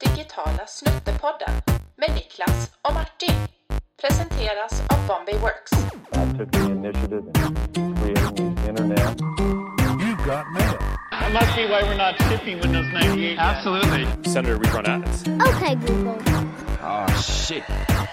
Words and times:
Digitala 0.00 0.66
snuttepodden 0.66 1.54
med 1.96 2.10
Niklas 2.14 2.70
och 2.82 2.94
Martin. 2.94 3.34
Presenteras 4.00 4.82
av 4.92 5.06
Bombay 5.06 5.34
Works. 5.34 5.72
I 5.72 6.38
took 6.38 6.52
the 6.52 6.58
initiative 6.58 7.24
in 7.76 7.96
creating 7.96 8.56
the 8.56 8.68
internet. 8.68 9.20
You 10.02 10.16
got 10.16 10.44
mail. 10.56 10.78
That 11.10 11.32
must 11.32 11.56
be 11.56 11.62
why 11.66 11.82
we're 11.82 11.96
not 12.06 12.14
shipping 12.28 12.60
Windows 12.60 12.86
98. 12.92 13.16
yet. 13.18 13.38
Absolutely. 13.38 14.06
Senator 14.32 14.56
rerun 14.56 14.86
ads. 14.86 15.22
Okay, 15.28 15.74
Google. 15.74 16.18
Oh 16.82 17.06
shit. 17.22 17.62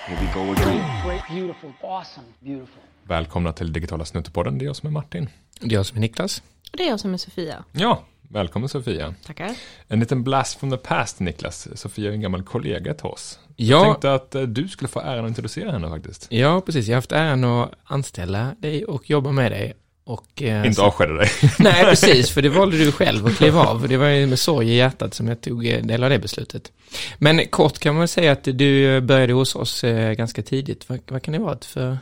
Here 0.08 0.18
we 0.22 0.28
go 0.34 0.52
again. 0.52 1.06
Great, 1.06 1.22
beautiful, 1.30 1.74
awesome, 1.82 2.26
beautiful. 2.40 2.82
Välkomna 3.04 3.54
till 3.54 3.74
Digitala 3.74 4.06
Snuttepodden, 4.06 4.58
det 4.58 4.66
är 4.66 4.68
jag 4.68 4.76
som 4.76 4.88
är 4.88 4.92
Martin. 4.92 5.30
Det 5.60 5.68
är 5.68 5.74
jag 5.74 5.86
som 5.86 5.98
är 5.98 6.02
Niklas. 6.02 6.42
Och 6.72 6.78
det 6.78 6.84
är 6.84 6.90
jag 6.90 7.00
som 7.00 7.14
är 7.14 7.18
Sofia. 7.18 7.64
Ja, 7.72 8.04
välkommen 8.30 8.70
Sofia. 8.70 9.14
Tackar. 9.26 9.52
En 9.88 10.00
liten 10.00 10.24
blast 10.24 10.60
from 10.60 10.72
the 10.72 10.78
past 10.78 11.20
Niklas. 11.20 11.68
Sofia 11.80 12.10
är 12.10 12.14
en 12.14 12.22
gammal 12.22 12.44
kollega 12.44 12.94
till 12.94 13.06
oss. 13.06 13.40
Jag 13.56 13.80
Ja, 13.82 13.84
tänkte 13.86 14.14
att 14.14 14.36
eh, 14.36 14.42
du 14.42 14.68
skulle 14.68 14.88
få 14.88 15.00
äran 15.00 15.26
att 15.26 15.30
introducera 15.30 15.72
henne 15.72 15.90
faktiskt. 15.90 16.28
ja, 16.30 16.62
precis. 16.62 16.88
Jag 16.88 16.94
har 16.94 16.98
haft 16.98 17.12
äran 17.12 17.44
att 17.44 17.72
anställa 17.84 18.56
dig 18.60 18.86
och 18.86 19.10
jobba 19.10 19.32
med 19.32 19.52
dig. 19.52 19.74
Och, 20.04 20.42
eh, 20.42 20.68
Inte 20.68 20.82
avskeda 20.82 21.14
dig. 21.14 21.30
Nej, 21.60 21.84
precis, 21.90 22.30
för 22.32 22.42
det 22.42 22.50
valde 22.50 22.78
du 22.78 22.92
själv 22.92 23.26
att 23.28 23.38
kliva 23.38 23.62
av. 23.68 23.88
Det 23.88 23.98
var 23.98 24.08
ju 24.08 24.28
med 24.28 24.40
sorg 24.40 24.70
i 24.70 24.76
hjärtat 24.76 25.14
som 25.14 25.28
jag 25.28 25.42
tog 25.42 25.68
eh, 25.68 25.82
del 25.82 26.04
av 26.04 26.10
det 26.10 26.20
beslutet. 26.20 26.72
Men 27.18 27.48
kort 27.48 27.80
kan 27.80 27.96
man 27.96 28.08
säga 28.08 28.32
att 28.32 28.44
du 28.44 29.02
började 29.02 29.34
hos 29.34 29.56
oss 29.56 29.84
eh, 29.84 30.14
ganska 30.14 30.42
tidigt. 30.42 30.90
Vad, 30.90 31.00
vad 31.08 31.22
kan 31.24 31.32
det 31.32 31.40
vara 31.40 31.58
för? 31.62 31.98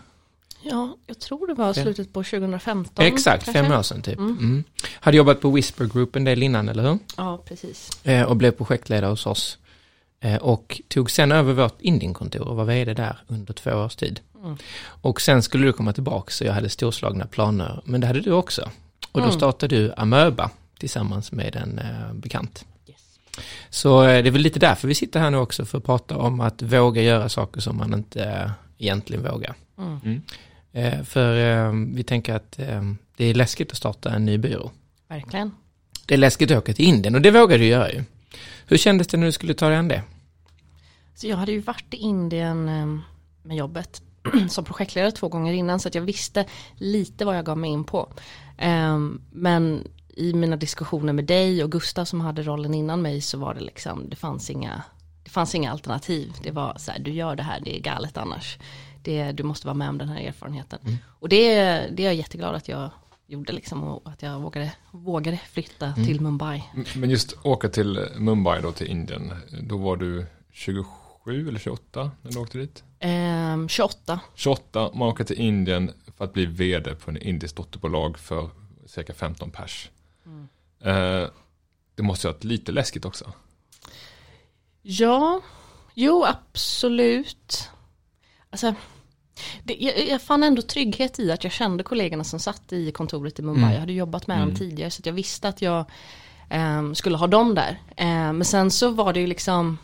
Ja, 0.67 0.97
jag 1.07 1.19
tror 1.19 1.47
det 1.47 1.53
var 1.53 1.73
slutet 1.73 2.13
på 2.13 2.23
2015. 2.23 3.05
Exakt, 3.05 3.45
kanske. 3.45 3.63
fem 3.63 3.71
år 3.79 3.81
sedan 3.81 4.01
typ. 4.01 4.17
Mm. 4.19 4.37
Mm. 4.37 4.63
Hade 4.99 5.17
jobbat 5.17 5.41
på 5.41 5.49
Whisper 5.49 5.85
Group 5.85 6.15
en 6.15 6.23
del 6.23 6.43
innan, 6.43 6.69
eller 6.69 6.83
hur? 6.83 6.99
Ja, 7.17 7.43
precis. 7.45 8.05
Eh, 8.05 8.23
och 8.23 8.35
blev 8.35 8.51
projektledare 8.51 9.09
hos 9.09 9.25
oss. 9.25 9.57
Eh, 10.19 10.35
och 10.35 10.81
tog 10.87 11.11
sen 11.11 11.31
över 11.31 11.53
vårt 11.53 11.81
Indienkontor 11.81 12.47
och 12.47 12.55
var 12.55 12.65
vd 12.65 12.93
där 12.93 13.17
under 13.27 13.53
två 13.53 13.71
års 13.71 13.95
tid. 13.95 14.19
Mm. 14.43 14.57
Och 14.85 15.21
sen 15.21 15.43
skulle 15.43 15.65
du 15.67 15.73
komma 15.73 15.93
tillbaka 15.93 16.31
så 16.31 16.43
jag 16.43 16.53
hade 16.53 16.69
storslagna 16.69 17.25
planer, 17.27 17.81
men 17.85 18.01
det 18.01 18.07
hade 18.07 18.21
du 18.21 18.31
också. 18.31 18.61
Och 19.11 19.19
då 19.21 19.27
Mm. 19.27 19.37
startade 19.37 19.75
du 19.75 19.93
Amöba 19.97 20.49
tillsammans 20.79 21.31
med 21.31 21.55
en 21.55 21.79
eh, 21.79 22.13
bekant. 22.13 22.65
Yes. 22.89 23.19
Så 23.69 24.03
eh, 24.03 24.23
det 24.23 24.29
är 24.29 24.31
väl 24.31 24.41
lite 24.41 24.59
därför 24.59 24.87
vi 24.87 24.95
sitter 24.95 25.19
här 25.19 25.29
nu 25.31 25.37
också 25.37 25.65
för 25.65 25.77
att 25.77 25.83
prata 25.83 26.17
om 26.17 26.41
att 26.41 26.61
våga 26.61 27.01
göra 27.01 27.29
saker 27.29 27.61
som 27.61 27.77
man 27.77 27.93
inte 27.93 28.23
eh, 28.23 28.51
egentligen 28.77 29.23
vågar. 29.23 29.55
Eh, 30.75 31.03
för 31.03 31.35
eh, 31.37 31.71
vi 31.93 32.03
tänker 32.03 32.33
att 32.33 32.59
eh, 32.59 32.81
det 33.17 33.25
är 33.25 33.33
läskigt 33.33 33.71
att 33.71 33.77
starta 33.77 34.09
en 34.09 34.25
ny 34.25 34.37
byrå. 34.37 34.71
Verkligen. 35.07 35.51
Det 36.05 36.13
är 36.13 36.17
läskigt 36.17 36.51
att 36.51 36.57
åka 36.57 36.73
till 36.73 36.85
Indien 36.85 37.15
och 37.15 37.21
det 37.21 37.31
vågar 37.31 37.57
du 37.57 37.65
göra 37.65 37.91
ju. 37.91 38.03
Hur 38.65 38.77
kändes 38.77 39.07
det 39.07 39.17
när 39.17 39.25
du 39.25 39.31
skulle 39.31 39.53
ta 39.53 39.69
dig 39.69 39.77
an 39.77 39.87
det? 39.87 40.03
Så 41.15 41.27
jag 41.27 41.37
hade 41.37 41.51
ju 41.51 41.59
varit 41.59 41.93
i 41.93 41.97
Indien 41.97 42.69
eh, 42.69 42.99
med 43.43 43.57
jobbet 43.57 44.01
som 44.49 44.65
projektledare 44.65 45.11
två 45.11 45.29
gånger 45.29 45.53
innan 45.53 45.79
så 45.79 45.87
att 45.87 45.95
jag 45.95 46.01
visste 46.01 46.45
lite 46.75 47.25
vad 47.25 47.37
jag 47.37 47.45
gav 47.45 47.57
mig 47.57 47.69
in 47.69 47.83
på. 47.83 48.13
Men 49.31 49.87
i 50.15 50.33
mina 50.33 50.55
diskussioner 50.55 51.13
med 51.13 51.25
dig 51.25 51.63
och 51.63 51.71
Gustav 51.71 52.05
som 52.05 52.21
hade 52.21 52.43
rollen 52.43 52.73
innan 52.73 53.01
mig 53.01 53.21
så 53.21 53.37
var 53.37 53.53
det 53.53 53.59
liksom, 53.59 54.09
det 54.09 54.15
fanns 54.15 54.49
inga, 54.49 54.83
det 55.23 55.29
fanns 55.29 55.55
inga 55.55 55.71
alternativ. 55.71 56.33
Det 56.43 56.51
var 56.51 56.75
så 56.77 56.91
här, 56.91 56.99
du 56.99 57.11
gör 57.11 57.35
det 57.35 57.43
här, 57.43 57.59
det 57.59 57.77
är 57.77 57.81
galet 57.81 58.17
annars. 58.17 58.57
Det, 59.05 59.31
du 59.31 59.43
måste 59.43 59.67
vara 59.67 59.73
med 59.73 59.89
om 59.89 59.97
den 59.97 60.09
här 60.09 60.21
erfarenheten. 60.21 60.79
Och 61.19 61.29
det, 61.29 61.53
det 61.91 62.03
är 62.03 62.05
jag 62.05 62.15
jätteglad 62.15 62.55
att 62.55 62.67
jag 62.67 62.89
gjorde 63.27 63.53
liksom 63.53 63.83
och 63.83 64.09
att 64.09 64.21
jag 64.21 64.39
vågade, 64.39 64.71
vågade 64.91 65.37
flytta 65.37 65.93
till 65.93 66.21
Mumbai. 66.21 66.63
Men 66.95 67.09
just 67.09 67.37
åka 67.43 67.69
till 67.69 68.07
Mumbai 68.17 68.61
då, 68.61 68.71
till 68.71 68.87
Indien. 68.87 69.33
Då 69.61 69.77
var 69.77 69.97
du 69.97 70.25
27 70.51 71.47
eller 71.47 71.59
28 71.59 72.11
när 72.21 72.31
du 72.31 72.39
åkte 72.39 72.57
dit? 72.57 72.83
Ehm, 72.99 73.69
28. 73.69 74.19
28, 74.35 74.91
man 74.93 75.07
åker 75.09 75.23
till 75.23 75.39
Indien 75.39 75.91
för 76.17 76.25
att 76.25 76.33
bli 76.33 76.45
vd 76.45 76.95
på 76.95 77.11
en 77.11 77.17
indiskt 77.17 77.55
dotterbolag 77.55 78.19
för 78.19 78.49
cirka 78.85 79.13
15 79.13 79.51
pers. 79.51 79.89
Eh, 80.81 81.27
det 81.95 82.03
måste 82.03 82.27
ha 82.27 82.33
varit 82.33 82.43
lite 82.43 82.71
läskigt 82.71 83.05
också. 83.05 83.31
Ja, 84.81 85.41
jo 85.93 86.25
absolut. 86.25 87.69
Alltså, 88.49 88.75
det, 89.63 89.75
jag, 89.79 90.07
jag 90.07 90.21
fann 90.21 90.43
ändå 90.43 90.61
trygghet 90.61 91.19
i 91.19 91.31
att 91.31 91.43
jag 91.43 91.53
kände 91.53 91.83
kollegorna 91.83 92.23
som 92.23 92.39
satt 92.39 92.73
i 92.73 92.91
kontoret 92.91 93.39
i 93.39 93.41
Mumbai. 93.41 93.63
Mm. 93.63 93.73
Jag 93.73 93.79
hade 93.79 93.93
jobbat 93.93 94.27
med 94.27 94.37
Mm. 94.37 94.47
dem 94.49 94.57
tidigare 94.57 94.91
så 94.91 95.01
jag 95.05 95.13
visste 95.13 95.47
att 95.47 95.61
jag 95.61 95.85
ehm, 96.49 96.95
skulle 96.95 97.17
ha 97.17 97.27
dem 97.27 97.55
där. 97.55 97.79
Ehm, 97.97 98.37
men 98.37 98.45
sen 98.45 98.71
så 98.71 98.89
var 98.89 99.13
det 99.13 99.19
ju 99.19 99.27
liksom, 99.27 99.77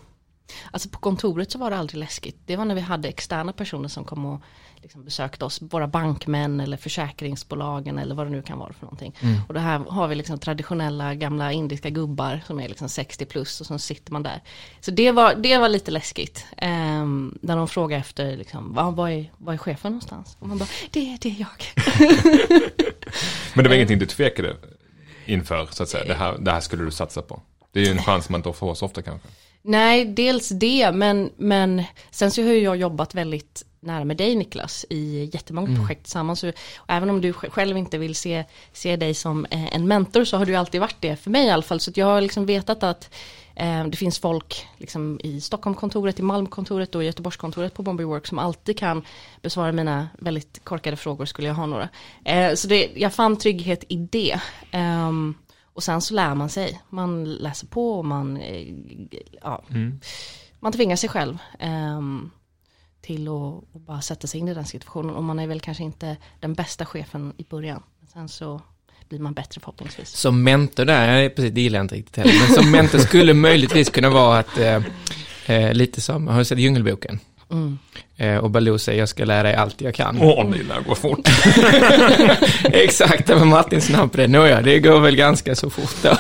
alltså 0.71 0.89
på 0.89 0.99
kontoret 0.99 1.51
så 1.51 1.57
var 1.57 1.69
det 1.69 1.77
aldrig 1.77 1.99
läskigt. 1.99 2.41
Det 2.45 2.55
var 2.55 2.65
när 2.65 2.75
vi 2.75 2.81
hade 2.81 3.07
externa 3.09 3.53
personer 3.53 3.87
som 3.87 4.05
kom 4.05 4.25
och 4.25 4.41
liksom 4.81 5.03
besökte 5.03 5.45
oss, 5.45 5.61
våra 5.61 5.87
bankmän 5.87 6.59
eller 6.59 6.77
försäkringsbolagen 6.77 7.97
eller 7.97 8.15
vad 8.15 8.25
det 8.25 8.31
nu 8.31 8.41
kan 8.41 8.59
vara 8.59 8.73
för 8.73 8.85
någonting. 8.85 9.15
Och 9.47 9.53
det 9.53 9.59
här 9.59 9.79
har 9.79 10.07
vi 10.07 10.15
liksom 10.15 10.39
traditionella 10.39 11.15
gamla 11.15 11.51
indiska 11.51 11.89
gubbar 11.89 12.41
som 12.47 12.59
är 12.59 12.69
liksom 12.69 12.89
60 12.89 13.25
plus 13.25 13.61
och 13.61 13.67
så 13.67 13.79
sitter 13.79 14.13
man 14.13 14.23
där. 14.23 14.41
Så 14.79 14.91
det 14.91 15.11
var, 15.11 15.35
det 15.35 15.57
var 15.57 15.69
lite 15.69 15.91
läskigt. 15.91 16.45
Um, 16.61 17.37
när 17.41 17.57
de 17.57 17.67
frågar 17.67 17.97
efter, 17.97 18.37
liksom, 18.37 18.73
vad, 18.73 18.95
vad, 18.95 19.11
är, 19.11 19.31
vad 19.37 19.53
är 19.53 19.57
chefen 19.57 19.91
någonstans? 19.91 20.37
Och 20.39 20.47
man 20.47 20.57
bara, 20.57 20.69
det, 20.91 21.17
det 21.21 21.29
är 21.29 21.39
jag. 21.39 21.63
Men 23.53 23.63
det 23.63 23.69
var 23.69 23.75
ingenting 23.75 23.99
du 23.99 24.05
tvekade 24.05 24.55
inför, 25.25 25.67
så 25.71 25.83
att 25.83 25.89
säga. 25.89 26.05
Det 26.05 26.13
här, 26.13 26.37
det 26.37 26.51
här 26.51 26.59
skulle 26.59 26.83
du 26.83 26.91
satsa 26.91 27.21
på. 27.21 27.41
Det 27.71 27.79
är 27.79 27.85
ju 27.85 27.91
en 27.91 28.03
chans 28.03 28.29
man 28.29 28.39
inte 28.39 28.53
får 28.53 28.75
så 28.75 28.85
ofta 28.85 29.01
kanske. 29.01 29.27
Nej, 29.61 30.05
dels 30.05 30.49
det, 30.49 30.91
men, 30.93 31.31
men 31.37 31.83
sen 32.11 32.31
så 32.31 32.41
har 32.43 32.49
jag 32.53 32.77
jobbat 32.77 33.15
väldigt 33.15 33.65
nära 33.79 34.05
med 34.05 34.17
dig 34.17 34.35
Niklas 34.35 34.85
i 34.89 35.29
jättemånga 35.33 35.75
projekt 35.79 36.03
tillsammans. 36.03 36.39
Så, 36.39 36.49
och 36.49 36.85
även 36.87 37.09
om 37.09 37.21
du 37.21 37.31
sj- 37.31 37.49
själv 37.49 37.77
inte 37.77 37.97
vill 37.97 38.15
se, 38.15 38.43
se 38.73 38.95
dig 38.95 39.13
som 39.13 39.45
eh, 39.45 39.75
en 39.75 39.87
mentor 39.87 40.23
så 40.23 40.37
har 40.37 40.45
du 40.45 40.55
alltid 40.55 40.81
varit 40.81 40.95
det, 40.99 41.15
för 41.15 41.29
mig 41.31 41.47
i 41.47 41.49
alla 41.49 41.63
fall. 41.63 41.79
Så 41.79 41.91
jag 41.95 42.05
har 42.05 42.21
liksom 42.21 42.45
vetat 42.45 42.83
att 42.83 43.13
eh, 43.55 43.87
det 43.87 43.97
finns 43.97 44.19
folk 44.19 44.67
liksom, 44.77 45.19
i 45.23 45.41
Stockholmkontoret, 45.41 46.19
i 46.19 46.21
Malmkontoret 46.21 46.95
och 46.95 47.03
i 47.03 47.05
Göteborgskontoret 47.05 47.73
på 47.73 47.83
Bombay 47.83 48.05
Work 48.05 48.27
som 48.27 48.39
alltid 48.39 48.77
kan 48.79 49.05
besvara 49.41 49.71
mina 49.71 50.09
väldigt 50.19 50.59
korkade 50.63 50.97
frågor 50.97 51.25
skulle 51.25 51.47
jag 51.47 51.55
ha 51.55 51.65
några. 51.65 51.89
Eh, 52.25 52.53
så 52.53 52.67
det, 52.67 52.89
jag 52.95 53.13
fann 53.13 53.37
trygghet 53.37 53.83
i 53.87 53.95
det. 53.95 54.39
Ehm, 54.71 55.35
och 55.73 55.83
sen 55.83 56.01
så 56.01 56.13
lär 56.13 56.35
man 56.35 56.49
sig. 56.49 56.81
Man 56.89 57.23
läser 57.23 57.67
på 57.67 57.93
och 57.93 58.05
man, 58.05 58.37
eh, 58.37 58.73
ja, 59.41 59.63
man 60.59 60.71
tvingar 60.71 60.95
sig 60.95 61.09
själv 61.09 61.37
ehm, 61.59 62.31
till 63.01 63.27
att 63.27 63.75
att 63.75 63.81
bara 63.81 64.01
sätta 64.01 64.27
sig 64.27 64.39
in 64.39 64.47
i 64.47 64.53
den 64.53 64.65
situationen. 64.65 65.15
Och 65.15 65.23
man 65.23 65.39
är 65.39 65.47
väl 65.47 65.59
kanske 65.59 65.83
inte 65.83 66.17
den 66.39 66.53
bästa 66.53 66.85
chefen 66.85 67.33
i 67.37 67.43
början. 67.43 67.83
Men 67.99 68.07
sen 68.07 68.29
så 68.29 68.61
blir 69.09 69.19
man 69.19 69.33
bättre 69.33 69.61
förhoppningsvis. 69.61 70.09
Som 70.09 70.43
mentor 70.43 70.85
där, 70.85 71.29
precis, 71.29 71.51
det 71.53 71.61
gillar 71.61 71.79
jag 71.79 71.83
inte 71.83 71.95
riktigt 71.95 72.15
heller, 72.15 72.33
men 72.39 72.63
som 72.63 72.71
mentor 72.71 72.99
skulle 72.99 73.33
möjligtvis 73.33 73.89
kunna 73.89 74.09
vara 74.09 74.39
att, 74.39 74.57
eh, 74.57 74.83
eh, 75.45 75.73
lite 75.73 76.01
som, 76.01 76.27
har 76.27 76.39
du 76.39 76.45
sett 76.45 76.59
Djungelboken? 76.59 77.19
Mm. 77.51 77.77
Eh, 78.17 78.37
och 78.37 78.49
Baloo 78.51 78.77
säger, 78.77 78.99
jag 78.99 79.09
ska 79.09 79.25
lära 79.25 79.43
dig 79.43 79.53
allt 79.55 79.81
jag 79.81 79.95
kan. 79.95 80.17
Åh, 80.21 80.49
det 80.51 80.63
lär 80.63 80.81
gå 80.87 80.95
fort. 80.95 81.27
Exakt, 82.73 83.27
det 83.27 83.35
var 83.35 83.45
Martin 83.45 83.81
snabb 83.81 84.11
på 84.11 84.17
det. 84.17 84.27
Nåja, 84.27 84.61
det 84.61 84.79
går 84.79 84.99
väl 84.99 85.15
ganska 85.15 85.55
så 85.55 85.69
fort 85.69 85.95
då. 86.03 86.17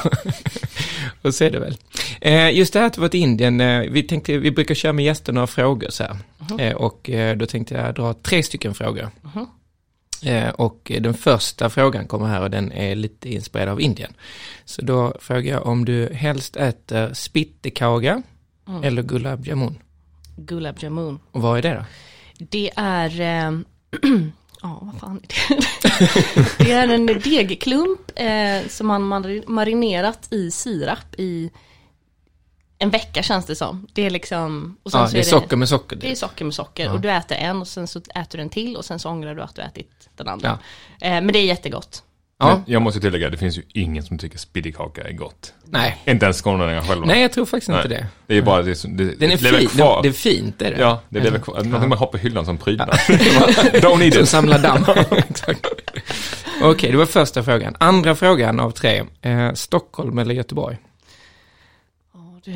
och 1.21 1.35
så 1.35 1.43
är 1.43 1.51
det 1.51 1.59
väl. 1.59 1.77
Eh, 2.21 2.49
just 2.57 2.73
det 2.73 2.79
här 2.79 2.87
att 2.87 2.93
du 2.93 3.01
var 3.01 3.07
till 3.07 3.19
Indien, 3.19 3.61
eh, 3.61 3.79
vi 3.89 4.03
tänkte, 4.03 4.37
vi 4.37 4.51
brukar 4.51 4.75
köra 4.75 4.93
med 4.93 5.05
gäster 5.05 5.33
några 5.33 5.47
frågor 5.47 5.89
så 5.89 6.03
här. 6.03 6.17
Eh, 6.59 6.73
och 6.75 7.09
eh, 7.09 7.37
då 7.37 7.45
tänkte 7.45 7.73
jag 7.75 7.95
dra 7.95 8.13
tre 8.13 8.43
stycken 8.43 8.73
frågor. 8.73 9.09
Eh, 10.23 10.49
och 10.49 10.91
den 10.99 11.13
första 11.13 11.69
frågan 11.69 12.07
kommer 12.07 12.27
här 12.27 12.41
och 12.41 12.51
den 12.51 12.71
är 12.71 12.95
lite 12.95 13.29
inspirerad 13.33 13.69
av 13.69 13.81
Indien. 13.81 14.13
Så 14.65 14.81
då 14.81 15.13
frågar 15.19 15.53
jag 15.53 15.65
om 15.65 15.85
du 15.85 16.09
helst 16.13 16.55
äter 16.55 17.13
spittekaka 17.13 18.21
Mm. 18.67 18.83
eller 18.83 19.03
gulab 19.03 19.47
jamun. 19.47 19.77
Gulab 20.35 20.75
jamun. 20.79 21.19
Och 21.31 21.41
vad 21.41 21.57
är 21.57 21.61
det 21.61 21.73
då? 21.73 21.85
Det 22.49 22.71
är, 22.75 23.21
ehm, 23.21 23.65
ja 24.61 24.79
vad 24.81 24.99
fan 24.99 25.21
är 25.23 25.57
det? 25.57 25.59
det 26.65 26.71
är 26.71 26.87
en 26.87 27.05
degklump 27.05 28.11
eh, 28.15 28.67
som 28.69 28.87
man 28.87 29.13
mari- 29.13 29.43
marinerat 29.47 30.27
i 30.33 30.51
sirap 30.51 31.15
i 31.17 31.51
en 32.77 32.89
vecka 32.89 33.23
känns 33.23 33.45
det 33.45 33.55
som. 33.55 33.87
Det 33.93 34.05
är 34.05 34.09
liksom, 34.09 34.77
och 34.83 34.91
sen 34.91 35.01
Ja, 35.01 35.07
så 35.07 35.13
det 35.13 35.19
är 35.19 35.23
socker 35.23 35.55
med 35.57 35.69
socker. 35.69 35.95
Det 35.95 36.11
är 36.11 36.15
socker 36.15 36.45
med 36.45 36.53
socker 36.53 36.85
Ja. 36.85 36.91
och 36.93 37.01
du 37.01 37.11
äter 37.11 37.37
en 37.37 37.61
och 37.61 37.67
sen 37.67 37.87
så 37.87 37.99
äter 38.15 38.37
du 38.37 38.41
en 38.41 38.49
till 38.49 38.75
och 38.75 38.85
sen 38.85 38.99
så 38.99 39.09
ångrar 39.09 39.35
du 39.35 39.41
att 39.41 39.55
du 39.55 39.61
ätit 39.61 40.09
den 40.15 40.27
andra. 40.27 40.59
Ja. 40.99 41.07
Eh, 41.07 41.11
men 41.13 41.27
det 41.27 41.39
är 41.39 41.45
jättegott. 41.45 42.03
Ja, 42.41 42.47
Men 42.55 42.63
jag 42.65 42.81
måste 42.81 42.99
tillägga, 42.99 43.29
det 43.29 43.37
finns 43.37 43.57
ju 43.57 43.61
ingen 43.73 44.03
som 44.03 44.17
tycker 44.17 44.37
spittekaka 44.37 45.01
är 45.07 45.13
gott. 45.13 45.53
nej. 45.65 45.97
Inte 46.05 46.25
ens 46.25 46.41
skåningarna 46.41 46.81
själva. 46.81 47.05
Nej, 47.05 47.21
jag 47.21 47.31
tror 47.31 47.45
faktiskt 47.45 47.69
inte 47.69 47.87
Nej. 47.87 47.97
det. 47.97 48.07
Det 48.27 48.37
är 48.37 48.41
bara 48.41 48.61
det 48.61 48.75
som, 48.75 48.97
det, 48.97 49.03
Den 49.03 49.31
är 49.31 49.37
det 49.37 49.57
fin, 49.57 49.69
kvar. 49.69 49.99
det 50.03 50.09
är 50.09 50.13
fint, 50.13 50.59
det 50.59 50.65
är 50.65 50.71
det. 50.71 50.81
Ja, 50.81 51.01
det 51.09 51.19
lever 51.19 51.39
kvar. 51.39 51.55
Någonting 51.63 51.89
man 51.89 51.97
har 51.97 52.07
på 52.07 52.17
hyllan 52.17 52.45
som 52.45 52.57
prydnad. 52.57 52.89
Don't 53.73 53.99
need 53.99 54.13
Som 54.13 54.23
it. 54.23 54.29
samlar 54.29 54.59
damm. 54.59 54.83
Exakt. 55.29 55.65
Okej, 56.63 56.91
det 56.91 56.97
var 56.97 57.05
första 57.05 57.43
frågan. 57.43 57.75
Andra 57.79 58.15
frågan 58.15 58.59
av 58.59 58.71
tre. 58.71 59.03
Eh, 59.21 59.53
Stockholm 59.53 60.17
eller 60.19 60.33
Göteborg? 60.35 60.77
Ja, 62.13 62.39
du. 62.43 62.51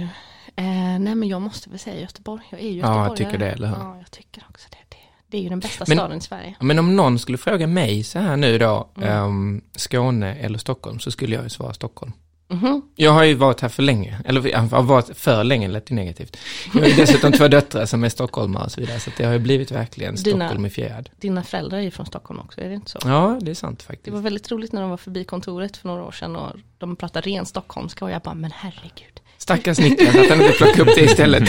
Eh, 0.58 1.00
nej 1.00 1.16
men 1.16 1.24
jag 1.28 1.42
måste 1.42 1.70
väl 1.70 1.80
säga 1.80 2.02
Göteborg. 2.02 2.44
Jag 2.50 2.60
är 2.60 2.70
ju 2.70 2.70
Ja, 2.80 2.88
jag 2.88 2.92
göteborgare. 3.10 3.16
tycker 3.32 3.46
det, 3.46 3.52
eller 3.52 3.68
hur? 3.68 3.76
Ja, 3.76 3.96
jag 4.00 4.12
tycker 4.12 4.44
också 4.50 4.68
det. 4.72 4.78
Det, 5.36 5.40
det 5.40 5.42
är 5.42 5.44
ju 5.44 5.50
den 5.50 5.60
bästa 5.60 5.86
Men- 5.88 5.98
staden 5.98 6.18
i 6.18 6.22
Sverige. 6.22 6.56
Men 6.60 6.80
om 6.80 6.96
någon 6.96 7.20
skulle 7.20 7.38
fråga 7.38 7.68
mig 7.68 8.04
så 8.04 8.20
här 8.20 8.38
nu 8.38 8.58
då, 8.58 8.90
Mm. 8.98 9.10
ehm, 9.10 9.62
Skåne 9.76 10.36
eller 10.36 10.58
Stockholm, 10.60 11.00
så 11.00 11.12
skulle 11.12 11.36
jag 11.36 11.44
ju 11.44 11.50
svara 11.50 11.74
Stockholm. 11.74 12.12
Mhm. 12.48 12.82
Jag 12.96 13.12
har 13.12 13.24
ju 13.24 13.34
varit 13.34 13.62
här 13.62 13.70
för 13.70 13.84
länge, 13.84 14.22
eller 14.26 14.48
jag 14.48 14.60
har 14.60 14.84
varit 14.84 15.18
för 15.18 15.44
länge, 15.44 15.68
lät 15.68 15.92
ju 15.92 15.96
negativt. 15.96 16.38
Jag 16.74 16.82
har 16.82 16.88
ju 16.88 16.94
dessutom 16.94 17.32
två 17.32 17.48
döttrar 17.48 17.86
som 17.86 18.04
är 18.04 18.10
stockholmare 18.10 18.64
och 18.66 18.72
så 18.72 18.82
vidare, 18.82 19.00
så 19.00 19.12
det 19.18 19.24
har 19.26 19.34
ju 19.34 19.40
blivit 19.40 19.72
verkligen 19.72 20.16
Dina- 20.16 20.46
Stockholm 20.46 20.66
i 20.66 20.70
fjärd. 20.70 21.10
Dina 21.20 21.44
föräldrar 21.44 21.78
är 21.78 21.82
ju 21.82 21.92
från 21.92 22.06
Stockholm 22.06 22.40
också, 22.40 22.62
är 22.62 22.70
det 22.70 22.76
inte 22.76 22.92
så? 22.92 23.00
Ja, 23.06 23.40
det 23.42 23.52
är 23.52 23.56
sant 23.56 23.80
Det 23.80 23.86
faktiskt. 23.86 24.14
var 24.14 24.22
väldigt 24.22 24.52
roligt 24.52 24.72
när 24.72 24.82
de 24.82 24.90
var 24.90 24.98
förbi 24.98 25.24
kontoret 25.24 25.78
för 25.78 25.88
några 25.88 26.04
år 26.04 26.12
sedan 26.12 26.36
och 26.36 26.52
de 26.78 26.96
pratade 26.96 27.30
ren 27.30 27.46
stockholmska 27.46 28.06
och 28.06 28.12
jag 28.12 28.22
bara, 28.22 28.36
men 28.36 28.52
herregud. 28.56 29.22
Stackars 29.46 29.80
Niklas 29.80 30.16
att 30.16 30.30
han 30.30 30.42
inte 30.42 30.54
plockade 30.58 30.82
upp 30.82 30.96
det 30.96 31.02
istället. 31.02 31.44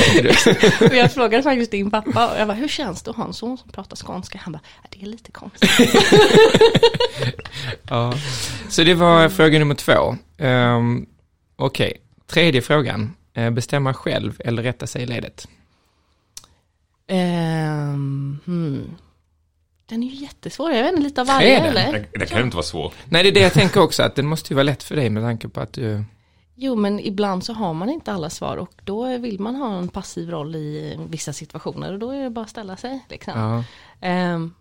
Och 0.80 0.94
jag 0.96 1.12
frågade 1.12 1.42
faktiskt 1.42 1.70
din 1.70 1.90
pappa 1.90 2.28
och 2.32 2.40
jag 2.40 2.48
bara, 2.48 2.56
hur 2.56 2.68
känns 2.68 3.02
det 3.02 3.10
att 3.10 3.16
ha 3.16 3.24
en 3.24 3.32
son 3.32 3.58
som 3.58 3.70
pratar 3.70 3.96
skånska? 3.96 4.38
Han 4.42 4.52
bara, 4.52 4.60
"Ja, 4.82 4.88
det 4.92 5.02
är 5.02 5.06
lite 5.06 5.32
konstigt. 5.32 5.70
Ja. 7.88 8.14
Så 8.68 8.82
det 8.82 8.94
var 8.94 9.28
fråga 9.28 9.58
nummer 9.58 9.74
två. 9.74 10.16
Um, 10.38 11.06
Okej, 11.56 11.92
tredje 12.26 12.62
frågan. 12.62 13.14
Eh, 13.34 13.50
Bestämma 13.50 13.94
själv 13.94 14.40
eller 14.44 14.62
rätta 14.62 14.86
sig 14.86 15.02
i 15.02 15.06
ledet? 15.06 15.48
Ehm, 17.08 18.38
hmm. 18.46 18.96
Den 19.86 20.02
är 20.02 20.06
ju 20.06 20.14
jättesvår, 20.14 20.72
jag 20.72 20.82
vet 20.82 20.92
inte, 20.92 21.02
lite 21.02 21.20
av 21.20 21.26
varje 21.26 21.58
eller? 21.60 21.92
Det, 21.92 22.18
det 22.18 22.26
kan 22.26 22.38
ju 22.38 22.44
inte 22.44 22.56
vara 22.56 22.64
svårt. 22.66 22.94
Nej, 23.04 23.22
det 23.22 23.28
är 23.28 23.32
det 23.32 23.40
jag 23.40 23.52
tänker 23.52 23.80
också, 23.80 24.02
att 24.02 24.14
den 24.14 24.26
måste 24.26 24.52
ju 24.52 24.54
vara 24.54 24.62
lätt 24.64 24.82
för 24.82 24.96
dig 24.96 25.10
med 25.10 25.22
tanke 25.22 25.48
på 25.48 25.60
att 25.60 25.72
du... 25.72 26.04
Jo, 26.58 26.74
men 26.74 27.00
ibland 27.00 27.44
så 27.44 27.52
har 27.52 27.74
man 27.74 27.90
inte 27.90 28.12
alla 28.12 28.30
svar 28.30 28.56
och 28.56 28.72
då 28.84 29.18
vill 29.18 29.40
man 29.40 29.54
ha 29.54 29.78
en 29.78 29.88
passiv 29.88 30.30
roll 30.30 30.56
i 30.56 30.98
vissa 31.10 31.32
situationer 31.32 31.92
och 31.92 31.98
då 31.98 32.10
är 32.10 32.22
det 32.22 32.30
bara 32.30 32.44
att 32.44 32.50
ställa 32.50 32.76
sig. 32.76 33.04
Liksom. 33.08 33.32
Ja. 33.38 33.64
Ehm, 34.00 34.54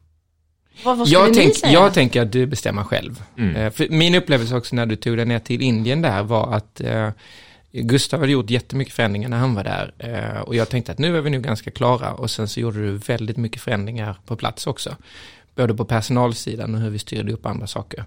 vad, 0.83 0.97
vad 0.97 1.07
Jag, 1.07 1.33
tänk, 1.33 1.53
jag 1.63 1.93
tänker 1.93 2.21
att 2.21 2.31
du 2.31 2.45
bestämmer 2.45 2.83
själv. 2.83 3.23
Mm. 3.37 3.55
Eh, 3.55 3.71
För 3.71 3.89
min 3.89 4.15
upplevelse 4.15 4.55
också 4.55 4.75
när 4.75 4.85
du 4.85 4.95
tog 4.95 5.17
dig 5.17 5.25
ner 5.25 5.39
till 5.39 5.61
Indien 5.61 6.01
där 6.01 6.23
var 6.23 6.53
att 6.53 6.81
eh, 6.81 7.09
Gustav 7.71 8.19
hade 8.19 8.31
gjort 8.31 8.49
jättemycket 8.49 8.93
förändringar 8.93 9.29
när 9.29 9.37
han 9.37 9.55
var 9.55 9.63
där. 9.63 9.93
Eh, 9.97 10.41
och 10.41 10.55
jag 10.55 10.69
tänkte 10.69 10.91
att 10.91 10.99
nu 10.99 11.17
är 11.17 11.21
vi 11.21 11.29
nu 11.29 11.41
ganska 11.41 11.71
klara. 11.71 12.13
Och 12.13 12.31
sen 12.31 12.47
så 12.47 12.59
gjorde 12.59 12.79
du 12.79 12.91
väldigt 12.97 13.37
mycket 13.37 13.61
förändringar 13.61 14.17
på 14.25 14.35
plats 14.35 14.67
också. 14.67 14.95
Både 15.55 15.73
på 15.73 15.85
personalsidan 15.85 16.75
och 16.75 16.81
hur 16.81 16.89
vi 16.89 16.99
styrde 16.99 17.33
upp 17.33 17.45
andra 17.45 17.67
saker. 17.67 18.05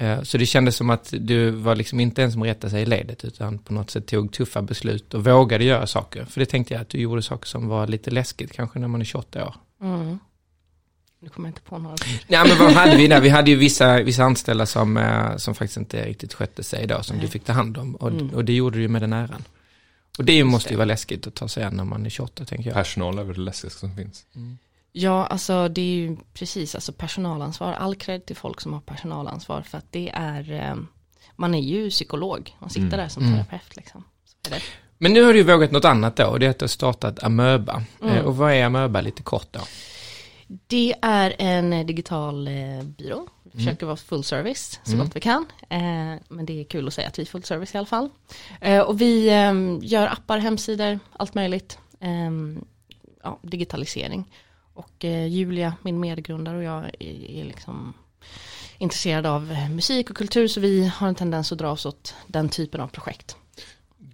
Eh, 0.00 0.22
så 0.22 0.38
det 0.38 0.46
kändes 0.46 0.76
som 0.76 0.90
att 0.90 1.14
du 1.20 1.50
var 1.50 1.74
liksom 1.74 2.00
inte 2.00 2.22
en 2.22 2.32
som 2.32 2.44
rättade 2.44 2.70
sig 2.70 2.82
i 2.82 2.86
ledet 2.86 3.24
utan 3.24 3.58
på 3.58 3.72
något 3.72 3.90
sätt 3.90 4.06
tog 4.06 4.32
tuffa 4.32 4.62
beslut 4.62 5.14
och 5.14 5.24
vågade 5.24 5.64
göra 5.64 5.86
saker. 5.86 6.24
För 6.24 6.40
det 6.40 6.46
tänkte 6.46 6.74
jag 6.74 6.80
att 6.80 6.88
du 6.88 6.98
gjorde 6.98 7.22
saker 7.22 7.46
som 7.46 7.68
var 7.68 7.86
lite 7.86 8.10
läskigt 8.10 8.52
kanske 8.52 8.78
när 8.78 8.88
man 8.88 9.00
är 9.00 9.04
28 9.04 9.46
år. 9.46 9.54
Mm. 9.82 10.18
Nu 11.22 11.28
kommer 11.28 11.48
jag 11.48 11.50
inte 11.50 11.60
på 11.62 11.78
några. 11.78 11.96
Ja 12.26 12.44
men 12.48 12.58
vad 12.58 12.72
hade 12.72 12.96
vi 12.96 13.06
där? 13.08 13.20
Vi 13.20 13.28
hade 13.28 13.50
ju 13.50 13.56
vissa, 13.56 14.02
vissa 14.02 14.24
anställda 14.24 14.66
som, 14.66 14.96
eh, 14.96 15.36
som 15.36 15.54
faktiskt 15.54 15.76
inte 15.76 16.06
riktigt 16.06 16.34
skötte 16.34 16.62
sig 16.62 16.86
då, 16.86 17.02
som 17.02 17.18
du 17.18 17.28
fick 17.28 17.44
ta 17.44 17.52
hand 17.52 17.78
om. 17.78 17.94
Och, 17.94 18.08
Mm. 18.10 18.30
och 18.30 18.44
det 18.44 18.52
gjorde 18.52 18.76
du 18.78 18.82
ju 18.82 18.88
med 18.88 19.02
den 19.02 19.12
äran. 19.12 19.44
Och 20.18 20.24
det 20.24 20.44
måste 20.44 20.70
ju 20.70 20.76
vara 20.76 20.84
läskigt 20.84 21.26
att 21.26 21.34
ta 21.34 21.48
sig 21.48 21.64
an 21.64 21.76
när 21.76 21.84
man 21.84 22.06
är 22.06 22.10
28 22.10 22.44
tänker 22.44 22.66
jag. 22.70 22.74
Personal 22.74 23.18
är 23.18 23.24
väl 23.24 23.36
det 23.36 23.40
läskigaste 23.42 23.80
som 23.80 23.96
finns. 23.96 24.24
Ja, 24.92 25.26
alltså 25.26 25.68
det 25.68 25.80
är 25.80 25.94
ju 25.94 26.16
precis, 26.34 26.74
alltså 26.74 26.92
personalansvar. 26.92 27.72
All 27.72 27.94
cred 27.94 28.26
till 28.26 28.36
folk 28.36 28.60
som 28.60 28.72
har 28.72 28.80
personalansvar 28.80 29.62
för 29.62 29.78
att 29.78 29.86
det 29.92 30.10
är, 30.14 30.52
eh, 30.52 30.76
man 31.36 31.54
är 31.54 31.60
ju 31.60 31.90
psykolog, 31.90 32.56
man 32.58 32.70
sitter 32.70 32.86
Mm. 32.86 32.98
där 32.98 33.08
som 33.08 33.22
Mm. 33.22 33.34
terapeut 33.34 33.76
liksom. 33.76 34.04
Men 34.98 35.12
nu 35.12 35.22
har 35.22 35.32
du 35.32 35.42
vågat 35.42 35.70
något 35.70 35.84
annat 35.84 36.16
då, 36.16 36.26
och 36.26 36.40
det 36.40 36.46
är 36.46 36.50
att 36.50 36.58
du 36.58 36.62
har 36.62 36.68
startat 36.68 37.22
Amöba. 37.22 37.82
Mm. 38.02 38.14
Eh, 38.16 38.24
och 38.24 38.36
vad 38.36 38.52
är 38.52 38.64
Amöba 38.64 39.00
lite 39.00 39.22
kort 39.22 39.48
då? 39.50 39.60
Det 40.66 40.94
är 41.02 41.34
en 41.38 41.72
eh, 41.72 41.86
digital 41.86 42.48
eh, 42.48 42.82
byrå. 42.82 43.16
Mm. 43.16 43.28
Vi 43.42 43.50
försöker 43.64 43.86
vara 43.86 43.96
full 43.96 44.24
service 44.24 44.80
så 44.84 44.96
gott 44.96 45.16
vi 45.16 45.20
kan. 45.20 45.46
Eh, 45.68 45.78
men 46.28 46.46
det 46.46 46.60
är 46.60 46.64
kul 46.64 46.88
att 46.88 46.94
säga 46.94 47.08
att 47.08 47.18
vi 47.18 47.22
är 47.22 47.26
full 47.26 47.44
service 47.44 47.74
i 47.74 47.78
alla 47.78 47.86
fall. 47.86 48.10
Eh, 48.60 48.80
och 48.80 49.00
vi 49.00 49.24
gör 49.82 50.06
appar, 50.06 50.38
hemsidor, 50.38 50.98
allt 51.12 51.34
möjligt. 51.34 51.78
Ja, 53.22 53.38
digitalisering. 53.42 54.32
Och 54.80 55.04
eh, 55.04 55.26
Julia, 55.26 55.74
min 55.82 56.00
medgrundare 56.00 56.56
och 56.56 56.62
jag 56.62 56.84
är, 56.84 57.30
är 57.30 57.44
liksom 57.44 57.94
intresserade 58.78 59.30
av 59.30 59.52
eh, 59.52 59.70
musik 59.70 60.10
och 60.10 60.16
kultur 60.16 60.48
så 60.48 60.60
vi 60.60 60.86
har 60.86 61.08
en 61.08 61.14
tendens 61.14 61.52
att 61.52 61.58
dra 61.58 61.70
oss 61.70 61.86
åt 61.86 62.14
den 62.26 62.48
typen 62.48 62.80
av 62.80 62.88
projekt. 62.88 63.36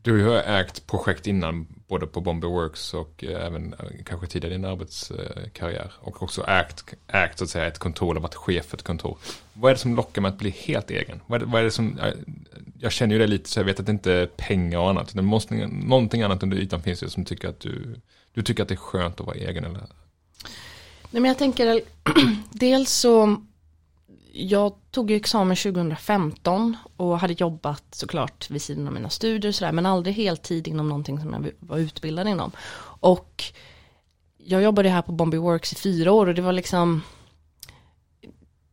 Du 0.02 0.24
har 0.24 0.36
ägt 0.36 0.86
projekt 0.86 1.26
innan, 1.26 1.66
både 1.88 2.06
på 2.06 2.20
Bombay 2.20 2.50
Works 2.50 2.94
och 2.94 3.24
eh, 3.24 3.46
även 3.46 3.72
eh, 3.72 4.04
kanske 4.04 4.26
tidigare 4.26 4.54
i 4.54 4.56
din 4.56 4.64
arbetskarriär. 4.64 5.92
Och 6.00 6.22
också 6.22 6.46
ägt, 6.46 6.94
ägt 7.08 7.38
så 7.38 7.44
att 7.44 7.50
säga 7.50 7.66
ett 7.66 7.78
kontor, 7.78 8.10
eller 8.10 8.20
varit 8.20 8.34
chef 8.34 8.66
för 8.66 8.76
ett 8.76 8.82
kontor. 8.82 9.18
Vad 9.52 9.70
är 9.70 9.74
det 9.74 9.80
som 9.80 9.96
lockar 9.96 10.22
med 10.22 10.28
att 10.28 10.38
bli 10.38 10.50
helt 10.50 10.90
egen? 10.90 11.20
Vad 11.26 11.42
är 11.42 11.46
det, 11.46 11.52
vad 11.52 11.60
är 11.60 11.64
det 11.64 11.70
som, 11.70 11.98
jag, 12.02 12.12
jag 12.78 12.92
känner 12.92 13.14
ju 13.14 13.18
det 13.18 13.26
lite 13.26 13.48
så 13.48 13.60
jag 13.60 13.64
vet 13.64 13.80
att 13.80 13.86
det 13.86 13.92
inte 13.92 14.12
är 14.12 14.26
pengar 14.26 14.78
och 14.78 14.90
annat. 14.90 15.14
Det 15.14 15.22
måste, 15.22 15.54
någonting 15.66 16.22
annat 16.22 16.42
under 16.42 16.56
ytan 16.56 16.82
finns 16.82 17.02
ju 17.02 17.08
som 17.08 17.24
tycker 17.24 17.48
att 17.48 17.60
du, 17.60 18.00
du 18.34 18.42
tycker 18.42 18.62
att 18.62 18.68
det 18.68 18.74
är 18.74 18.76
skönt 18.76 19.20
att 19.20 19.26
vara 19.26 19.36
egen 19.36 19.64
eller? 19.64 19.86
Nej, 21.16 21.20
men 21.20 21.28
jag 21.28 21.38
tänker, 21.38 21.80
dels 22.50 22.92
så, 22.92 23.36
jag 24.32 24.72
tog 24.90 25.10
examen 25.10 25.56
2015 25.56 26.76
och 26.96 27.18
hade 27.18 27.32
jobbat 27.32 27.84
såklart 27.90 28.50
vid 28.50 28.62
sidan 28.62 28.86
av 28.86 28.92
mina 28.92 29.10
studier 29.10 29.48
och 29.48 29.54
sådär, 29.54 29.72
men 29.72 29.86
aldrig 29.86 30.14
heltid 30.16 30.68
inom 30.68 30.88
någonting 30.88 31.20
som 31.20 31.32
jag 31.32 31.50
var 31.60 31.78
utbildad 31.78 32.28
inom. 32.28 32.52
Och 33.00 33.44
jag 34.36 34.62
jobbade 34.62 34.88
här 34.88 35.02
på 35.02 35.12
Bombay 35.12 35.40
Works 35.40 35.72
i 35.72 35.76
fyra 35.76 36.12
år 36.12 36.26
och 36.26 36.34
det 36.34 36.42
var 36.42 36.52
liksom, 36.52 37.02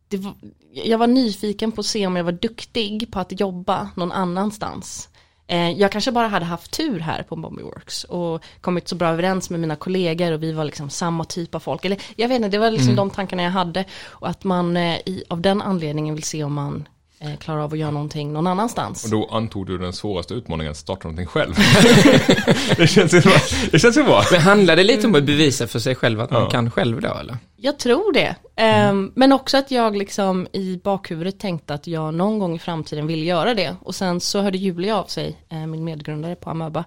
det 0.08 0.16
var, 0.16 0.34
jag 0.72 0.98
var 0.98 1.06
nyfiken 1.06 1.72
på 1.72 1.80
att 1.80 1.86
se 1.86 2.06
om 2.06 2.16
jag 2.16 2.24
var 2.24 2.32
duktig 2.32 3.12
på 3.12 3.20
att 3.20 3.40
jobba 3.40 3.90
någon 3.96 4.12
annanstans. 4.12 5.08
Eh, 5.46 5.70
Jag 5.70 5.92
kanske 5.92 6.12
bara 6.12 6.28
hade 6.28 6.44
haft 6.44 6.70
tur 6.70 7.00
här 7.00 7.22
på 7.22 7.36
Bombay 7.36 7.64
Works 7.64 8.04
och 8.04 8.42
kommit 8.60 8.88
så 8.88 8.94
bra 8.94 9.08
överens 9.08 9.50
med 9.50 9.60
mina 9.60 9.76
kollegor 9.76 10.32
och 10.32 10.42
vi 10.42 10.52
var 10.52 10.64
liksom 10.64 10.90
samma 10.90 11.24
typ 11.24 11.54
av 11.54 11.60
folk. 11.60 11.84
Eller 11.84 11.98
jag 12.16 12.28
vet 12.28 12.36
inte, 12.36 12.48
det 12.48 12.58
var 12.58 12.70
liksom 12.70 12.96
de 12.96 13.10
tankarna 13.10 13.42
jag 13.42 13.50
hade. 13.50 13.84
Och 14.06 14.28
att 14.28 14.44
man 14.44 14.76
eh, 14.76 14.96
i, 15.06 15.24
av 15.28 15.40
den 15.40 15.62
anledningen 15.62 16.14
vill 16.14 16.24
se 16.24 16.44
om 16.44 16.52
man 16.54 16.88
eh, 17.20 17.36
klarar 17.36 17.60
av 17.60 17.72
att 17.72 17.78
göra 17.78 17.90
någonting 17.90 18.32
någon 18.32 18.46
annanstans. 18.46 19.04
Och 19.04 19.10
då 19.10 19.28
antog 19.32 19.66
du 19.66 19.78
den 19.78 19.92
svåraste 19.92 20.34
utmaningen 20.34 20.70
att 20.70 20.76
starta 20.76 21.08
någonting 21.08 21.26
själv. 21.26 21.54
det, 22.76 22.86
känns 22.86 23.14
ju 23.14 23.20
bra. 23.20 23.32
det 23.72 23.78
känns 23.78 23.96
ju 23.96 24.02
bra. 24.02 24.22
Men 24.32 24.40
handlar 24.40 24.76
det 24.76 24.84
lite 24.84 25.06
om 25.06 25.14
att 25.14 25.24
bevisa 25.24 25.66
för 25.66 25.78
sig 25.78 25.94
själv 25.94 26.20
att 26.20 26.30
man 26.30 26.42
Ja. 26.42 26.50
kan 26.50 26.70
själv 26.70 27.00
då 27.00 27.14
eller? 27.14 27.36
Jag 27.64 27.78
tror 27.78 28.12
det. 28.12 28.36
Ehm, 28.56 29.12
men 29.14 29.32
också 29.32 29.56
att 29.56 29.70
jag 29.70 29.96
liksom 29.96 30.46
i 30.52 30.80
bakhuvudet 30.84 31.38
tänkte 31.38 31.74
att 31.74 31.86
jag 31.86 32.14
någon 32.14 32.38
gång 32.38 32.56
i 32.56 32.58
framtiden 32.58 33.06
vill 33.06 33.26
göra 33.26 33.54
det. 33.54 33.76
Och 33.82 33.94
sen 33.94 34.20
så 34.20 34.40
hörde 34.40 34.58
Julia 34.58 34.96
av 34.98 35.04
sig, 35.04 35.36
eh, 35.48 35.66
min 35.66 35.84
medgrundare 35.84 36.34
på 36.34 36.50
Amöba. 36.50 36.84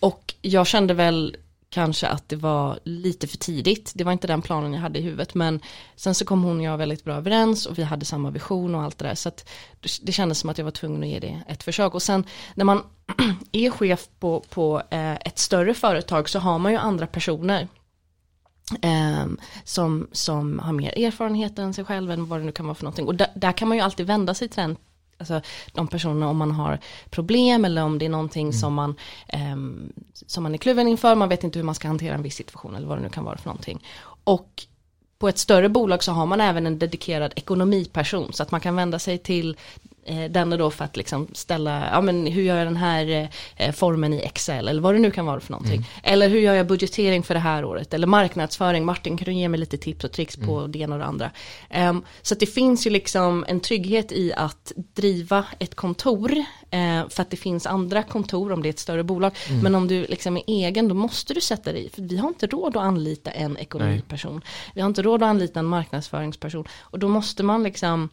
Och 0.00 0.34
jag 0.42 0.66
kände 0.66 0.94
väl 0.94 1.36
kanske 1.70 2.06
att 2.06 2.28
det 2.28 2.36
var 2.36 2.78
lite 2.84 3.26
för 3.26 3.36
tidigt. 3.36 3.92
Det 3.94 4.04
var 4.04 4.12
inte 4.12 4.26
den 4.26 4.42
planen 4.42 4.72
jag 4.74 4.80
hade 4.80 4.98
i 4.98 5.02
huvudet. 5.02 5.34
Men 5.34 5.60
sen 5.96 6.14
så 6.14 6.24
kom 6.24 6.42
hon 6.42 6.58
och 6.58 6.64
jag 6.64 6.78
väldigt 6.78 7.04
bra 7.04 7.14
överens 7.14 7.66
och 7.66 7.78
vi 7.78 7.82
hade 7.82 8.04
samma 8.04 8.30
vision 8.30 8.74
och 8.74 8.82
allt 8.82 8.98
det 8.98 9.04
där. 9.08 9.14
Så 9.14 9.28
att 9.28 9.48
det- 9.80 9.98
det 10.02 10.12
kändes 10.12 10.38
som 10.38 10.50
att 10.50 10.58
jag 10.58 10.64
var 10.64 10.72
tvungen 10.72 11.02
att 11.02 11.08
ge 11.08 11.18
det 11.18 11.42
ett 11.48 11.62
försök. 11.62 11.94
Och 11.94 12.02
sen 12.02 12.24
när 12.54 12.64
man 12.64 12.82
är 13.52 13.70
chef 13.70 14.06
på, 14.20 14.40
på 14.50 14.82
eh, 14.90 15.14
ett 15.14 15.38
större 15.38 15.74
företag 15.74 16.28
så 16.28 16.38
har 16.38 16.58
man 16.58 16.72
ju 16.72 16.78
andra 16.78 17.06
personer 17.06 17.68
Ehm, 18.82 19.38
som, 19.64 20.08
som 20.12 20.58
har 20.58 20.72
mer 20.72 20.98
erfarenhet 20.98 21.58
än 21.58 21.74
sig 21.74 21.84
själv 21.84 22.10
än 22.10 22.26
vad 22.26 22.40
det 22.40 22.44
nu 22.44 22.52
kan 22.52 22.66
vara 22.66 22.74
för 22.74 22.84
någonting. 22.84 23.06
Och 23.06 23.14
där, 23.14 23.28
där 23.34 23.52
kan 23.52 23.68
man 23.68 23.76
ju 23.76 23.82
alltid 23.82 24.06
vända 24.06 24.34
sig 24.34 24.48
till 24.48 24.60
den, 24.60 24.76
alltså 25.18 25.40
de 25.72 25.88
personerna 25.88 26.28
om 26.28 26.36
man 26.36 26.50
har 26.50 26.78
problem 27.10 27.64
eller 27.64 27.82
om 27.82 27.98
det 27.98 28.04
är 28.04 28.08
någonting 28.08 28.52
som, 28.52 28.74
man, 28.74 28.94
ehm, 29.28 29.92
som 30.26 30.42
man 30.42 30.54
är 30.54 30.58
kluven 30.58 30.88
inför, 30.88 31.14
man 31.14 31.28
vet 31.28 31.44
inte 31.44 31.58
hur 31.58 31.66
man 31.66 31.74
ska 31.74 31.88
hantera 31.88 32.14
en 32.14 32.22
viss 32.22 32.36
situation 32.36 32.74
eller 32.74 32.86
vad 32.86 32.98
det 32.98 33.02
nu 33.02 33.08
kan 33.08 33.24
vara 33.24 33.38
för 33.38 33.48
någonting. 33.48 33.86
Och 34.24 34.66
på 35.18 35.28
ett 35.28 35.38
större 35.38 35.68
bolag 35.68 36.04
så 36.04 36.12
har 36.12 36.26
man 36.26 36.40
även 36.40 36.66
en 36.66 36.78
dedikerad 36.78 37.32
ekonomiperson 37.36 38.32
så 38.32 38.42
att 38.42 38.50
man 38.50 38.60
kan 38.60 38.76
vända 38.76 38.98
sig 38.98 39.18
till 39.18 39.56
eh, 40.06 40.30
denne 40.30 40.56
då 40.56 40.70
för 40.70 40.84
att 40.84 40.96
liksom 40.96 41.28
ställa, 41.32 41.88
ja 41.92 42.00
men 42.00 42.26
hur 42.26 42.42
gör 42.42 42.56
jag 42.56 42.66
den 42.66 42.76
här 42.76 43.30
eh, 43.56 43.72
formen 43.72 44.12
i 44.12 44.18
Excel 44.18 44.68
eller 44.68 44.80
vad 44.82 44.94
det 44.94 44.98
nu 44.98 45.10
kan 45.10 45.26
vara 45.26 45.40
för 45.40 45.52
någonting. 45.52 45.86
Eller 46.02 46.28
hur 46.28 46.40
gör 46.40 46.54
jag 46.54 46.66
budgetering 46.66 47.22
för 47.22 47.34
det 47.34 47.40
här 47.40 47.64
året 47.64 47.94
eller 47.94 48.06
marknadsföring, 48.06 48.84
Martin 48.84 49.16
kan 49.16 49.24
du 49.24 49.32
ge 49.32 49.48
mig 49.48 49.60
lite 49.60 49.76
tips 49.76 50.04
och 50.04 50.12
tricks 50.12 50.36
på 50.36 50.66
det 50.66 50.78
ena 50.78 50.94
och 50.94 50.98
det 50.98 51.06
andra. 51.06 51.30
Ehm, 51.70 52.04
så 52.22 52.34
det 52.34 52.46
finns 52.46 52.86
ju 52.86 52.90
liksom 52.90 53.44
en 53.48 53.60
trygghet 53.60 54.12
i 54.12 54.32
att 54.32 54.72
driva 54.76 55.44
ett 55.58 55.74
kontor 55.74 56.32
eh, 56.70 57.08
för 57.08 57.22
att 57.22 57.30
det 57.30 57.36
finns 57.36 57.66
andra 57.66 58.02
kontor 58.02 58.52
om 58.52 58.62
det 58.62 58.68
är 58.68 58.70
ett 58.70 58.78
större 58.78 59.04
bolag. 59.04 59.32
Men 59.62 59.74
om 59.74 59.88
du 59.88 60.06
liksom 60.06 60.36
är 60.36 60.42
egen 60.46 60.88
då 60.88 60.94
måste 60.94 61.34
du 61.34 61.40
sätta 61.40 61.72
dig 61.72 61.86
i, 61.86 61.88
för 61.88 62.02
vi 62.02 62.16
har 62.16 62.28
inte 62.28 62.46
råd 62.46 62.76
att 62.76 62.82
anlita 62.82 63.30
en 63.30 63.56
ekonomiperson. 63.56 64.40
Vi 64.74 64.80
har 64.80 64.88
inte 64.88 65.02
råd 65.02 65.22
att 65.22 65.28
anlita 65.28 65.60
en 65.60 65.66
marknadsföringsperson 65.66 66.64
och 66.80 66.98
då 66.98 67.08
måste 67.08 67.42
man 67.42 67.62
liksom 67.62 68.08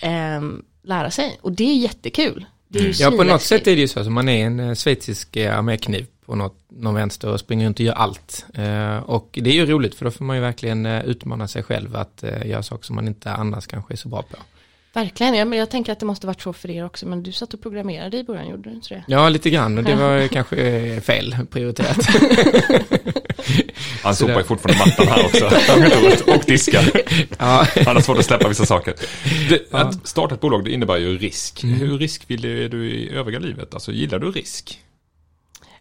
ehm, 0.00 0.64
lära 0.86 1.10
sig 1.10 1.38
och 1.40 1.52
det 1.52 1.64
är 1.64 1.74
jättekul. 1.74 2.46
Det 2.68 2.78
är 2.78 2.82
ju 2.82 2.92
Ja, 2.98 3.10
på 3.10 3.24
något 3.24 3.42
sätt 3.42 3.66
är 3.66 3.74
det 3.74 3.80
ju 3.80 3.88
så. 3.88 4.10
Man 4.10 4.28
är 4.28 4.46
en 4.46 4.60
eh, 4.60 4.74
schweizisk 4.74 5.36
eh, 5.36 5.58
armékniv 5.58 6.06
på 6.26 6.34
något, 6.34 6.56
någon 6.68 6.94
vänster 6.94 7.32
och 7.32 7.40
springer 7.40 7.66
runt 7.66 7.80
och 7.80 7.86
gör 7.86 7.92
allt. 7.94 8.46
Eh, 8.54 8.96
och 8.96 9.38
det 9.42 9.50
är 9.50 9.54
ju 9.54 9.66
roligt 9.66 9.94
för 9.94 10.04
då 10.04 10.10
får 10.10 10.24
man 10.24 10.36
ju 10.36 10.42
verkligen 10.42 10.86
utmana 10.86 11.48
sig 11.48 11.62
själv 11.62 11.96
att 11.96 12.24
göra 12.44 12.62
saker 12.62 12.84
som 12.84 12.96
man 12.96 13.06
inte 13.08 13.30
annars 13.30 13.66
kanske 13.66 13.94
är 13.94 13.96
så 13.96 14.08
bra 14.08 14.22
på. 14.22 14.36
Verkligen, 14.96 15.34
ja, 15.34 15.44
men 15.44 15.58
jag 15.58 15.70
tänker 15.70 15.92
att 15.92 16.00
det 16.00 16.06
måste 16.06 16.26
varit 16.26 16.40
så 16.40 16.52
för 16.52 16.70
er 16.70 16.84
också, 16.84 17.06
men 17.06 17.22
du 17.22 17.32
satt 17.32 17.54
och 17.54 17.62
programmerade 17.62 18.16
i 18.16 18.24
början, 18.24 18.48
gjorde 18.48 18.70
du 18.70 18.74
inte 18.76 18.94
det? 18.94 19.04
Ja, 19.06 19.28
lite 19.28 19.50
grann 19.50 19.78
och 19.78 19.84
det 19.84 19.94
var 19.94 20.28
kanske 20.28 20.56
eh, 20.56 21.00
fel 21.00 21.36
prioriterat. 21.50 21.96
Han 24.02 24.14
Så 24.14 24.26
sopar 24.26 24.38
ju 24.38 24.44
fortfarande 24.44 24.84
mattan 24.86 25.08
här 25.08 25.24
också. 25.24 25.46
och 26.32 26.44
diskar. 26.46 26.90
ja, 27.38 27.66
Han 27.86 27.96
har 27.96 28.00
svårt 28.00 28.18
att 28.18 28.24
släppa 28.24 28.48
vissa 28.48 28.66
saker. 28.66 28.94
Det, 29.48 29.62
Ja. 29.70 29.78
Att 29.78 30.08
starta 30.08 30.34
ett 30.34 30.40
bolag, 30.40 30.64
det 30.64 30.72
innebär 30.72 30.96
ju 30.96 31.18
risk. 31.18 31.62
Mm. 31.64 31.78
Hur 31.78 31.98
riskvillig 31.98 32.64
är 32.64 32.68
du 32.68 32.90
i 32.90 33.10
övriga 33.10 33.38
livet? 33.38 33.74
Alltså, 33.74 33.92
gillar 33.92 34.18
du 34.18 34.30
risk? 34.30 34.80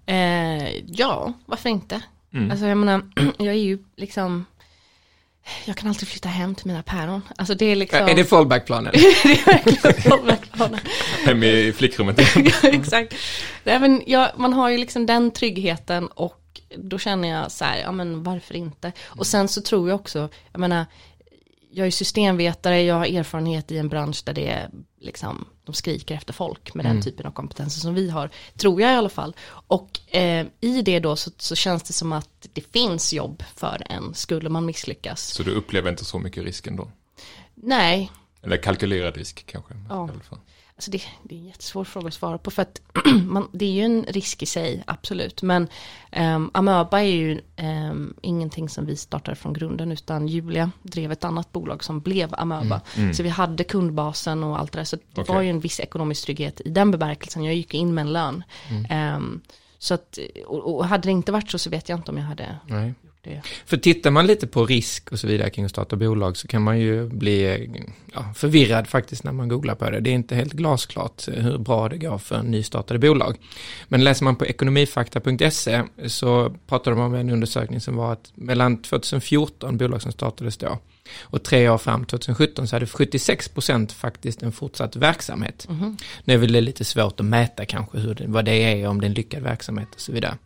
Eh, 0.06 0.76
ja, 0.86 1.34
varför 1.46 1.70
inte? 1.70 2.02
Mm. 2.34 2.52
Alltså 2.52 2.66
jag 2.66 2.78
menar, 2.78 3.02
jag 3.38 3.48
är 3.48 3.54
ju 3.54 3.80
liksom, 3.98 4.46
jag 5.66 5.78
kan 5.78 5.90
alltid 5.90 6.08
flytta 6.08 6.30
hem 6.30 6.56
till 6.56 6.68
mina 6.68 6.84
päron. 6.84 7.22
Alltså 7.38 7.56
det 7.56 7.66
är 7.66 7.76
liksom, 7.76 8.00
är 8.00 8.16
det 8.16 8.26
fallbackplanen? 8.26 8.94
det 8.94 9.00
är 9.00 9.46
verkligen 9.46 10.02
fallbackplanen. 10.02 10.80
Hem 11.26 11.44
i 11.44 11.74
flickrummet. 11.74 12.20
Ja, 12.36 12.70
Exakt. 12.70 13.16
Nej, 13.64 13.80
men 13.80 14.04
jag, 14.06 14.32
man 14.38 14.54
har 14.54 14.70
ju 14.70 14.78
liksom 14.78 15.06
den 15.06 15.32
tryggheten 15.32 16.08
och 16.08 16.42
då 16.78 16.98
känner 16.98 17.28
jag 17.28 17.52
så 17.52 17.66
här, 17.66 17.78
ja 17.78 17.92
men 17.92 18.24
varför 18.24 18.56
inte? 18.56 18.92
Och 19.06 19.28
sen 19.28 19.48
så 19.48 19.62
tror 19.62 19.90
jag 19.90 20.00
också, 20.00 20.30
jag 20.52 20.60
menar, 20.60 20.86
jag 21.72 21.88
är 21.88 21.92
systemvetare, 21.92 22.82
jag 22.82 22.96
har 22.96 23.06
erfarenhet 23.06 23.72
i 23.72 23.78
en 23.78 23.90
bransch 23.90 24.24
där 24.26 24.34
det 24.34 24.48
är 24.48 24.70
liksom, 25.02 25.46
de 25.66 25.74
skriker 25.76 26.16
efter 26.16 26.34
folk 26.34 26.74
med 26.74 26.86
den 26.86 27.02
typen 27.02 27.26
av 27.26 27.32
kompetenser 27.32 27.80
som 27.82 27.94
vi 27.94 28.10
har, 28.10 28.30
tror 28.58 28.82
jag 28.82 28.94
i 28.94 28.96
alla 28.96 29.10
fall. 29.10 29.36
Och 29.68 30.16
eh, 30.16 30.48
i 30.62 30.82
det 30.82 31.00
då 31.00 31.16
så, 31.16 31.32
så 31.38 31.56
känns 31.56 31.84
det 31.84 31.94
som 31.94 32.14
att 32.14 32.48
det 32.54 32.62
finns 32.62 33.14
jobb 33.14 33.44
för 33.56 33.82
en, 33.90 34.14
skulle 34.14 34.50
man 34.50 34.66
misslyckas. 34.66 35.22
Så 35.22 35.44
du 35.44 35.52
upplever 35.52 35.90
inte 35.90 36.06
så 36.06 36.20
mycket 36.20 36.44
risk 36.44 36.68
ändå? 36.68 36.92
Nej, 37.56 38.12
Eller 38.42 38.58
kalkylerad 38.58 39.18
risk 39.18 39.46
kanske? 39.46 39.74
Ja. 39.90 40.08
i 40.08 40.12
alla 40.12 40.24
fall. 40.24 40.40
Alltså 40.78 40.92
det, 40.92 41.02
det 41.24 41.36
är 41.36 41.40
en 41.40 41.46
jättesvår 41.48 41.84
fråga 41.84 42.08
att 42.08 42.14
svara 42.14 42.38
på 42.38 42.52
för 42.52 42.62
att 42.62 42.82
man, 43.26 43.48
det 43.52 43.66
är 43.66 43.72
ju 43.72 43.82
en 43.82 44.06
risk 44.08 44.44
i 44.44 44.46
sig, 44.46 44.84
absolut. 44.88 45.42
Men 45.42 45.68
um, 46.18 46.52
Amöba 46.54 47.00
är 47.00 47.04
ju 47.04 47.42
um, 47.90 48.14
ingenting 48.22 48.70
som 48.70 48.86
vi 48.86 48.96
startade 48.96 49.36
från 49.36 49.54
grunden 49.54 49.92
utan 49.92 50.28
Julia 50.28 50.72
drev 50.82 51.12
ett 51.12 51.24
annat 51.24 51.52
bolag 51.52 51.84
som 51.84 52.00
blev 52.00 52.30
Amöba. 52.38 52.82
Så 53.14 53.24
vi 53.24 53.30
hade 53.30 53.64
kundbasen 53.64 54.44
och 54.44 54.60
allt 54.60 54.72
det 54.72 54.80
där. 54.80 54.84
Så 54.84 54.96
det 54.96 55.02
Mm, 55.14 55.22
Okej. 55.24 55.36
var 55.36 55.42
ju 55.42 55.50
en 55.50 55.60
viss 55.60 55.80
ekonomisk 55.80 56.26
trygghet 56.26 56.62
i 56.66 56.70
den 56.70 56.92
bemärkelsen. 56.92 57.44
Jag 57.44 57.56
gick 57.56 57.74
in 57.74 57.94
med 57.94 58.02
en 58.02 58.14
lön. 58.14 58.44
Ehm, 58.90 59.42
så 59.80 59.94
att, 59.94 60.18
och, 60.46 60.76
och 60.76 60.86
hade 60.86 61.08
det 61.08 61.12
inte 61.12 61.32
varit 61.32 61.52
så 61.52 61.60
så 61.60 61.70
vet 61.70 61.90
jag 61.90 62.00
inte 62.00 62.12
om 62.12 62.18
jag 62.18 62.26
hade 62.26 62.60
Nej 62.68 62.94
det. 63.26 63.42
För 63.66 63.78
tittar 63.78 64.12
man 64.12 64.28
lite 64.28 64.48
på 64.48 64.66
risk 64.66 65.12
och 65.12 65.20
så 65.20 65.28
vidare 65.28 65.50
kring 65.50 65.66
att 65.66 65.72
starta 65.72 65.96
bolag 65.96 66.38
så 66.38 66.48
kan 66.48 66.62
man 66.62 66.80
ju 66.80 67.10
bli 67.10 67.70
ja, 68.14 68.34
förvirrad 68.36 68.88
faktiskt 68.88 69.24
när 69.24 69.32
man 69.32 69.48
googlar 69.48 69.76
på 69.76 69.90
det. 69.90 70.00
Det 70.00 70.10
är 70.10 70.14
inte 70.14 70.36
helt 70.36 70.54
glasklart 70.54 71.28
hur 71.28 71.58
bra 71.58 71.90
det 71.90 71.98
går 71.98 72.18
för 72.18 72.44
nystartade 72.44 73.00
bolag. 73.00 73.38
Men 73.88 74.04
läser 74.04 74.24
man 74.24 74.36
på 74.36 74.46
ekonomifakta.se 74.46 75.84
så 76.06 76.56
pratar 76.68 76.92
de 76.92 77.00
om 77.00 77.14
en 77.14 77.30
undersökning 77.30 77.82
som 77.82 77.96
var 77.96 78.14
att 78.14 78.32
mellan 78.36 78.82
2014 78.82 79.78
bolag 79.78 80.02
som 80.02 80.12
startades 80.12 80.58
då 80.58 80.80
och 81.22 81.44
tre 81.44 81.70
år 81.70 81.78
fram 81.78 82.06
2017 82.06 82.68
så 82.68 82.76
hade 82.76 82.86
76 82.88 83.50
procent 83.50 83.92
faktiskt 83.92 84.44
en 84.44 84.52
fortsatt 84.52 84.96
verksamhet. 84.96 85.68
Nu 86.24 86.34
är 86.34 86.38
väl 86.38 86.52
det 86.52 86.62
lite 86.62 86.86
svårt 86.86 87.20
att 87.20 87.26
mäta 87.26 87.66
kanske 87.66 87.98
hur 87.98 88.16
det, 88.16 88.28
vad 88.28 88.46
det 88.46 88.82
är, 88.82 88.88
om 88.88 89.02
det 89.02 89.06
är 89.06 89.10
en 89.10 89.14
lyckad 89.14 89.44
verksamhet 89.44 89.88
och 89.96 90.02
så 90.02 90.12
vidare. 90.12 90.38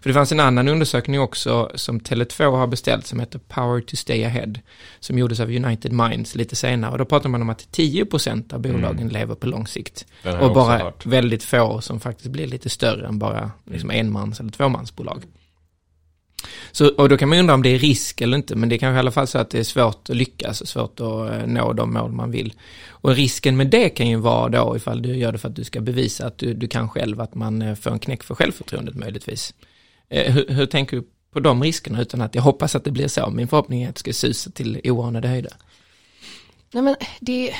För 0.00 0.10
det 0.10 0.14
fanns 0.14 0.32
en 0.32 0.40
annan 0.40 0.68
undersökning 0.68 1.20
också 1.20 1.70
som 1.74 2.00
Tele2 2.00 2.56
har 2.56 2.66
beställt 2.66 3.06
som 3.06 3.20
heter 3.20 3.38
Power 3.38 3.80
to 3.80 3.96
Stay 3.96 4.24
Ahead. 4.24 4.52
Som 5.00 5.18
gjordes 5.18 5.40
av 5.40 5.50
United 5.50 5.92
Minds 5.92 6.34
lite 6.34 6.56
senare. 6.56 6.92
Och 6.92 6.98
då 6.98 7.04
pratar 7.04 7.28
man 7.28 7.42
om 7.42 7.50
att 7.50 7.68
10% 7.72 8.54
av 8.54 8.60
bolagen 8.60 9.08
lever 9.08 9.34
på 9.34 9.46
lång 9.46 9.66
sikt. 9.66 10.06
Och 10.40 10.54
bara 10.54 10.78
hört. 10.78 11.06
väldigt 11.06 11.44
få 11.44 11.80
som 11.80 12.00
faktiskt 12.00 12.30
blir 12.30 12.46
lite 12.46 12.68
större 12.68 13.06
än 13.06 13.18
bara 13.18 13.50
liksom 13.64 13.90
enmans 13.90 14.40
eller 14.40 14.50
tvåmansbolag. 14.50 15.22
Så, 16.72 16.88
och 16.88 17.08
då 17.08 17.16
kan 17.16 17.28
man 17.28 17.38
undra 17.38 17.54
om 17.54 17.62
det 17.62 17.68
är 17.68 17.78
risk 17.78 18.20
eller 18.20 18.36
inte, 18.36 18.56
men 18.56 18.68
det 18.68 18.74
är 18.74 18.78
kanske 18.78 18.96
i 18.96 18.98
alla 18.98 19.10
fall 19.10 19.26
så 19.26 19.38
att 19.38 19.50
det 19.50 19.58
är 19.58 19.64
svårt 19.64 20.10
att 20.10 20.16
lyckas 20.16 20.60
och 20.60 20.68
svårt 20.68 21.00
att 21.00 21.30
eh, 21.30 21.46
nå 21.46 21.72
de 21.72 21.92
mål 21.92 22.12
man 22.12 22.30
vill. 22.30 22.54
Och 22.88 23.10
risken 23.10 23.56
med 23.56 23.66
det 23.66 23.88
kan 23.88 24.08
ju 24.08 24.16
vara 24.16 24.48
då 24.48 24.76
ifall 24.76 25.02
du 25.02 25.16
gör 25.16 25.32
det 25.32 25.38
för 25.38 25.48
att 25.48 25.56
du 25.56 25.64
ska 25.64 25.80
bevisa 25.80 26.26
att 26.26 26.38
du, 26.38 26.54
du 26.54 26.68
kan 26.68 26.88
själv, 26.88 27.20
att 27.20 27.34
man 27.34 27.62
eh, 27.62 27.74
får 27.74 27.90
en 27.90 27.98
knäck 27.98 28.22
för 28.22 28.34
självförtroendet 28.34 28.94
möjligtvis. 28.94 29.54
Eh, 30.08 30.32
hur, 30.32 30.48
hur 30.48 30.66
tänker 30.66 30.96
du 30.96 31.04
på 31.32 31.40
de 31.40 31.62
riskerna 31.62 32.02
utan 32.02 32.20
att 32.20 32.34
jag 32.34 32.42
hoppas 32.42 32.74
att 32.74 32.84
det 32.84 32.90
blir 32.90 33.08
så? 33.08 33.30
Min 33.30 33.48
förhoppning 33.48 33.82
är 33.82 33.88
att 33.88 33.94
det 33.94 34.00
ska 34.00 34.12
susa 34.12 34.50
till 34.50 34.80
oanade 34.84 35.28
höjder. 35.28 35.52
Nej 36.72 36.82
men 36.82 36.96
det, 37.20 37.54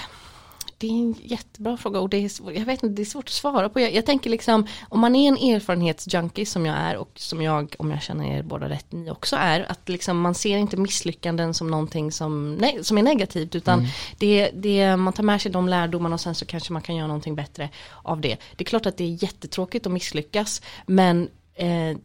det 0.82 0.88
är 0.88 0.92
en 0.92 1.14
jättebra 1.22 1.76
fråga 1.76 2.00
och 2.00 2.08
det 2.08 2.16
är, 2.16 2.28
svår- 2.28 2.52
jag 2.52 2.64
vet 2.64 2.82
inte, 2.82 2.94
det 2.94 3.02
är 3.02 3.06
svårt 3.06 3.24
att 3.24 3.30
svara 3.30 3.68
på. 3.68 3.80
Jag, 3.80 3.94
jag 3.94 4.06
tänker 4.06 4.30
liksom, 4.30 4.66
om 4.88 5.00
man 5.00 5.16
är 5.16 5.28
en 5.28 5.54
erfarenhetsjunkie 5.54 6.46
som 6.46 6.66
jag 6.66 6.76
är 6.76 6.96
och 6.96 7.10
som 7.14 7.42
jag, 7.42 7.74
om 7.78 7.90
jag 7.90 8.02
känner 8.02 8.38
er 8.38 8.42
båda 8.42 8.68
rätt, 8.68 8.92
ni 8.92 9.10
också 9.10 9.36
är, 9.36 9.70
att 9.70 9.88
liksom 9.88 10.20
man 10.20 10.34
ser 10.34 10.58
inte 10.58 10.76
misslyckanden 10.76 11.54
som 11.54 11.70
någonting 11.70 12.12
som, 12.12 12.54
nej, 12.54 12.84
som 12.84 12.98
är 12.98 13.02
negativt, 13.02 13.54
utan 13.54 13.86
det, 14.18 14.50
det, 14.54 14.96
man 14.96 15.12
tar 15.12 15.22
med 15.22 15.42
sig 15.42 15.52
de 15.52 15.68
lärdomarna 15.68 16.14
och 16.14 16.20
sen 16.20 16.34
så 16.34 16.44
kanske 16.46 16.72
man 16.72 16.82
kan 16.82 16.96
göra 16.96 17.06
någonting 17.06 17.34
bättre 17.34 17.68
av 18.02 18.20
det. 18.20 18.36
Det 18.56 18.64
är 18.64 18.66
klart 18.66 18.86
att 18.86 18.96
det 18.96 19.04
är 19.04 19.22
jättetråkigt 19.24 19.86
att 19.86 19.92
misslyckas, 19.92 20.62
men 20.86 21.28
eh, 21.54 21.96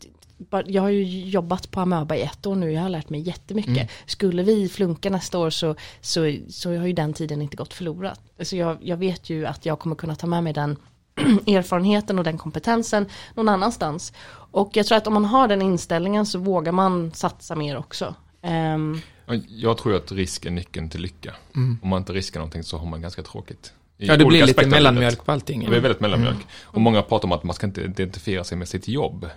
jag 0.66 0.82
har 0.82 0.90
ju 0.90 1.04
jobbat 1.30 1.72
på 1.72 1.80
Amöba 1.80 2.16
i 2.16 2.22
ett 2.22 2.46
år 2.46 2.56
nu, 2.56 2.72
jag 2.72 2.82
har 2.82 2.90
lärt 2.90 3.10
mig 3.10 3.22
jättemycket. 3.22 3.90
Skulle 4.06 4.44
vi 4.44 4.70
flunka 4.70 5.10
nästa 5.10 5.40
år 5.40 5.50
så, 5.50 5.76
så, 6.02 6.36
så 6.50 6.78
har 6.78 6.88
ju 6.88 6.94
den 6.94 7.14
tiden 7.14 7.42
inte 7.42 7.58
gått 7.58 7.74
förlorad. 7.74 8.18
Alltså 8.40 8.56
jag, 8.56 8.78
jag 8.82 8.98
vet 8.98 9.30
ju 9.30 9.46
att 9.46 9.66
jag 9.66 9.80
kommer 9.80 9.96
kunna 9.96 10.16
ta 10.16 10.28
med 10.28 10.44
mig 10.44 10.54
den 10.54 10.78
erfarenheten 11.48 12.18
och 12.20 12.24
den 12.24 12.38
kompetensen 12.38 13.06
någon 13.36 13.50
annanstans. 13.50 14.14
Och 14.52 14.70
jag 14.74 14.86
tror 14.86 14.98
att 14.98 15.08
om 15.08 15.14
man 15.14 15.26
har 15.26 15.48
den 15.48 15.62
inställningen 15.62 16.26
så 16.26 16.40
vågar 16.40 16.72
man 16.72 17.12
satsa 17.12 17.56
mer 17.56 17.78
också. 17.78 18.16
Ja, 19.26 19.36
Jag 19.48 19.78
tror 19.78 19.96
att 19.96 20.12
risk 20.12 20.46
är 20.46 20.52
nyckeln 20.52 20.90
till 20.90 21.02
lycka. 21.02 21.36
Om 21.82 21.90
man 21.90 21.98
inte 21.98 22.14
riskar 22.14 22.40
någonting 22.40 22.64
så 22.64 22.78
har 22.78 22.88
man 22.88 23.02
ganska 23.02 23.24
tråkigt. 23.24 23.74
I 23.98 24.08
Ja, 24.08 24.18
det 24.18 24.26
blir 24.26 24.46
lite 24.46 24.68
mellanmjölk 24.68 25.26
på 25.26 25.32
allting. 25.32 25.70
Det 25.70 25.76
är 25.76 25.80
väldigt 25.80 26.00
mellanmjölk. 26.02 26.48
Och 26.64 26.82
många 26.82 27.02
pratar 27.02 27.28
om 27.28 27.32
att 27.32 27.44
man 27.44 27.54
ska 27.54 27.68
inte 27.68 27.82
identifiera 27.82 28.44
sig 28.44 28.58
med 28.58 28.68
sitt 28.68 28.88
jobb. 28.88 29.30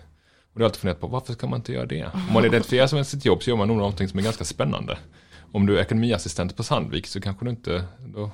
Och 0.53 0.59
det 0.59 0.63
har 0.63 0.65
jag 0.65 0.69
alltid 0.69 0.81
funderat 0.81 1.01
på, 1.01 1.07
varför 1.07 1.33
ska 1.33 1.47
man 1.47 1.59
inte 1.59 1.73
göra 1.73 1.87
det? 1.87 2.05
Om 2.05 2.33
man 2.33 2.45
identifierar 2.45 2.87
sig 2.87 2.97
med 2.97 3.07
sitt 3.07 3.25
jobb 3.25 3.43
så 3.43 3.51
gör 3.51 3.57
man 3.57 3.69
nog 3.69 3.77
någonting 3.77 4.09
som 4.09 4.19
är 4.19 4.23
ganska 4.23 4.45
spännande. 4.45 4.99
Om 5.53 5.67
du 5.67 5.79
är 5.79 5.83
ekonomiassistent 5.83 6.57
på 6.57 6.63
Sandvik 6.63 7.07
så 7.07 7.21
kanske 7.21 7.45
du 7.45 7.51
inte, 7.51 7.85
då, 7.99 8.31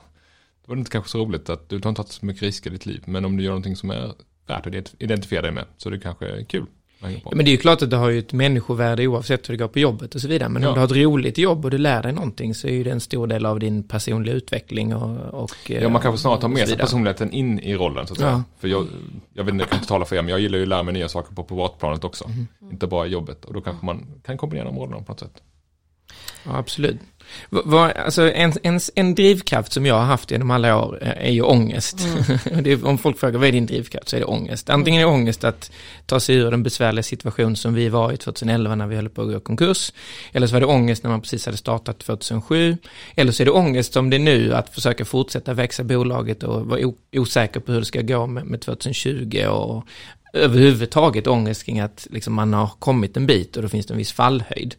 då 0.66 0.72
är 0.72 0.76
det 0.76 0.78
inte 0.78 0.90
kanske 0.90 1.10
så 1.10 1.18
roligt 1.18 1.50
att 1.50 1.68
du 1.68 1.80
har 1.82 1.88
inte 1.88 2.02
tagit 2.02 2.12
så 2.12 2.26
mycket 2.26 2.42
risker 2.42 2.70
i 2.70 2.72
ditt 2.72 2.86
liv. 2.86 3.02
Men 3.06 3.24
om 3.24 3.36
du 3.36 3.42
gör 3.42 3.50
någonting 3.50 3.76
som 3.76 3.90
är 3.90 4.12
värt 4.46 4.66
att 4.66 4.94
identifiera 4.98 5.42
dig 5.42 5.52
med 5.52 5.64
så 5.76 5.88
är 5.88 5.90
det 5.90 6.00
kanske 6.00 6.44
kul 6.44 6.66
på. 7.00 7.32
Men 7.34 7.44
det 7.44 7.48
är 7.50 7.52
ju 7.52 7.56
klart 7.58 7.82
att 7.82 7.90
det 7.90 7.96
har 7.96 8.10
ju 8.10 8.18
ett 8.18 8.32
människovärde 8.32 9.06
oavsett 9.06 9.48
hur 9.48 9.54
det 9.54 9.58
går 9.58 9.68
på 9.68 9.78
jobbet 9.78 10.14
och 10.14 10.20
så 10.20 10.28
vidare. 10.28 10.48
Men 10.48 10.62
Ja. 10.62 10.68
om 10.68 10.74
du 10.74 10.80
har 10.80 10.86
ett 10.86 10.92
roligt 10.96 11.38
jobb 11.38 11.64
och 11.64 11.70
du 11.70 11.78
lär 11.78 12.02
dig 12.02 12.12
någonting 12.12 12.54
så 12.54 12.66
är 12.68 12.72
ju 12.72 12.84
det 12.84 12.90
en 12.90 13.00
stor 13.00 13.26
del 13.26 13.46
av 13.46 13.60
din 13.60 13.82
personliga 13.82 14.34
utveckling 14.34 14.94
och... 14.94 15.42
och 15.42 15.70
Ja, 15.70 15.88
man 15.88 16.02
kanske 16.02 16.20
snarare 16.20 16.40
tar 16.40 16.48
med 16.48 16.68
sig 16.68 16.78
personligheten 16.78 17.32
in 17.32 17.58
i 17.60 17.74
rollen 17.74 18.06
så 18.06 18.12
att 18.12 18.18
säga. 18.18 18.30
Ja. 18.30 18.42
För 18.58 18.68
jag, 18.68 18.86
jag 19.32 19.44
vet 19.44 19.52
inte, 19.52 19.62
jag 19.62 19.70
kan 19.70 19.78
inte 19.78 19.88
tala 19.88 20.04
för 20.04 20.16
er, 20.16 20.22
men 20.22 20.30
jag 20.30 20.40
gillar 20.40 20.58
ju 20.58 20.62
att 20.62 20.68
lära 20.68 20.82
mig 20.82 20.94
nya 20.94 21.08
saker 21.08 21.34
på 21.34 21.44
privatplanet 21.44 22.04
också. 22.04 22.28
Mhm. 22.28 22.46
Inte 22.72 22.86
bara 22.86 23.06
i 23.06 23.10
jobbet. 23.10 23.44
Och 23.44 23.52
då 23.54 23.60
kanske 23.60 23.86
man 23.86 24.06
kan 24.26 24.36
kombinera 24.38 24.64
de 24.64 24.78
rollerna 24.78 25.02
på 25.02 25.12
något 25.12 25.20
sätt. 25.20 25.42
Ja, 26.44 26.56
absolut. 26.56 26.96
Va- 27.50 27.62
va- 27.64 27.92
alltså 27.92 28.32
en, 28.32 28.52
en, 28.62 28.80
en 28.94 29.14
drivkraft 29.14 29.72
som 29.72 29.86
jag 29.86 29.94
har 29.94 30.04
haft 30.04 30.30
genom 30.30 30.50
alla 30.50 30.76
år 30.84 30.98
eh, 31.02 31.26
är 31.26 31.30
ju 31.30 31.42
ångest. 31.42 31.98
det 32.62 32.72
är, 32.72 32.86
om 32.86 32.98
folk 32.98 33.18
frågar 33.18 33.38
vad 33.38 33.48
är 33.48 33.52
din 33.52 33.66
drivkraft 33.66 34.08
så 34.08 34.16
är 34.16 34.20
det 34.20 34.26
ångest. 34.26 34.70
Antingen 34.70 35.02
är 35.02 35.06
det 35.06 35.12
ångest 35.12 35.44
att 35.44 35.70
ta 36.06 36.20
sig 36.20 36.36
ur 36.36 36.50
den 36.50 36.62
besvärliga 36.62 37.02
situation 37.02 37.56
som 37.56 37.74
vi 37.74 37.88
var 37.88 38.12
i 38.12 38.16
2011 38.16 38.74
när 38.74 38.86
vi 38.86 38.96
höll 38.96 39.08
på 39.08 39.22
att 39.22 39.28
gå 39.28 39.40
konkurs. 39.40 39.92
Eller 40.32 40.46
så 40.46 40.52
var 40.52 40.60
det 40.60 40.66
ångest 40.66 41.02
när 41.02 41.10
man 41.10 41.20
precis 41.20 41.46
hade 41.46 41.58
startat 41.58 41.98
2007. 41.98 42.76
Eller 43.14 43.32
så 43.32 43.42
är 43.42 43.44
det 43.44 43.50
ångest 43.50 43.92
som 43.92 44.10
det 44.10 44.16
är 44.16 44.20
nu 44.20 44.54
att 44.54 44.74
försöka 44.74 45.04
fortsätta 45.04 45.54
växa 45.54 45.84
bolaget 45.84 46.42
och 46.42 46.66
vara 46.66 46.80
osäker 47.12 47.60
på 47.60 47.72
hur 47.72 47.80
det 47.80 47.86
ska 47.86 48.00
gå 48.00 48.26
med, 48.26 48.46
med 48.46 48.60
2020 48.60 49.44
och 49.48 49.84
överhuvudtaget 50.32 51.26
ångest 51.26 51.64
kring 51.64 51.80
att 51.80 52.06
liksom, 52.10 52.34
man 52.34 52.52
har 52.54 52.70
kommit 52.78 53.16
en 53.16 53.26
bit 53.26 53.56
och 53.56 53.62
då 53.62 53.68
finns 53.68 53.86
det 53.86 53.94
en 53.94 53.98
viss 53.98 54.12
fallhöjd. 54.12 54.74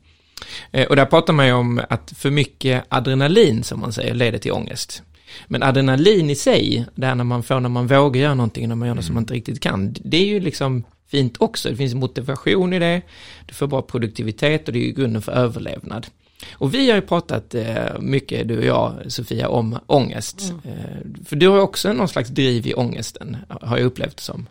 Eh, 0.71 0.87
Och 0.87 0.95
där 0.95 1.05
pratar 1.05 1.33
man 1.33 1.45
ju 1.47 1.53
om 1.53 1.81
att 1.89 2.13
för 2.17 2.31
mycket 2.31 2.83
adrenalin, 2.89 3.63
som 3.63 3.79
man 3.79 3.93
säger, 3.93 4.13
leder 4.13 4.39
till 4.39 4.51
ångest. 4.51 5.03
Men 5.47 5.63
adrenalin 5.63 6.29
i 6.29 6.35
sig, 6.35 6.85
det 6.95 7.05
här 7.05 7.15
när 7.15 7.23
man 7.23 7.43
får 7.43 7.59
när 7.59 7.69
man 7.69 7.87
vågar 7.87 8.21
göra 8.21 8.33
någonting, 8.35 8.67
när 8.67 8.75
man 8.75 8.87
gör 8.87 8.95
något 8.95 9.05
som 9.05 9.13
man 9.13 9.23
inte 9.23 9.33
riktigt 9.33 9.59
kan, 9.59 9.95
det 9.99 10.17
är 10.17 10.25
ju 10.25 10.39
liksom 10.39 10.83
fint 11.07 11.35
också. 11.39 11.69
Det 11.69 11.75
finns 11.75 11.93
motivation 11.93 12.73
i 12.73 12.79
det, 12.79 13.01
du 13.45 13.53
får 13.53 13.67
bra 13.67 13.81
produktivitet 13.81 14.67
och 14.67 14.73
det 14.73 14.79
är 14.79 14.85
ju 14.85 14.91
grunden 14.91 15.21
för 15.21 15.31
överlevnad. 15.31 16.07
Och 16.51 16.73
vi 16.73 16.89
har 16.89 16.95
ju 16.95 17.01
pratat 17.01 17.55
eh, 17.55 17.99
mycket, 17.99 18.47
du 18.47 18.57
och 18.57 18.65
jag, 18.65 18.93
Sofia, 19.07 19.49
om 19.49 19.77
ångest. 19.87 20.53
Eh, 20.63 21.25
för 21.25 21.35
du 21.35 21.47
har 21.47 21.59
också 21.59 21.93
någon 21.93 22.07
slags 22.07 22.29
driv 22.29 22.67
i 22.67 22.73
ångesten, 22.73 23.37
har 23.61 23.77
jag 23.77 23.85
upplevt 23.85 24.17
det 24.17 24.23
som. 24.23 24.47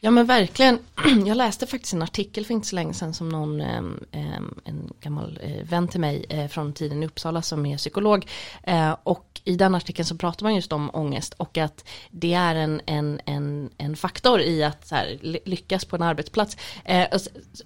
Ja 0.00 0.10
men 0.10 0.26
verkligen. 0.26 0.78
Jag 1.26 1.36
läste 1.36 1.66
faktiskt 1.66 1.94
en 1.94 2.02
artikel 2.02 2.46
för 2.46 2.54
inte 2.54 2.66
så 2.66 2.76
länge 2.76 2.94
sedan 2.94 3.14
som 3.14 3.28
någon, 3.28 3.60
em, 3.60 4.04
em, 4.12 4.60
en 4.64 4.92
gammal 5.00 5.38
eh, 5.42 5.64
vän 5.68 5.88
till 5.88 6.00
mig 6.00 6.26
eh, 6.28 6.48
från 6.48 6.72
tiden 6.72 7.02
i 7.02 7.06
Uppsala 7.06 7.42
som 7.42 7.66
är 7.66 7.76
psykolog. 7.76 8.26
Eh, 8.62 8.96
och 9.02 9.40
i 9.44 9.56
den 9.56 9.74
artikeln 9.74 10.06
så 10.06 10.16
pratar 10.16 10.44
man 10.46 10.54
just 10.54 10.72
om 10.72 10.90
ångest 10.92 11.34
och 11.36 11.58
att 11.58 11.84
det 12.10 12.34
är 12.34 12.54
en, 12.54 12.80
en, 12.86 13.20
en, 13.26 13.70
en 13.78 13.96
faktor 13.96 14.40
i 14.40 14.64
att 14.64 14.90
här, 14.90 15.18
ly- 15.22 15.38
lyckas 15.44 15.84
på 15.84 15.96
en 15.96 16.02
arbetsplats. 16.02 16.56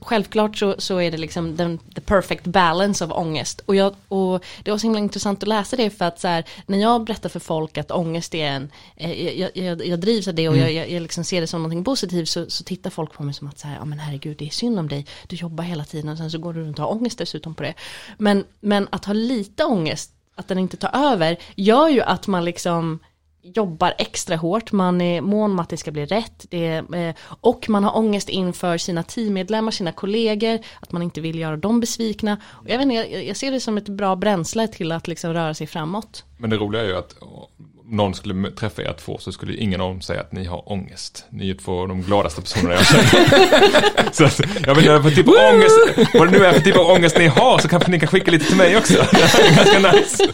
Självklart 0.00 0.56
så, 0.56 0.74
så 0.78 1.00
är 1.00 1.10
det 1.10 1.18
liksom 1.18 1.56
den 1.56 1.78
the 1.78 2.00
perfect 2.00 2.44
balance 2.44 3.04
av 3.04 3.12
ångest. 3.12 3.60
Och, 3.66 3.76
jag, 3.76 3.94
och 4.08 4.44
det 4.62 4.70
var 4.70 4.78
så 4.78 4.86
himla 4.86 4.98
intressant 4.98 5.42
att 5.42 5.48
läsa 5.48 5.76
det 5.76 5.90
för 5.90 6.04
att 6.04 6.20
så 6.20 6.28
här, 6.28 6.44
när 6.66 6.78
jag 6.78 7.04
berättar 7.04 7.28
för 7.28 7.40
folk 7.40 7.78
att 7.78 7.90
ångest 7.90 8.34
är 8.34 8.46
en, 8.46 8.70
jag, 9.38 9.50
jag, 9.54 9.86
jag 9.86 10.00
drivs 10.00 10.28
av 10.28 10.34
det 10.34 10.48
och 10.48 10.56
jag, 10.56 10.72
jag, 10.72 10.90
jag 10.90 11.02
liksom 11.02 11.24
ser 11.24 11.40
det 11.40 11.46
som 11.46 11.62
någonting 11.62 11.84
positivt 11.84 12.19
så, 12.26 12.50
så 12.50 12.64
tittar 12.64 12.90
folk 12.90 13.12
på 13.12 13.22
mig 13.22 13.34
som 13.34 13.48
att 13.48 13.58
så 13.58 13.68
här, 13.68 13.76
ja 13.76 13.84
men 13.84 13.98
herregud 13.98 14.36
det 14.36 14.46
är 14.46 14.50
synd 14.50 14.78
om 14.78 14.88
dig, 14.88 15.06
du 15.26 15.36
jobbar 15.36 15.64
hela 15.64 15.84
tiden 15.84 16.08
och 16.08 16.18
sen 16.18 16.30
så 16.30 16.38
går 16.38 16.52
du 16.52 16.60
runt 16.60 16.78
och 16.78 16.84
har 16.84 16.92
ångest 16.92 17.18
dessutom 17.18 17.54
på 17.54 17.62
det. 17.62 17.74
Men, 18.18 18.44
men 18.60 18.88
att 18.92 19.04
ha 19.04 19.12
lite 19.12 19.64
ångest, 19.64 20.12
att 20.34 20.48
den 20.48 20.58
inte 20.58 20.76
tar 20.76 21.12
över, 21.12 21.36
gör 21.56 21.88
ju 21.88 22.00
att 22.02 22.26
man 22.26 22.44
liksom 22.44 22.98
jobbar 23.42 23.94
extra 23.98 24.36
hårt, 24.36 24.72
man 24.72 25.00
är 25.00 25.20
mån 25.20 25.50
om 25.50 25.58
att 25.58 25.68
det 25.68 25.76
ska 25.76 25.90
bli 25.90 26.06
rätt 26.06 26.46
det 26.50 26.66
är, 26.66 26.94
eh, 26.94 27.14
och 27.22 27.68
man 27.68 27.84
har 27.84 27.96
ångest 27.96 28.28
inför 28.28 28.78
sina 28.78 29.02
teammedlemmar, 29.02 29.70
sina 29.70 29.92
kollegor, 29.92 30.58
att 30.80 30.92
man 30.92 31.02
inte 31.02 31.20
vill 31.20 31.38
göra 31.38 31.56
dem 31.56 31.80
besvikna. 31.80 32.36
Och 32.44 32.70
jag, 32.70 32.78
vet 32.78 32.82
inte, 32.82 33.24
jag, 33.26 33.36
ser 33.36 33.50
det 33.50 33.60
som 33.60 33.78
ett 33.78 33.88
bra 33.88 34.16
bränsle 34.16 34.68
till 34.68 34.92
att 34.92 35.08
liksom 35.08 35.32
röra 35.32 35.54
sig 35.54 35.66
framåt. 35.66 36.24
Men 36.38 36.50
det 36.50 36.56
roliga 36.56 36.82
är 36.82 36.86
ju 36.86 36.96
att 36.96 37.14
någon 37.90 38.14
skulle 38.14 38.50
träffa 38.50 38.82
er 38.82 38.94
två 39.04 39.18
så 39.18 39.32
skulle 39.32 39.56
ingen 39.56 39.80
av 39.80 39.88
dem 39.88 40.00
säga 40.00 40.20
att 40.20 40.32
ni 40.32 40.44
har 40.44 40.72
ångest. 40.72 41.24
Ni 41.30 41.50
är 41.50 41.54
två 41.54 41.80
av 41.80 41.88
de 41.88 42.02
gladaste 42.02 42.40
personerna 42.42 42.74
jag 42.74 42.86
känner. 42.86 44.12
så 44.12 44.24
att, 44.24 44.40
jag 44.66 44.74
vet 44.74 44.84
inte 44.84 44.98
vad 44.98 45.14
typ 45.14 45.28
av 45.28 45.34
ångest, 45.54 45.78
vad 46.14 46.32
det 46.32 46.38
nu 46.38 46.44
är 46.44 46.52
för 46.52 46.60
typ 46.60 46.76
av 46.76 46.86
ångest 46.86 47.18
ni 47.18 47.26
har 47.26 47.58
så 47.58 47.68
kanske 47.68 47.90
ni 47.90 48.00
kan 48.00 48.08
skicka 48.08 48.30
lite 48.30 48.44
till 48.44 48.56
mig 48.56 48.76
också. 48.76 48.94
Det 49.12 49.18
är 49.18 49.56
ganska 49.56 49.92
nice. 49.92 50.28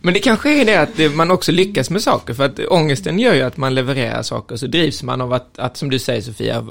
Men 0.00 0.14
det 0.14 0.20
kanske 0.20 0.60
är 0.60 0.64
det 0.64 0.76
att 0.76 1.14
man 1.14 1.30
också 1.30 1.52
lyckas 1.52 1.90
med 1.90 2.02
saker, 2.02 2.34
för 2.34 2.44
att 2.44 2.60
ångesten 2.68 3.18
gör 3.18 3.34
ju 3.34 3.42
att 3.42 3.56
man 3.56 3.74
levererar 3.74 4.22
saker, 4.22 4.56
så 4.56 4.66
drivs 4.66 5.02
man 5.02 5.20
av 5.20 5.32
att, 5.32 5.58
att 5.58 5.76
som 5.76 5.90
du 5.90 5.98
säger 5.98 6.22
Sofia, 6.22 6.66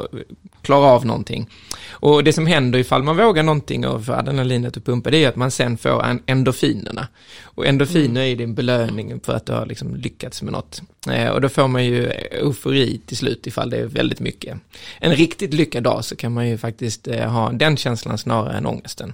klara 0.62 0.86
av 0.86 1.06
någonting. 1.06 1.50
Och 2.00 2.24
det 2.24 2.34
som 2.34 2.48
händer 2.48 2.80
ifall 2.80 3.04
man 3.04 3.18
vågar 3.18 3.44
någonting 3.44 3.88
och 3.88 4.06
får 4.06 4.14
adrenalinet 4.14 4.78
att 4.78 4.86
pumpa, 4.86 5.12
det 5.12 5.24
är 5.24 5.30
att 5.30 5.36
man 5.36 5.52
sen 5.52 5.78
får 5.78 6.04
en 6.04 6.24
endorfinerna. 6.26 7.08
Och 7.44 7.66
endorfiner 7.66 8.22
är 8.22 8.26
ju 8.26 8.36
din 8.36 8.56
belöning 8.56 9.20
för 9.20 9.34
att 9.34 9.46
du 9.46 9.54
har 9.54 9.66
liksom 9.66 9.96
lyckats 9.96 10.42
med 10.42 10.54
något. 10.54 10.82
Eh, 11.12 11.30
och 11.30 11.42
då 11.42 11.50
får 11.50 11.68
man 11.68 11.86
ju 11.86 12.08
eufori 12.12 13.02
till 13.06 13.18
slut 13.18 13.48
ifall 13.48 13.70
det 13.70 13.78
är 13.78 13.86
väldigt 13.86 14.20
mycket. 14.20 14.58
En 15.00 15.16
riktigt 15.16 15.54
lyckad 15.54 15.84
dag 15.84 16.06
så 16.06 16.16
kan 16.16 16.34
man 16.34 16.50
ju 16.50 16.58
faktiskt 16.58 17.08
eh, 17.08 17.32
ha 17.32 17.52
den 17.52 17.78
känslan 17.78 18.18
snarare 18.18 18.58
än 18.58 18.66
ångesten. 18.66 19.14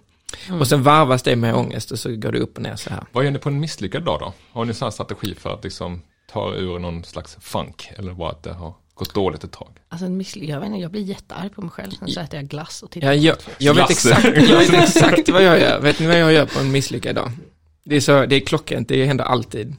Och 0.60 0.68
sen 0.68 0.84
varvas 0.84 1.24
det 1.24 1.36
med 1.36 1.56
ångest 1.56 1.92
och 1.92 2.00
så 2.00 2.16
går 2.16 2.32
det 2.32 2.40
upp 2.40 2.58
och 2.58 2.64
ner 2.64 2.76
så 2.76 2.90
här. 2.90 3.04
Vad 3.12 3.24
gör 3.24 3.32
ni 3.32 3.40
på 3.40 3.50
en 3.50 3.60
misslyckad 3.60 4.04
dag 4.04 4.20
då? 4.20 4.34
Har 4.52 4.66
ni 4.66 4.70
en 4.70 4.76
sån 4.76 4.86
här 4.86 4.92
strategi 4.92 5.36
för 5.36 5.54
att 5.54 5.64
liksom 5.64 6.02
ta 6.32 6.54
ur 6.54 6.80
någon 6.80 7.04
slags 7.04 7.38
funk? 7.42 7.92
Eller 7.98 8.14
bara 8.14 8.30
att 8.30 8.44
det 8.44 8.54
har 8.54 8.74
gått 9.02 9.14
dåligt 9.14 9.44
ett 9.44 9.52
tag? 9.52 9.72
Alltså 9.90 10.06
en 10.06 10.22
missly- 10.22 10.50
jag, 10.50 10.60
vet 10.60 10.68
inte, 10.68 10.80
jag 10.80 10.92
blir 10.92 11.02
jättearg 11.02 11.56
på 11.56 11.62
mig 11.62 11.72
själv, 11.72 11.92
sen 11.92 12.08
så 12.08 12.20
äter 12.20 12.40
jag 12.40 12.48
glass 12.50 12.84
och 12.84 12.92
tittar 12.92 13.08
Ja, 13.08 13.14
jag, 13.14 13.36
jag, 13.58 13.74
vet 13.74 13.90
exakt, 13.90 14.26
jag 14.26 14.58
vet 14.58 14.74
exakt 14.84 15.30
vad 15.30 15.44
jag 15.44 15.60
gör. 15.60 15.80
Vet 15.80 16.00
ni 16.00 16.08
vad 16.08 16.20
jag 16.20 16.34
gör 16.34 16.46
på 16.46 16.60
en 16.60 16.72
misslyckad 16.72 17.16
dag? 17.16 17.32
Det 17.84 17.96
är, 17.96 18.00
så, 18.00 18.26
det 18.26 18.36
är 18.36 18.40
klockrent, 18.40 18.88
det 18.88 19.06
händer 19.06 19.26
alltid. 19.26 19.76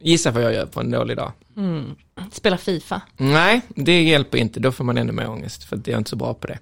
Gissa 0.00 0.30
vad 0.30 0.42
jag 0.42 0.52
gör 0.52 0.66
på 0.66 0.80
en 0.80 0.90
dålig 0.90 1.16
dag. 1.16 1.32
Mm. 1.56 1.84
Spela 2.32 2.58
FIFA. 2.58 3.02
Nej, 3.16 3.60
det 3.68 4.02
hjälper 4.02 4.38
inte, 4.38 4.60
då 4.60 4.72
får 4.72 4.84
man 4.84 4.98
ännu 4.98 5.12
mer 5.12 5.28
ångest, 5.28 5.64
för 5.64 5.76
jag 5.76 5.88
är 5.88 5.98
inte 5.98 6.10
så 6.10 6.16
bra 6.16 6.34
på 6.34 6.46
det. 6.46 6.58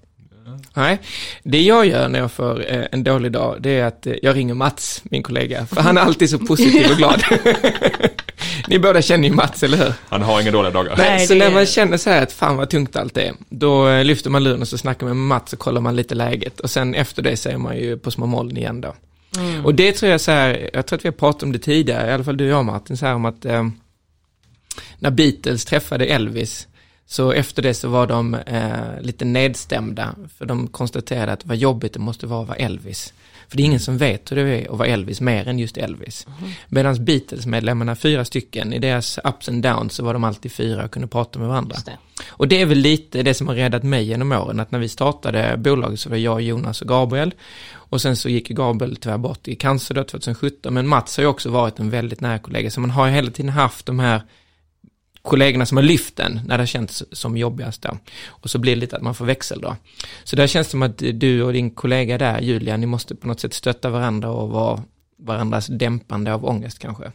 Nej, 0.75 0.99
det 1.43 1.63
jag 1.63 1.87
gör 1.87 2.09
när 2.09 2.19
jag 2.19 2.33
får 2.33 2.73
eh, 2.73 2.85
en 2.93 3.05
dålig 3.05 3.33
dag, 3.33 3.57
det 3.61 3.71
är 3.71 3.85
att 3.85 4.07
eh, 4.07 4.15
jag 4.23 4.37
ringer 4.37 4.55
Mats, 4.55 5.03
min 5.05 5.23
kollega, 5.23 5.67
för 5.67 5.81
han 5.81 5.97
är 5.97 6.01
alltid 6.01 6.31
så 6.31 6.39
positiv 6.39 6.91
och 6.91 6.97
glad. 6.97 7.23
Ni 8.69 8.79
båda 8.79 9.03
känner 9.03 9.29
ju 9.29 9.35
Mats, 9.35 9.63
eller 9.63 9.77
hur? 9.77 9.93
Han 10.09 10.23
har 10.23 10.41
inga 10.41 10.51
dåliga 10.51 10.73
dagar. 10.73 10.97
Nej, 10.97 11.27
så 11.27 11.35
när 11.35 11.51
man 11.51 11.67
känner 11.67 11.97
så 11.97 12.11
här 12.11 12.23
att 12.23 12.33
fan 12.33 12.57
vad 12.57 12.71
tungt 12.71 12.97
allt 12.97 13.17
är, 13.17 13.33
då 13.49 13.89
eh, 13.89 14.05
lyfter 14.05 14.31
man 14.31 14.45
luren 14.45 14.61
och 14.61 14.69
så 14.69 14.79
snackar 14.79 15.07
man 15.07 15.17
med 15.17 15.27
Mats 15.27 15.53
och 15.53 15.59
kollar 15.59 15.81
man 15.81 15.97
lite 15.97 16.15
läget. 16.15 16.61
Och 16.61 16.71
sen 16.71 16.95
efter 16.95 17.23
det 17.23 17.37
så 17.37 17.49
är 17.49 17.57
man 17.57 17.77
ju 17.77 17.99
på 17.99 18.11
små 18.11 18.27
moln 18.27 18.57
igen 18.57 18.81
då. 18.81 18.95
Och 19.65 19.75
det 19.75 19.93
tror 19.93 20.13
jag 20.13 20.21
så 20.21 20.31
här, 20.31 20.71
jag 20.73 20.87
tror 20.87 20.99
att 20.99 21.05
vi 21.05 21.09
har 21.09 21.15
pratat 21.15 21.43
om 21.43 21.53
det 21.53 21.59
tidigare, 21.59 22.11
i 22.11 22.13
alla 22.13 22.25
fall 22.25 22.37
du 22.37 22.45
och 22.45 22.51
jag 22.51 22.65
Martin, 22.65 22.97
så 22.97 23.07
här 23.07 23.15
om 23.15 23.25
att 23.25 23.45
eh, 23.45 23.69
när 24.99 25.11
Beatles 25.11 25.65
träffade 25.65 26.07
Elvis, 26.07 26.67
så 27.07 27.33
efter 27.33 27.63
det 27.63 27.75
så 27.75 27.89
var 27.89 28.07
de 28.07 28.35
eh, 28.35 29.01
lite 29.01 29.25
nedstämda, 29.25 30.15
för 30.39 30.47
de 30.47 30.67
konstaterade 30.67 31.33
att 31.33 31.47
vad 31.47 31.57
jobbigt 31.57 31.93
det 31.93 31.99
måste 31.99 32.27
vara 32.27 32.43
att 32.43 32.49
vara 32.49 32.59
Elvis. 32.59 33.13
För 33.49 33.57
det 33.57 33.63
är 33.63 33.65
ingen 33.65 33.81
som 33.81 33.99
vet 33.99 34.33
hur 34.33 34.37
det 34.37 34.43
är 34.43 34.73
att 34.73 34.79
vara 34.79 34.89
Elvis 34.89 35.21
mer 35.21 35.49
än 35.49 35.59
just 35.59 35.77
Elvis. 35.77 36.27
Medan 36.69 37.05
Beatles-medlemmarna, 37.05 37.97
fyra 37.97 38.25
stycken, 38.25 38.73
i 38.73 38.79
deras 38.79 39.19
ups 39.25 39.49
and 39.49 39.63
downs 39.63 39.95
så 39.95 40.05
var 40.05 40.13
de 40.13 40.25
alltid 40.25 40.53
fyra 40.53 40.85
och 40.85 40.91
kunde 40.91 41.09
prata 41.09 41.39
med 41.39 41.49
varandra. 41.49 41.77
Det. 41.85 41.99
Och 42.29 42.49
det 42.49 42.61
är 42.61 42.67
väl 42.67 42.79
lite 42.79 43.23
det 43.23 43.35
som 43.35 43.49
har 43.49 43.55
räddat 43.55 43.83
mig 43.83 44.05
genom 44.05 44.33
åren, 44.33 44.61
att 44.61 44.71
när 44.71 44.79
vi 44.79 44.89
startade 44.89 45.57
bolaget 45.57 46.01
så 46.01 46.11
var 46.11 46.17
jag, 46.17 46.41
Jonas 46.41 46.83
och 46.83 46.89
Gabriel. 46.89 47.35
Och 47.73 48.01
sen 48.01 48.17
så 48.17 48.29
gick 48.29 48.49
Gabriel 48.49 48.97
tyvärr 48.97 49.19
bort 49.19 49.49
i 49.49 49.55
cancer 49.55 49.95
då 49.95 50.05
2017, 50.05 50.75
men 50.75 50.89
Mats 50.89 51.17
har 51.17 51.25
ju 51.25 51.29
också 51.29 51.51
varit 51.51 51.79
en 51.79 51.91
väldigt 51.91 52.21
nära 52.21 52.39
kollega, 52.39 52.71
så 52.71 52.81
man 52.81 52.91
har 52.91 53.07
ju 53.07 53.13
hela 53.13 53.31
tiden 53.31 53.49
haft 53.49 53.87
de 53.87 53.99
här 53.99 54.23
kollegorna 55.29 55.67
som 55.67 55.77
har 55.77 55.85
lyft 55.85 56.17
den 56.17 56.41
när 56.47 56.59
det 56.59 56.63
har 56.63 56.67
känts 56.67 57.05
som 57.13 57.37
jobbigast 57.37 57.83
då. 57.83 57.99
Och 58.29 58.51
så 58.51 58.59
blir 58.59 58.75
det 58.75 58.81
lite 58.81 58.97
att 58.97 59.03
man 59.03 59.15
får 59.15 59.25
växel 59.25 59.61
då. 59.61 59.77
Så 60.25 60.37
där 60.37 60.47
känns 60.47 60.67
det 60.67 60.71
som 60.71 60.83
att 60.83 60.99
du 60.99 61.43
och 61.43 61.53
din 61.53 61.71
kollega 61.71 62.19
där, 62.19 62.41
Julia, 62.41 62.77
ni 62.77 62.87
måste 62.87 63.15
på 63.15 63.27
något 63.27 63.41
sätt 63.41 63.55
stötta 63.55 63.91
varandra 63.91 64.31
och 64.31 64.49
vara 64.51 64.83
varandras 65.19 65.67
dämpande 65.67 66.35
av 66.35 66.45
ångest 66.45 66.79
kanske. 66.79 67.13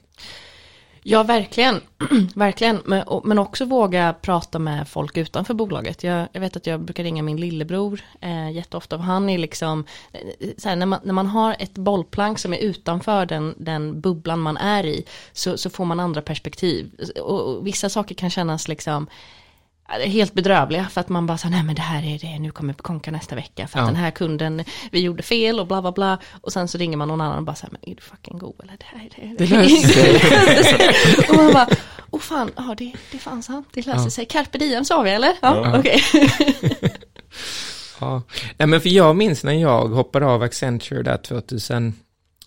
Ja, 1.04 1.24
verkligen. 1.24 1.82
verkligen. 2.36 2.82
Men, 2.86 3.04
och, 3.04 3.26
men 3.26 3.40
också 3.40 3.66
våga 3.66 4.14
prata 4.22 4.60
med 4.60 4.88
folk 4.88 5.18
utanför 5.18 5.54
bolaget. 5.54 6.04
Jag, 6.04 6.28
jag 6.32 6.42
vet 6.42 6.56
att 6.56 6.68
jag 6.68 6.80
brukar 6.80 7.04
ringa 7.04 7.24
min 7.24 7.38
lillebror 7.38 8.02
eh, 8.22 8.52
jätteofta. 8.52 8.96
Och 8.96 9.04
han 9.04 9.30
är 9.30 9.38
liksom, 9.38 9.86
eh, 10.12 10.50
så 10.58 10.70
här, 10.70 10.76
när, 10.76 10.86
man, 10.86 11.00
när 11.04 11.14
man 11.14 11.28
har 11.28 11.56
ett 11.60 11.74
bollplank 11.74 12.40
som 12.40 12.54
är 12.54 12.58
utanför 12.58 13.26
den, 13.26 13.56
den 13.58 14.02
bubblan 14.02 14.40
man 14.40 14.58
är 14.58 14.86
i, 14.86 15.06
så, 15.34 15.58
så 15.58 15.70
får 15.70 15.86
man 15.86 16.00
andra 16.00 16.22
perspektiv. 16.22 16.92
Och, 17.22 17.42
och 17.42 17.68
vissa 17.68 17.90
saker 17.90 18.16
kan 18.16 18.30
kännas 18.30 18.68
liksom, 18.68 19.08
helt 19.88 20.34
bedrövliga 20.34 20.86
för 20.92 21.02
att 21.02 21.10
man 21.10 21.26
bara 21.28 21.38
säger 21.38 21.56
nej 21.56 21.64
men 21.64 21.76
det 21.76 21.82
här 21.82 22.04
är 22.04 22.20
det, 22.20 22.40
nu 22.40 22.52
kommer 22.52 22.74
konka 22.74 23.12
nästa 23.12 23.36
vecka 23.36 23.68
för 23.68 23.80
att 23.80 23.84
Ja. 23.84 23.88
den 23.88 23.96
här 23.96 24.12
kunden, 24.12 24.64
vi 24.92 25.00
gjorde 25.02 25.24
fel 25.24 25.60
och 25.60 25.68
bla 25.68 25.82
bla 25.82 25.92
bla 25.92 26.18
och 26.42 26.54
sen 26.54 26.68
så 26.68 26.78
ringer 26.78 26.98
man 26.98 27.08
någon 27.08 27.22
annan 27.22 27.38
och 27.38 27.44
bara 27.44 27.56
säger 27.56 27.72
men 27.82 27.92
är 27.92 27.96
du 27.96 28.02
fucking 28.02 28.38
god 28.38 28.56
eller 28.64 28.78
det 28.78 28.86
här 28.86 29.10
är 29.16 29.38
Det 29.38 29.46
löser 29.46 30.64
sig. 30.64 31.30
och 31.30 31.36
man 31.36 31.54
bara, 31.54 31.68
åh 32.12 32.20
fan, 32.20 32.52
ja 32.56 32.76
det, 32.78 32.94
det 33.12 33.18
fanns 33.20 33.48
han, 33.48 33.64
det 33.74 33.86
löser 33.86 34.04
Ja. 34.04 34.10
sig. 34.10 34.26
Carpe 34.26 34.58
diem 34.58 34.86
sa 34.86 35.02
vi 35.02 35.12
eller? 35.12 35.34
Ja, 35.42 35.62
Ja. 35.72 35.80
okej. 35.80 36.02
Ja, 38.00 38.22
nej 38.58 38.68
men 38.68 38.82
för 38.82 38.90
jag 38.90 39.16
minns 39.16 39.44
när 39.44 39.54
jag 39.54 39.88
hoppade 39.88 40.26
av 40.26 40.44
Accenture 40.44 41.04
där 41.04 41.18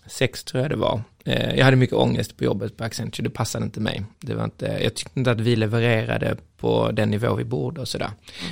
2006 0.07 0.43
tror 0.43 0.61
jag 0.61 0.71
det 0.71 0.75
var. 0.75 1.01
Eh, 1.25 1.55
Jag 1.55 1.65
hade 1.65 1.77
mycket 1.77 1.95
ångest 1.95 2.37
på 2.37 2.43
jobbet 2.43 2.77
på 2.77 2.83
Accenture, 2.83 3.23
det 3.23 3.29
passade 3.29 3.65
inte 3.65 3.79
mig. 3.79 4.03
Det 4.19 4.33
var 4.35 4.43
inte, 4.43 4.79
jag 4.83 4.93
tyckte 4.95 5.19
inte 5.19 5.31
att 5.31 5.39
vi 5.39 5.55
levererade 5.55 6.37
på 6.57 6.91
den 6.91 7.09
nivå 7.11 7.35
vi 7.35 7.43
borde 7.43 7.81
och 7.81 7.87
sådär. 7.87 8.09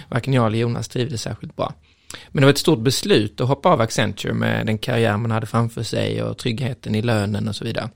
Varken 0.10 0.34
jag 0.34 0.48
eller 0.48 0.58
Jonas 0.58 0.88
trivdes 0.88 1.22
särskilt 1.22 1.56
bra. 1.56 1.74
Men 2.30 2.41
det 2.41 2.46
var 2.46 2.52
ett 2.52 2.58
stort 2.58 2.80
beslut 2.80 3.41
att 3.41 3.48
hoppa 3.48 3.70
av 3.70 3.82
Accenture 3.82 4.34
med 4.34 4.65
den 4.65 4.78
karriär 4.78 5.18
man 5.18 5.32
hade 5.32 5.46
framför 5.46 5.84
sig 5.84 6.24
och 6.24 6.38
tryggheten 6.38 6.96
i 6.96 7.02
lönen 7.02 7.48
och 7.48 7.56
så 7.56 7.65
vidare. 7.65 7.89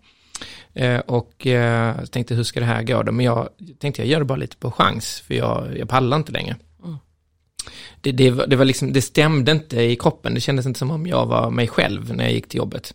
Eh, 0.73 0.99
Och 0.99 1.47
eh, 1.47 1.95
jag 1.99 2.11
tänkte 2.11 2.35
hur 2.35 2.43
ska 2.43 2.59
det 2.59 2.65
här 2.65 2.83
gå 2.83 3.03
då? 3.03 3.11
Men 3.11 3.25
jag 3.25 3.49
tänkte 3.79 4.01
jag 4.01 4.09
gör 4.09 4.19
det 4.19 4.25
bara 4.25 4.37
lite 4.37 4.57
på 4.57 4.71
chans, 4.71 5.23
för 5.27 5.33
jag, 5.33 5.77
jag 5.77 5.89
pallar 5.89 6.17
inte 6.17 6.31
längre. 6.31 6.55
Det, 8.01 8.11
det, 8.11 8.31
var, 8.31 8.47
det 8.47 8.55
var 8.55 8.65
liksom, 8.65 8.93
det 8.93 9.01
stämde 9.01 9.51
inte 9.51 9.81
i 9.81 9.95
kroppen, 9.95 10.33
det 10.33 10.41
kändes 10.41 10.65
inte 10.65 10.79
som 10.79 10.91
om 10.91 11.07
jag 11.07 11.25
var 11.25 11.49
mig 11.51 11.67
själv 11.67 12.15
när 12.15 12.23
jag 12.23 12.33
gick 12.33 12.47
till 12.49 12.57
jobbet. 12.57 12.93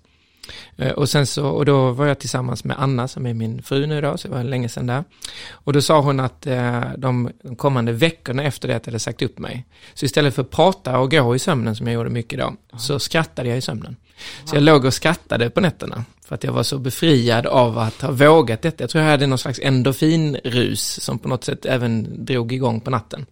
Eh, 0.76 0.92
Och 0.92 1.08
sen 1.08 1.26
så, 1.26 1.46
och 1.46 1.64
då 1.66 1.90
var 1.90 2.06
jag 2.06 2.18
tillsammans 2.18 2.64
med 2.64 2.76
Anna 2.80 3.08
som 3.08 3.26
är 3.26 3.34
min 3.34 3.62
fru 3.62 3.86
nu 3.86 4.00
då, 4.00 4.16
så 4.16 4.28
det 4.28 4.34
var 4.34 4.44
länge 4.44 4.68
sedan 4.68 4.86
där. 4.86 5.04
Och 5.50 5.72
då 5.72 5.80
sa 5.82 6.00
hon 6.00 6.20
att 6.20 6.46
eh, 6.46 6.82
de 6.98 7.30
de 7.42 7.56
kommande 7.56 7.92
veckorna 7.92 8.42
efter 8.42 8.68
det 8.68 8.76
att 8.76 8.86
jag 8.86 8.92
hade 8.92 8.98
sagt 8.98 9.22
upp 9.22 9.38
mig, 9.38 9.66
så 9.94 10.04
istället 10.04 10.34
för 10.34 10.42
att 10.42 10.50
prata 10.50 10.98
och 10.98 11.10
gå 11.10 11.36
i 11.36 11.38
sömnen 11.38 11.76
som 11.76 11.86
jag 11.86 11.94
gjorde 11.94 12.10
mycket 12.10 12.38
då, 12.38 12.54
så 12.78 12.98
skrattade 12.98 13.48
jag 13.48 13.58
i 13.58 13.60
sömnen. 13.60 13.96
Så 14.44 14.56
jag 14.56 14.62
låg 14.62 14.84
och 14.84 14.94
skrattade 14.94 15.50
på 15.50 15.60
nätterna, 15.60 16.04
för 16.26 16.34
att 16.34 16.44
jag 16.44 16.52
var 16.52 16.62
så 16.62 16.78
befriad 16.78 17.46
av 17.46 17.78
att 17.78 18.00
ha 18.02 18.10
vågat 18.10 18.62
detta. 18.62 18.82
Jag 18.82 18.90
tror 18.90 19.04
jag 19.04 19.10
hade 19.10 19.26
någon 19.26 19.38
slags 19.38 19.60
endorfinrus 19.62 21.00
som 21.04 21.18
på 21.18 21.28
något 21.28 21.44
sätt 21.44 21.66
även 21.66 22.24
drog 22.24 22.52
igång 22.52 22.80
på 22.80 22.90
natten. 22.90 23.26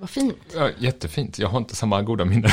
Vad 0.00 0.10
fint. 0.10 0.36
Ja, 0.54 0.70
jättefint, 0.78 1.38
jag 1.38 1.48
har 1.48 1.58
inte 1.58 1.76
samma 1.76 2.02
goda 2.02 2.24
minnen. 2.24 2.50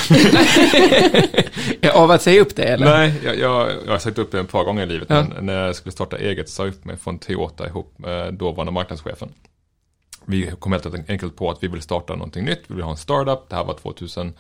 Av 1.93 2.11
att 2.11 2.21
säga 2.21 2.41
upp 2.41 2.55
det 2.55 2.63
eller? 2.63 2.85
Nej, 2.85 3.13
jag, 3.23 3.37
jag, 3.39 3.71
jag 3.85 3.91
har 3.91 3.99
sagt 3.99 4.17
upp 4.17 4.31
det 4.31 4.39
ett 4.39 4.51
par 4.51 4.63
gånger 4.63 4.83
i 4.83 4.85
livet, 4.85 5.07
Ja. 5.09 5.25
men 5.33 5.45
när 5.45 5.65
jag 5.65 5.75
skulle 5.75 5.91
starta 5.91 6.17
eget 6.17 6.49
sa 6.49 6.65
jag 6.65 6.73
upp 6.73 6.85
mig 6.85 6.97
från 6.97 7.19
Toyota 7.19 7.67
ihop 7.67 7.93
med 7.99 8.33
dåvarande 8.33 8.71
marknadschefen. 8.71 9.29
vi 10.25 10.51
kom 10.59 10.71
helt 10.71 11.09
enkelt 11.09 11.35
på 11.35 11.49
att 11.51 11.63
vi 11.63 11.67
vill 11.67 11.81
starta 11.81 12.13
någonting 12.15 12.45
nytt, 12.45 12.61
vi 12.67 12.75
vill 12.75 12.83
ha 12.83 12.91
en 12.91 12.97
startup. 12.97 13.49
Det 13.49 13.55
här 13.55 13.63
var 13.63 13.73
2010, 13.73 14.33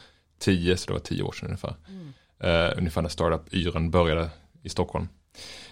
så 0.77 0.87
det 0.87 0.93
var 0.93 0.99
tio 0.99 1.23
år 1.23 1.31
sedan 1.31 1.45
ungefär. 1.47 1.75
Eh, 2.43 2.77
ungefär 2.77 3.01
när 3.01 3.09
startup-yren 3.09 3.91
började 3.91 4.29
i 4.63 4.69
Stockholm. 4.69 5.07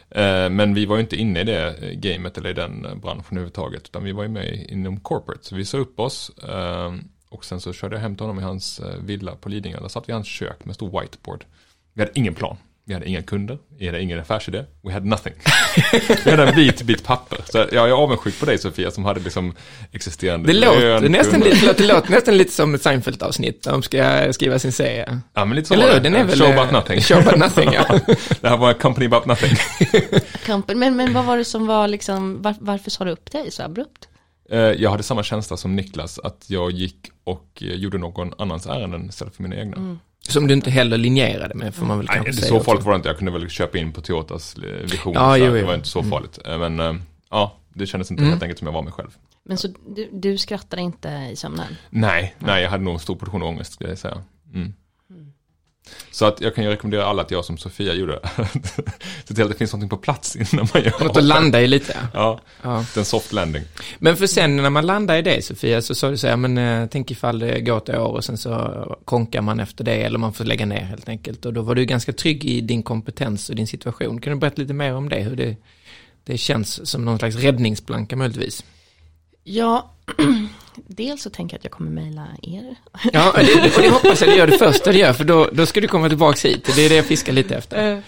Eh, 0.10 0.50
men 0.50 0.74
vi 0.74 0.86
var 0.86 0.96
ju 0.96 1.02
inte 1.02 1.16
inne 1.16 1.42
i 1.42 1.44
det 1.44 1.76
gamet 1.96 2.38
eller 2.38 2.50
i 2.50 2.54
den 2.54 2.82
branschen 2.82 3.26
överhuvudtaget, 3.32 3.84
utan 3.84 4.04
vi 4.04 4.12
var 4.12 4.24
ju 4.24 4.30
med 4.30 4.66
inom 4.70 5.00
corporate. 5.00 5.44
Så 5.48 5.56
vi 5.56 5.66
sa 5.66 5.78
upp 5.78 6.00
oss 6.00 6.32
eh, 6.44 6.94
och 7.36 7.46
sen 7.46 7.62
så 7.62 7.74
körde 7.74 7.96
jag 7.96 8.02
hem 8.02 8.16
till 8.16 8.26
honom 8.26 8.40
i 8.40 8.44
hans 8.44 8.80
eh, 8.80 8.96
villa 9.00 9.36
på 9.36 9.50
Lidingö. 9.50 9.80
Där 9.82 9.88
satt 9.88 10.10
vi 10.10 10.12
i 10.12 10.14
hans 10.14 10.28
kök 10.28 10.66
med 10.66 10.76
stor 10.76 11.02
whiteboard. 11.02 11.46
Vi 11.94 12.02
hade 12.02 12.20
ingen 12.20 12.34
plan. 12.34 12.58
Vi 12.88 12.94
hade 12.94 13.10
inga 13.10 13.22
kunder, 13.22 13.58
vi 13.78 13.86
hade 13.86 14.02
ingen 14.02 14.20
affärsidé, 14.20 14.66
we 14.84 14.94
had 14.94 15.06
nothing. 15.06 15.34
vi 16.26 16.32
hade 16.32 16.48
en 16.48 16.56
vit 16.56 16.82
bit 16.82 17.04
papper. 17.04 17.40
Så 17.52 17.58
jag 17.58 17.90
är 17.90 17.92
avundsjuk 17.92 18.40
på 18.40 18.46
dig 18.46 18.58
Sofia 18.58 18.92
som 18.92 19.06
hade 19.06 19.20
liksom 19.20 19.54
existerande 19.92 20.54
Det 20.54 20.60
låter 20.60 21.10
nästan, 21.10 21.40
lite, 21.40 21.74
det 21.74 21.88
låter 21.88 22.12
nästan 22.12 22.38
lite 22.38 22.52
som 22.52 22.76
ett 22.76 22.82
Seinfeld-avsnitt 22.82 23.64
de 23.64 23.84
ska 23.84 24.34
skriva 24.34 24.60
sin 24.60 24.72
serie. 24.72 25.20
Ja 25.34 25.46
men 25.46 25.56
lite 25.56 25.68
så 25.68 25.74
Eller 25.74 25.86
var 25.86 25.94
hur? 25.94 26.00
det. 26.00 26.10
Den 26.10 26.16
är 26.16 26.24
väl... 26.24 26.40
Show 26.40 26.52
about 26.52 26.72
nothing. 26.72 27.02
Show 27.02 27.18
about 27.18 27.38
nothing, 27.40 27.74
ja. 27.74 28.00
det 28.42 28.50
här 28.50 28.58
var 28.58 28.70
en 28.70 28.76
company 28.76 29.06
about 29.06 29.26
nothing. 29.26 29.58
Men, 30.76 30.96
men 30.96 31.14
vad 31.14 31.26
var 31.26 31.38
det 31.38 31.46
som 31.46 31.68
var 31.68 31.88
liksom, 31.88 32.42
var, 32.42 32.56
varför 32.60 32.92
sa 32.92 33.04
du 33.04 33.12
upp 33.12 33.32
dig 33.32 33.52
så 33.52 33.64
abrupt? 33.64 34.08
Eh, 34.50 34.60
Jag 34.60 34.92
hade 34.92 35.04
samma 35.04 35.24
känsla 35.24 35.58
som 35.58 35.76
Niklas, 35.76 36.20
att 36.20 36.46
jag 36.50 36.72
gick 36.72 37.12
och 37.24 37.48
eh, 37.62 37.68
gjorde 37.76 37.98
någon 37.98 38.34
annans 38.38 38.66
ärenden 38.68 39.10
istället 39.10 39.36
för 39.36 39.44
mina 39.44 39.56
egna. 39.56 39.98
Som 40.28 40.48
du 40.48 40.54
inte 40.54 40.72
heller 40.72 40.98
linjerade 40.98 41.56
med, 41.56 41.76
får 41.76 41.86
man 41.86 41.98
väl 41.98 42.08
Nej, 42.08 42.16
kanske 42.16 42.32
det 42.32 42.38
säga. 42.38 42.48
så 42.50 42.56
också. 42.56 42.66
farligt 42.66 42.86
var 42.86 42.92
det 42.92 42.96
inte. 42.96 43.10
Jag 43.10 43.18
kunde 43.18 43.32
väl 43.32 43.50
köpa 43.50 43.78
in 43.78 43.92
på 43.94 44.02
Toyotas 44.02 44.56
eh, 44.58 44.62
vision. 44.92 45.14
Ja, 45.14 45.20
så 45.20 45.26
här. 45.26 45.38
jo, 45.38 45.54
Det 45.54 45.60
jo. 45.60 45.66
var 45.68 45.76
inte 45.76 45.88
så 45.88 46.04
farligt. 46.04 46.40
Eh, 46.46 46.58
Men 46.70 47.02
ja, 47.30 47.56
det 47.74 47.86
kändes 47.86 48.12
inte 48.12 48.22
Mm. 48.24 48.32
helt 48.32 48.44
enkelt 48.44 48.60
som 48.60 48.66
jag 48.66 48.74
var 48.74 48.82
mig 48.82 48.94
själv. 48.94 49.10
Men 49.46 49.58
så 49.58 49.68
du, 49.96 50.10
du 50.14 50.38
skrattade 50.38 50.82
inte 50.82 51.30
i 51.32 51.36
sömnen? 51.36 51.68
Nej, 51.90 52.36
nej, 52.40 52.64
jag 52.64 52.70
hade 52.70 52.84
nog 52.84 52.94
en 52.94 53.00
stor 53.00 53.16
portion 53.16 53.44
ångest, 53.44 53.74
skulle 53.74 53.90
jag 53.90 53.98
säga. 54.00 54.18
Mm. 54.54 54.74
Så 56.12 56.26
att 56.26 56.42
jag 56.42 56.56
kan 56.56 56.64
ju 56.64 56.70
rekommendera 56.70 57.06
alla 57.06 57.22
att 57.22 57.32
göra 57.32 57.44
som 57.44 57.58
Sofia 57.58 57.94
gjorde. 57.94 58.20
Se 59.26 59.34
till 59.34 59.44
att 59.44 59.50
det 59.50 59.58
finns 59.58 59.74
någonting 59.74 59.90
på 59.90 59.98
plats 59.98 60.36
innan 60.36 60.68
man 60.74 60.84
gör 60.84 61.04
Något 61.04 61.18
att 61.18 61.24
landa 61.24 61.62
i 61.62 61.68
lite. 61.68 61.98
Ja, 62.14 62.40
Ja. 62.62 62.86
en 62.98 63.06
soft 63.06 63.34
landing. 63.34 63.64
Men 64.00 64.18
för 64.18 64.28
sen 64.28 64.56
när 64.56 64.70
man 64.70 64.86
landar 64.86 65.18
i 65.18 65.22
det 65.22 65.46
Sofia, 65.46 65.82
så 65.82 65.96
sa 65.96 66.10
du 66.10 66.18
så 66.18 66.28
här, 66.28 66.38
men 66.38 66.58
eh, 66.58 66.88
tänk 66.92 67.12
ifall 67.12 67.40
det 67.40 67.62
går 67.62 67.78
ett 67.78 67.90
år 67.90 68.08
och 68.12 68.24
sen 68.24 68.38
så 68.38 68.98
konkar 69.06 69.42
man 69.42 69.60
efter 69.60 69.84
det 69.84 70.04
eller 70.04 70.20
man 70.20 70.34
får 70.34 70.44
lägga 70.46 70.66
ner 70.66 70.82
helt 70.84 71.10
enkelt. 71.10 71.46
Och 71.46 71.54
då 71.54 71.62
var 71.62 71.76
du 71.76 71.86
ganska 71.86 72.14
trygg 72.14 72.46
i 72.46 72.62
din 72.62 72.84
kompetens 72.84 73.50
och 73.50 73.56
din 73.56 73.68
situation. 73.68 74.22
Kan 74.22 74.34
du 74.34 74.40
berätta 74.40 74.62
lite 74.62 74.74
mer 74.74 74.94
om 74.96 75.10
det? 75.10 75.20
Hur 75.20 75.36
det, 75.36 75.56
det 76.24 76.38
känns 76.38 76.90
som 76.90 77.06
någon 77.06 77.20
slags 77.20 77.36
räddningsplanka 77.36 78.16
möjligtvis. 78.16 78.64
Ja, 79.44 79.92
dels 80.88 81.22
så 81.22 81.30
tänker 81.30 81.54
jag 81.54 81.60
att 81.60 81.64
jag 81.64 81.72
kommer 81.72 81.92
mejla 81.92 82.28
er. 82.42 82.76
Ja, 83.14 83.32
och 83.32 83.38
det, 83.38 83.76
och 83.76 83.82
det 83.82 83.90
hoppas 83.90 84.22
jag 84.22 84.30
det 84.30 84.36
gör 84.36 84.48
det 84.48 84.58
första 84.58 84.92
det 84.92 84.98
gör, 84.98 85.14
för 85.14 85.24
då, 85.24 85.50
då 85.54 85.66
ska 85.66 85.82
du 85.82 85.88
komma 85.88 86.10
tillbaka 86.10 86.48
hit. 86.48 86.70
Det 86.76 86.86
är 86.86 86.90
det 86.90 86.96
jag 86.96 87.06
fiskar 87.06 87.34
lite 87.34 87.56
efter. 87.56 87.94
Eh, 87.94 88.00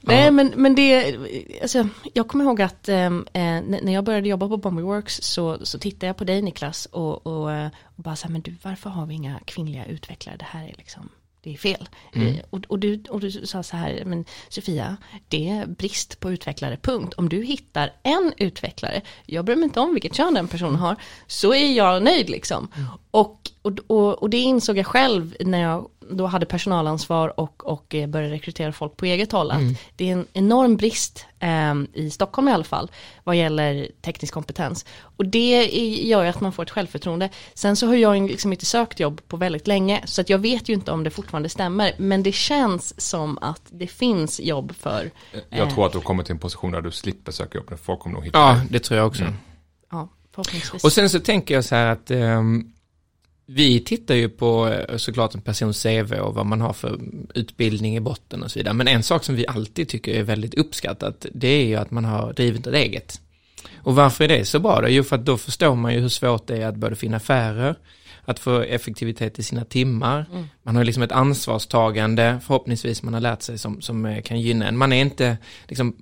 Nej, 0.00 0.30
men, 0.30 0.52
men 0.56 0.74
det, 0.74 1.16
alltså, 1.62 1.88
jag 2.14 2.28
kommer 2.28 2.44
ihåg 2.44 2.62
att 2.62 2.88
ehm, 2.88 3.26
eh, 3.32 3.40
när 3.82 3.92
jag 3.92 4.04
började 4.04 4.28
jobba 4.28 4.48
på 4.48 4.56
Bombingworks 4.56 5.22
så, 5.22 5.58
så 5.62 5.78
tittade 5.78 6.06
jag 6.06 6.16
på 6.16 6.24
dig 6.24 6.42
Niklas 6.42 6.86
och, 6.86 7.26
och, 7.26 7.52
eh, 7.52 7.68
och 7.96 8.02
bara 8.02 8.16
så 8.16 8.26
här, 8.26 8.32
men 8.32 8.42
du, 8.42 8.54
varför 8.62 8.90
har 8.90 9.06
vi 9.06 9.14
inga 9.14 9.40
kvinnliga 9.44 9.84
utvecklare? 9.84 10.36
Det 10.36 10.46
här 10.48 10.64
är 10.64 10.74
liksom, 10.78 11.08
det 11.46 11.52
är 11.52 11.56
fel. 11.56 11.88
Mm. 12.12 12.28
Eh, 12.28 12.40
och, 12.50 12.60
och, 12.68 12.78
du, 12.78 13.02
och 13.08 13.20
du 13.20 13.30
sa 13.30 13.62
så 13.62 13.76
här, 13.76 14.02
men 14.06 14.24
Sofia, 14.48 14.96
det 15.28 15.48
är 15.48 15.66
brist 15.66 16.20
på 16.20 16.32
utvecklare, 16.32 16.76
punkt. 16.76 17.14
Om 17.16 17.28
du 17.28 17.42
hittar 17.42 17.92
en 18.02 18.32
utvecklare, 18.36 19.00
jag 19.26 19.44
bryr 19.44 19.56
mig 19.56 19.64
inte 19.64 19.80
om 19.80 19.92
vilket 19.92 20.14
kön 20.14 20.34
den 20.34 20.48
personen 20.48 20.76
har, 20.76 20.96
så 21.26 21.54
är 21.54 21.72
jag 21.72 22.02
nöjd 22.02 22.30
liksom. 22.30 22.68
Och, 23.10 23.40
och, 23.62 23.78
och, 23.86 24.22
och 24.22 24.30
det 24.30 24.38
insåg 24.38 24.78
jag 24.78 24.86
själv 24.86 25.36
när 25.40 25.62
jag 25.62 25.88
då 26.10 26.26
hade 26.26 26.46
personalansvar 26.46 27.40
och, 27.40 27.66
och 27.66 27.94
eh, 27.94 28.06
började 28.08 28.34
rekrytera 28.34 28.72
folk 28.72 28.96
på 28.96 29.04
eget 29.06 29.32
håll. 29.32 29.50
Att 29.50 29.60
det 29.96 30.08
är 30.08 30.12
en 30.12 30.26
enorm 30.32 30.76
brist 30.76 31.26
eh, 31.38 31.74
i 31.94 32.10
Stockholm 32.10 32.48
i 32.48 32.52
alla 32.52 32.64
fall 32.64 32.90
vad 33.24 33.36
gäller 33.36 33.88
teknisk 34.02 34.34
kompetens. 34.34 34.84
Och 35.00 35.26
det 35.26 35.54
är- 35.54 36.06
gör 36.06 36.22
ju 36.22 36.28
att 36.28 36.40
man 36.40 36.52
får 36.52 36.62
ett 36.62 36.70
självförtroende. 36.70 37.30
Sen 37.54 37.76
så 37.76 37.86
har 37.86 37.94
jag 37.94 38.22
liksom 38.28 38.52
inte 38.52 38.66
sökt 38.66 39.00
jobb 39.00 39.20
på 39.28 39.36
väldigt 39.36 39.66
länge 39.66 40.02
så 40.04 40.20
att 40.20 40.30
jag 40.30 40.38
vet 40.38 40.68
ju 40.68 40.72
inte 40.74 40.90
om 40.92 41.04
det 41.04 41.10
fortfarande 41.10 41.48
stämmer. 41.48 41.92
Men 41.98 42.22
det 42.22 42.32
känns 42.32 43.00
som 43.00 43.38
att 43.40 43.62
det 43.70 43.86
finns 43.86 44.40
jobb 44.40 44.74
för, 44.78 45.10
Jag 45.50 45.68
Eh. 45.68 45.74
tror 45.74 45.86
att 45.86 45.92
du 45.92 46.00
kommer 46.00 46.22
till 46.22 46.32
en 46.32 46.38
position 46.38 46.72
där 46.72 46.80
du 46.80 46.90
slipper 46.90 47.32
söka 47.32 47.58
upp. 47.58 47.80
Folk 47.84 48.00
kommer 48.00 48.14
nog 48.16 48.24
hitta 48.24 48.38
Ja, 48.38 48.60
det 48.70 48.78
tror 48.78 48.98
jag 48.98 49.06
också. 49.06 49.24
ja 49.90 50.08
förhoppningsvis. 50.34 50.84
Och 50.84 50.92
sen 50.92 51.10
så 51.10 51.20
tänker 51.20 51.54
jag 51.54 51.64
så 51.64 51.74
här 51.74 51.86
att 51.86 52.10
ehm, 52.10 52.72
vi 53.46 53.80
tittar 53.80 54.14
ju 54.14 54.28
på 54.28 54.68
eh, 54.68 54.96
såklart 54.96 55.34
en 55.34 55.40
persons 55.40 55.82
CV 55.82 56.12
och 56.12 56.34
vad 56.34 56.46
man 56.46 56.60
har 56.60 56.72
för 56.72 57.00
utbildning 57.34 57.96
i 57.96 58.00
botten 58.00 58.42
och 58.42 58.50
så 58.50 58.58
vidare. 58.58 58.74
Men 58.74 58.88
en 58.88 59.02
sak 59.02 59.24
som 59.24 59.34
vi 59.34 59.46
alltid 59.46 59.88
tycker 59.88 60.14
är 60.14 60.22
väldigt 60.22 60.54
uppskattat, 60.54 61.26
det 61.34 61.48
är 61.48 61.64
ju 61.64 61.76
att 61.76 61.90
man 61.90 62.04
har 62.04 62.32
drivit 62.32 62.64
det 62.64 62.78
eget. 62.78 63.20
Och 63.76 63.94
varför 63.94 64.24
är 64.24 64.28
det 64.28 64.44
så 64.44 64.58
bra 64.58 64.80
då? 64.80 64.88
Jo, 64.88 65.02
för 65.02 65.16
att 65.16 65.24
då 65.24 65.36
förstår 65.36 65.74
man 65.74 65.94
ju 65.94 66.00
hur 66.00 66.08
svårt 66.08 66.46
det 66.46 66.62
är 66.62 66.66
att 66.66 66.76
både 66.76 66.96
finna 66.96 67.16
affärer, 67.16 67.76
att 68.24 68.38
få 68.38 68.60
effektivitet 68.60 69.38
i 69.38 69.42
sina 69.42 69.64
timmar. 69.64 70.26
Man 70.62 70.76
har 70.76 70.84
liksom 70.84 71.02
ett 71.02 71.12
ansvarstagande, 71.12 72.40
förhoppningsvis 72.46 73.02
man 73.02 73.14
har 73.14 73.20
lärt 73.20 73.42
sig 73.42 73.58
som, 73.58 73.80
som 73.80 74.06
eh, 74.06 74.22
kan 74.22 74.40
gynna 74.40 74.68
en. 74.68 74.76
Man 74.76 74.92
är 74.92 75.00
inte, 75.00 75.36
liksom, 75.68 75.96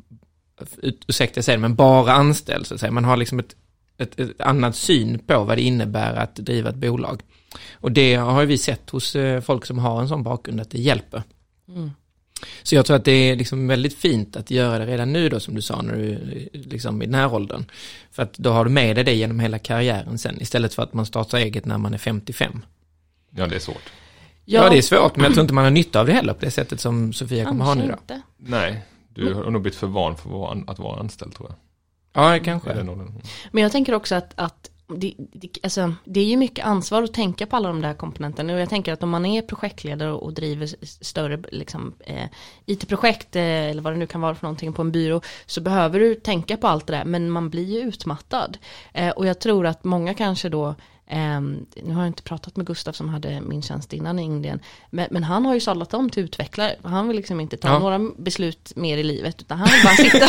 ursäkta 1.06 1.38
jag 1.38 1.44
säger 1.44 1.58
det, 1.58 1.62
men 1.62 1.74
bara 1.74 2.12
anställd 2.12 2.66
så 2.66 2.74
att 2.74 2.80
säga. 2.80 2.92
Man 2.92 3.04
har 3.04 3.16
liksom 3.16 3.38
ett 3.38 3.56
ett, 3.98 4.20
ett 4.20 4.40
annat 4.40 4.76
syn 4.76 5.18
på 5.18 5.44
vad 5.44 5.58
det 5.58 5.62
innebär 5.62 6.14
att 6.14 6.36
driva 6.36 6.70
ett 6.70 6.76
bolag. 6.76 7.22
Och 7.72 7.92
det 7.92 8.14
har 8.14 8.40
ju 8.40 8.46
vi 8.46 8.58
sett 8.58 8.90
hos 8.90 9.16
eh, 9.16 9.40
folk 9.40 9.66
som 9.66 9.78
har 9.78 10.00
en 10.00 10.08
sån 10.08 10.22
bakgrund 10.22 10.60
att 10.60 10.70
det 10.70 10.78
hjälper. 10.78 11.22
Så 12.62 12.74
jag 12.74 12.86
tror 12.86 12.96
att 12.96 13.04
det 13.04 13.12
är 13.12 13.36
liksom 13.36 13.66
väldigt 13.66 13.98
fint 13.98 14.36
att 14.36 14.50
göra 14.50 14.78
det 14.78 14.86
redan 14.86 15.12
nu 15.12 15.28
då 15.28 15.40
som 15.40 15.54
du 15.54 15.62
sa 15.62 15.82
när 15.82 15.96
du 15.96 16.12
är 16.12 16.48
liksom 16.52 17.02
i 17.02 17.06
den 17.06 17.14
här 17.14 17.34
åldern. 17.34 17.64
För 18.10 18.22
att 18.22 18.38
då 18.38 18.50
har 18.50 18.64
du 18.64 18.70
med 18.70 18.96
dig 18.96 19.04
det 19.04 19.14
genom 19.14 19.40
hela 19.40 19.58
karriären 19.58 20.18
sen 20.18 20.42
istället 20.42 20.74
för 20.74 20.82
att 20.82 20.94
man 20.94 21.06
startar 21.06 21.38
eget 21.38 21.64
när 21.64 21.78
man 21.78 21.94
är 21.94 21.98
55. 21.98 22.64
Ja, 23.30 23.46
det 23.46 23.56
är 23.56 23.60
svårt. 23.60 23.92
Ja, 24.44 24.70
det 24.70 24.78
är 24.78 24.82
svårt 24.82 25.16
men 25.16 25.24
jag 25.24 25.32
tror 25.32 25.42
inte 25.42 25.54
man 25.54 25.64
har 25.64 25.70
nytta 25.70 26.00
av 26.00 26.06
det 26.06 26.12
heller 26.12 26.34
på 26.34 26.44
det 26.44 26.50
sättet 26.50 26.80
som 26.80 27.12
Sofia 27.12 27.44
kommer 27.44 27.64
ha 27.64 27.74
nu 27.74 27.86
då. 27.86 27.92
inte. 27.92 28.22
Nej, 28.36 28.82
du 29.08 29.34
har 29.34 29.50
nog 29.50 29.62
blivit 29.62 29.78
för 29.78 29.86
van 29.86 30.16
för 30.16 30.52
att 30.70 30.78
vara, 30.78 31.00
anställd 31.00 31.34
tror 31.34 31.48
jag. 31.48 31.56
Ja, 32.24 32.44
kanske. 32.44 32.86
Men 33.50 33.62
jag 33.62 33.72
tänker 33.72 33.94
också 33.94 34.14
att, 34.14 34.32
att 34.34 34.70
det, 34.86 35.14
det, 35.18 35.48
alltså, 35.62 35.94
det 36.04 36.20
är 36.20 36.24
ju 36.24 36.36
mycket 36.36 36.66
ansvar 36.66 37.02
att 37.02 37.14
tänka 37.14 37.46
på 37.46 37.56
alla 37.56 37.68
de 37.68 37.80
där 37.80 37.94
komponenterna. 37.94 38.54
Och 38.54 38.60
jag 38.60 38.68
tänker 38.68 38.92
att 38.92 39.02
om 39.02 39.10
man 39.10 39.26
är 39.26 39.42
projektledare 39.42 40.12
och, 40.12 40.32
driver 40.32 40.66
större 41.04 41.42
liksom, 41.52 41.94
eh, 42.00 42.28
IT-projekt 42.66 43.36
eh, 43.36 43.42
eller 43.42 43.82
vad 43.82 43.92
det 43.92 43.96
nu 43.96 44.06
kan 44.06 44.20
vara 44.20 44.34
för 44.34 44.44
någonting 44.44 44.72
på 44.72 44.82
en 44.82 44.92
byrå 44.92 45.20
så 45.46 45.60
behöver 45.60 46.00
du 46.00 46.14
tänka 46.14 46.56
på 46.56 46.68
allt 46.68 46.86
det 46.86 46.92
där. 46.92 47.04
Men 47.04 47.30
man 47.30 47.50
blir 47.50 47.64
ju 47.64 47.88
utmattad. 47.88 48.58
Eh, 48.92 49.10
och 49.10 49.26
jag 49.26 49.38
tror 49.38 49.66
att 49.66 49.84
många 49.84 50.14
kanske 50.14 50.48
då 50.48 50.74
ehm, 51.06 51.66
nu 51.82 51.94
har 51.94 52.00
jag 52.00 52.06
inte 52.06 52.22
pratat 52.22 52.56
med 52.56 52.66
Gustav 52.66 52.92
som 52.92 53.08
hade 53.08 53.40
min 53.40 53.62
tjänst 53.62 53.92
innan 53.92 54.18
i 54.18 54.22
Indien 54.22 54.60
men, 54.90 55.08
men 55.10 55.24
han 55.24 55.46
har 55.46 55.54
ju 55.54 55.60
sadlat 55.60 55.94
om 55.94 56.10
till 56.10 56.24
utvecklare 56.24 56.76
han 56.82 57.08
vill 57.08 57.16
liksom 57.16 57.40
inte 57.40 57.56
ta 57.56 57.68
Ja. 57.68 57.78
några 57.78 58.00
beslut 58.18 58.72
mer 58.76 58.98
i 58.98 59.02
livet 59.02 59.40
utan 59.40 59.58
han 59.58 59.68
vill 59.68 59.82
bara 59.84 59.94
sitta 59.94 60.26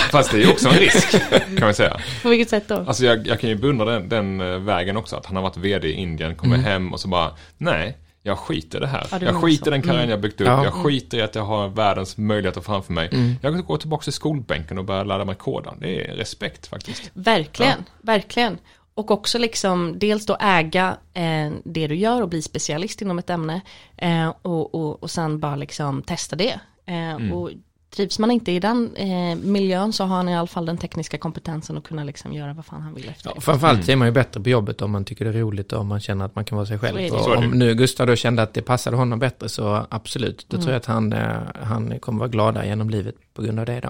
Fast 0.10 0.30
det 0.30 0.36
är 0.38 0.42
ju 0.42 0.50
också 0.52 0.68
en 0.68 0.74
risk, 0.74 1.10
kan 1.30 1.60
man 1.60 1.74
säga. 1.74 1.96
på 2.22 2.28
vilket 2.28 2.50
sätt 2.50 2.68
då? 2.68 2.74
Alltså 2.74 3.04
jag, 3.04 3.26
jag 3.26 3.40
kan 3.40 3.50
ju 3.50 3.56
beundra 3.56 3.84
den, 3.84 4.08
den 4.08 4.40
eh, 4.40 4.58
vägen 4.58 4.96
också, 4.96 5.16
att 5.16 5.26
han 5.26 5.36
har 5.36 5.42
varit 5.42 5.56
vd 5.56 5.88
i 5.88 5.92
Indien, 5.92 6.34
kommer 6.36 6.56
hem 6.56 6.92
och 6.92 7.00
så 7.00 7.08
bara, 7.08 7.30
nej, 7.58 7.96
jag 8.22 8.38
skiter 8.38 8.78
i 8.78 8.80
det 8.80 8.86
här. 8.86 9.06
Ja, 9.10 9.18
du 9.18 9.26
jag 9.26 9.34
skiter 9.42 9.64
så. 9.64 9.70
i 9.70 9.72
den 9.72 9.82
karriären 9.82 10.08
jag 10.08 10.20
byggt 10.20 10.40
upp, 10.40 10.46
Ja. 10.46 10.64
jag 10.64 10.72
skiter 10.72 11.18
i 11.18 11.22
att 11.22 11.34
jag 11.34 11.42
har 11.42 11.68
världens 11.68 12.16
möjligheter 12.16 12.60
framför 12.60 12.92
mig. 12.92 13.10
Jag 13.42 13.66
går 13.66 13.76
tillbaka 13.76 14.04
till 14.04 14.12
skolbänken 14.12 14.78
och 14.78 14.84
börjar 14.84 15.04
lära 15.04 15.24
mig 15.24 15.34
koda. 15.34 15.74
Det 15.80 16.00
är 16.10 16.14
respekt 16.14 16.66
faktiskt. 16.66 17.10
Verkligen, 17.14 17.84
verkligen. 18.02 18.58
Och 18.98 19.10
också 19.10 19.38
liksom 19.38 19.98
dels 19.98 20.26
då 20.26 20.36
äga 20.40 20.96
eh, 21.14 21.50
det 21.64 21.86
du 21.86 21.94
gör 21.94 22.22
och 22.22 22.28
bli 22.28 22.42
specialist 22.42 23.02
inom 23.02 23.18
ett 23.18 23.30
ämne 23.30 23.60
eh, 23.96 24.28
och, 24.42 24.74
och, 24.74 25.02
och 25.02 25.10
sen 25.10 25.40
bara 25.40 25.56
liksom 25.56 26.02
testa 26.02 26.36
det. 26.36 26.60
Eh, 26.86 27.32
Och 27.32 27.50
trivs 27.96 28.18
man 28.18 28.30
inte 28.30 28.52
i 28.52 28.60
den 28.60 28.96
eh, 28.96 29.36
miljön 29.42 29.92
så 29.92 30.04
har 30.04 30.16
han 30.16 30.28
i 30.28 30.36
alla 30.36 30.46
fall 30.46 30.66
den 30.66 30.78
tekniska 30.78 31.18
kompetensen 31.18 31.78
att 31.78 31.84
kunna 31.84 32.04
liksom 32.04 32.32
göra 32.32 32.52
vad 32.52 32.64
fan 32.66 32.82
han 32.82 32.94
vill 32.94 33.08
efter 33.08 33.30
Ja, 33.30 33.34
det. 33.34 33.40
framförallt 33.40 33.84
så 33.84 33.92
är 33.92 33.96
man 33.96 34.08
ju 34.08 34.12
bättre 34.12 34.40
på 34.40 34.48
jobbet 34.48 34.82
om 34.82 34.90
man 34.90 35.04
tycker 35.04 35.24
det 35.24 35.30
är 35.30 35.40
roligt 35.40 35.72
och 35.72 35.80
om 35.80 35.86
man 35.86 36.00
känner 36.00 36.24
att 36.24 36.34
man 36.34 36.44
kan 36.44 36.56
vara 36.56 36.66
sig 36.66 36.78
själv. 36.78 37.14
Och 37.14 37.36
om 37.36 37.50
nu 37.50 37.74
Gustav 37.74 38.06
då 38.06 38.16
kände 38.16 38.42
att 38.42 38.54
det 38.54 38.62
passade 38.62 38.96
honom 38.96 39.18
bättre 39.18 39.48
så 39.48 39.86
absolut, 39.90 40.46
då 40.48 40.56
tror 40.56 40.70
jag 40.70 40.76
att 40.76 40.86
han, 40.86 41.12
eh, 41.12 41.36
han 41.62 41.98
kommer 42.00 42.18
vara 42.18 42.28
gladare 42.28 42.66
genom 42.66 42.90
livet 42.90 43.14
på 43.34 43.42
grund 43.42 43.60
av 43.60 43.66
det 43.66 43.80
då. 43.80 43.88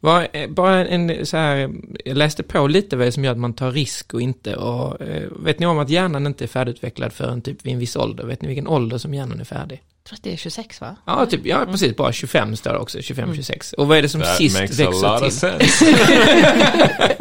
Vad, 0.00 0.26
eh, 0.32 0.50
bara 0.50 0.86
en 0.86 1.26
så 1.26 1.36
här, 1.36 1.70
jag 2.04 2.16
läste 2.16 2.42
på 2.42 2.66
lite 2.66 2.96
vad 2.96 3.14
som 3.14 3.24
gör 3.24 3.32
att 3.32 3.38
man 3.38 3.54
tar 3.54 3.70
risk 3.70 4.14
och 4.14 4.20
inte 4.20 4.56
och 4.56 5.00
eh, 5.00 5.28
vet 5.30 5.58
ni 5.58 5.66
om 5.66 5.78
att 5.78 5.90
hjärnan 5.90 6.26
inte 6.26 6.44
är 6.44 6.48
färdigutvecklad 6.48 7.12
förrän 7.12 7.42
typ 7.42 7.66
vid 7.66 7.72
en 7.72 7.78
viss 7.78 7.96
ålder? 7.96 8.24
Vet 8.24 8.42
ni 8.42 8.48
vilken 8.48 8.66
ålder 8.66 8.98
som 8.98 9.14
hjärnan 9.14 9.40
är 9.40 9.44
färdig? 9.44 9.82
Jag 10.02 10.08
tror 10.08 10.16
att 10.16 10.22
det 10.22 10.32
är 10.32 10.36
26 10.36 10.80
va? 10.80 10.96
Ja, 11.06 11.26
typ, 11.26 11.46
ja 11.46 11.66
precis, 11.70 11.96
bara 11.96 12.12
25 12.12 12.56
står 12.56 12.72
det 12.72 12.78
också, 12.78 12.98
25-26. 12.98 13.74
Och 13.74 13.88
vad 13.88 13.98
är 13.98 14.02
det 14.02 14.08
som 14.08 14.20
That 14.20 14.36
sist 14.36 14.60
växer 14.60 15.58
till? 15.58 15.74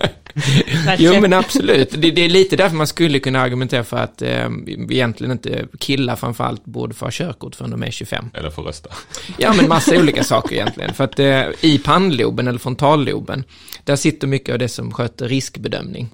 Jo 0.98 1.22
men 1.22 1.34
absolut, 1.34 1.92
det, 1.92 2.12
det 2.12 2.22
är 2.22 2.30
lite 2.30 2.56
därför 2.56 2.76
man 2.76 2.88
skulle 2.88 3.20
kunna 3.20 3.42
argumentera 3.42 3.84
för 3.84 3.98
att 3.98 4.22
eh, 4.22 4.50
egentligen 4.90 5.32
inte 5.32 5.68
killar 5.80 6.16
framförallt 6.16 6.66
borde 6.66 6.94
få 6.94 7.06
ha 7.06 7.12
körkort 7.12 7.56
förrän 7.56 7.72
de 7.72 7.84
är 7.84 7.92
25. 7.92 8.30
Eller 8.34 8.50
få 8.50 8.62
rösta. 8.62 8.90
Ja 9.38 9.54
men 9.54 9.68
massa 9.68 10.00
olika 10.00 10.24
saker 10.24 10.56
egentligen. 10.56 10.94
För 10.94 11.04
att 11.04 11.20
eh, 11.20 11.44
i 11.62 11.78
pannloben 11.84 12.48
eller 12.48 12.60
frontalloben, 12.60 13.44
där 13.84 13.96
sitter 13.96 14.28
mycket 14.28 14.54
av 14.54 14.60
det 14.60 14.70
som 14.70 14.92
sköter 14.92 15.28
riskbedömning. 15.28 16.10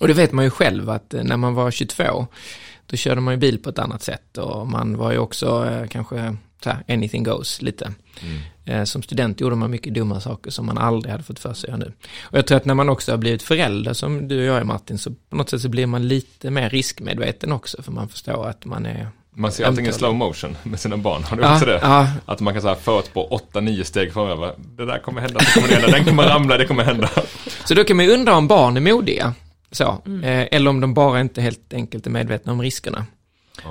Och 0.00 0.08
det 0.08 0.14
vet 0.14 0.32
man 0.32 0.44
ju 0.44 0.50
själv 0.50 0.90
att 0.90 1.14
eh, 1.14 1.24
när 1.24 1.36
man 1.36 1.54
var 1.54 1.70
22, 1.70 2.26
då 2.86 2.96
körde 2.96 3.20
man 3.20 3.34
ju 3.34 3.38
bil 3.38 3.58
på 3.58 3.70
ett 3.70 3.78
annat 3.78 4.02
sätt 4.02 4.38
och 4.38 4.66
man 4.66 4.96
var 4.96 5.12
ju 5.12 5.18
också 5.18 5.66
eh, 5.70 5.88
kanske 5.88 6.36
så 6.64 6.70
här, 6.70 6.84
anything 6.88 7.22
goes 7.22 7.62
lite. 7.62 7.84
Eh, 7.84 8.53
Som 8.84 9.02
student 9.02 9.40
gjorde 9.40 9.56
man 9.56 9.70
mycket 9.70 9.94
dumma 9.94 10.20
saker 10.20 10.50
som 10.50 10.66
man 10.66 10.78
aldrig 10.78 11.12
hade 11.12 11.24
fått 11.24 11.38
för 11.38 11.54
sig 11.54 11.78
nu. 11.78 11.92
Och 12.22 12.38
jag 12.38 12.46
tror 12.46 12.56
att 12.56 12.64
när 12.64 12.74
man 12.74 12.88
också 12.88 13.12
har 13.12 13.16
blivit 13.18 13.42
förälder 13.42 13.92
som 13.92 14.28
du 14.28 14.38
och 14.38 14.44
jag 14.44 14.56
är 14.56 14.64
Martin, 14.64 14.98
så 14.98 15.10
på 15.30 15.36
något 15.36 15.50
sätt 15.50 15.60
så 15.60 15.68
blir 15.68 15.86
man 15.86 16.08
lite 16.08 16.50
mer 16.50 16.70
riskmedveten 16.70 17.52
också, 17.52 17.82
för 17.82 17.92
man 17.92 18.08
förstår 18.08 18.46
att 18.48 18.64
man 18.64 18.86
är... 18.86 19.08
Man 19.36 19.52
ser 19.52 19.64
allting 19.64 19.86
i 19.86 19.92
slow 19.92 20.14
motion 20.14 20.56
med 20.62 20.80
sina 20.80 20.96
barn. 20.96 21.22
Har 21.24 21.36
du 21.36 21.42
Ja, 21.42 21.52
också 21.54 21.66
det? 21.66 21.78
ja. 21.82 22.08
Att 22.26 22.40
man 22.40 22.52
kan 22.54 22.62
så 22.62 22.68
här 22.68 22.74
förutspå 22.74 23.40
8-9 23.52 23.82
steg 23.82 24.12
framöver. 24.12 24.54
Det 24.58 24.86
där 24.86 24.98
kommer 24.98 25.20
hända, 25.20 25.38
det 25.38 25.54
kommer 25.54 25.68
hända, 25.68 25.88
den 25.88 26.04
kommer 26.04 26.22
ramla, 26.22 26.58
det 26.58 26.64
kommer 26.66 26.84
hända. 26.84 27.10
Så 27.64 27.74
då 27.74 27.84
kan 27.84 27.96
man 27.96 28.06
ju 28.06 28.12
undra 28.12 28.34
om 28.36 28.48
barn 28.48 28.76
är 28.76 28.80
modiga, 28.80 29.34
så. 29.70 29.84
Eh, 30.22 30.46
eller 30.50 30.70
om 30.70 30.80
de 30.80 30.94
bara 30.94 31.20
inte 31.20 31.40
helt 31.40 31.72
enkelt 31.72 32.06
är 32.06 32.10
medvetna 32.10 32.52
om 32.52 32.62
riskerna. 32.62 33.06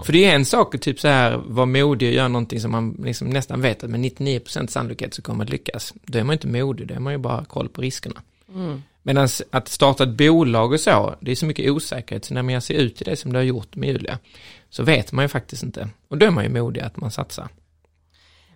För 0.06 0.14
det 0.14 0.26
är 0.26 0.36
en 0.36 0.46
sak 0.46 0.76
att 0.76 0.82
typ 0.82 1.00
så 1.00 1.08
här 1.08 1.38
vara 1.38 1.66
modig 1.66 2.10
och 2.10 2.16
göra 2.16 2.28
någonting 2.28 2.60
som 2.60 2.72
man 2.72 3.02
liksom 3.04 3.30
nästan 3.30 3.62
vet 3.62 3.84
att 3.84 3.90
med 3.90 4.00
99% 4.00 4.68
sannolikhet 4.68 5.14
så 5.14 5.22
kommer 5.22 5.44
att 5.44 5.50
lyckas. 5.50 5.94
Då 6.04 6.20
är 6.20 6.24
man 6.24 6.34
inte 6.34 6.48
modig, 6.48 6.88
då 6.88 6.94
är 6.94 7.00
man 7.00 7.14
ju 7.14 7.20
bara 7.20 7.46
koll 7.46 7.70
på 7.70 7.82
riskerna. 7.82 8.22
Medan 9.04 9.28
att 9.50 9.68
starta 9.68 10.04
ett 10.04 10.18
bolag 10.18 10.72
och 10.72 10.80
så, 10.80 11.16
det 11.20 11.32
är 11.32 11.36
så 11.36 11.46
mycket 11.46 11.72
osäkerhet, 11.72 12.26
så 12.26 12.34
när 12.34 12.44
man 12.44 12.62
sig 12.62 12.76
ut 12.76 13.02
i 13.02 13.04
det 13.04 13.16
som 13.16 13.34
du 13.34 13.40
har 13.40 13.44
gjort 13.44 13.76
med 13.76 13.90
Julia, 13.90 14.20
så 14.70 14.84
vet 14.84 15.12
man 15.12 15.26
ju 15.26 15.30
faktiskt 15.30 15.64
inte. 15.64 15.90
Och 16.08 16.18
då 16.18 16.26
är 16.26 16.32
man 16.32 16.44
ju 16.44 16.50
modig 16.50 16.82
att 16.82 16.98
man 16.98 17.12
satsar. 17.12 17.48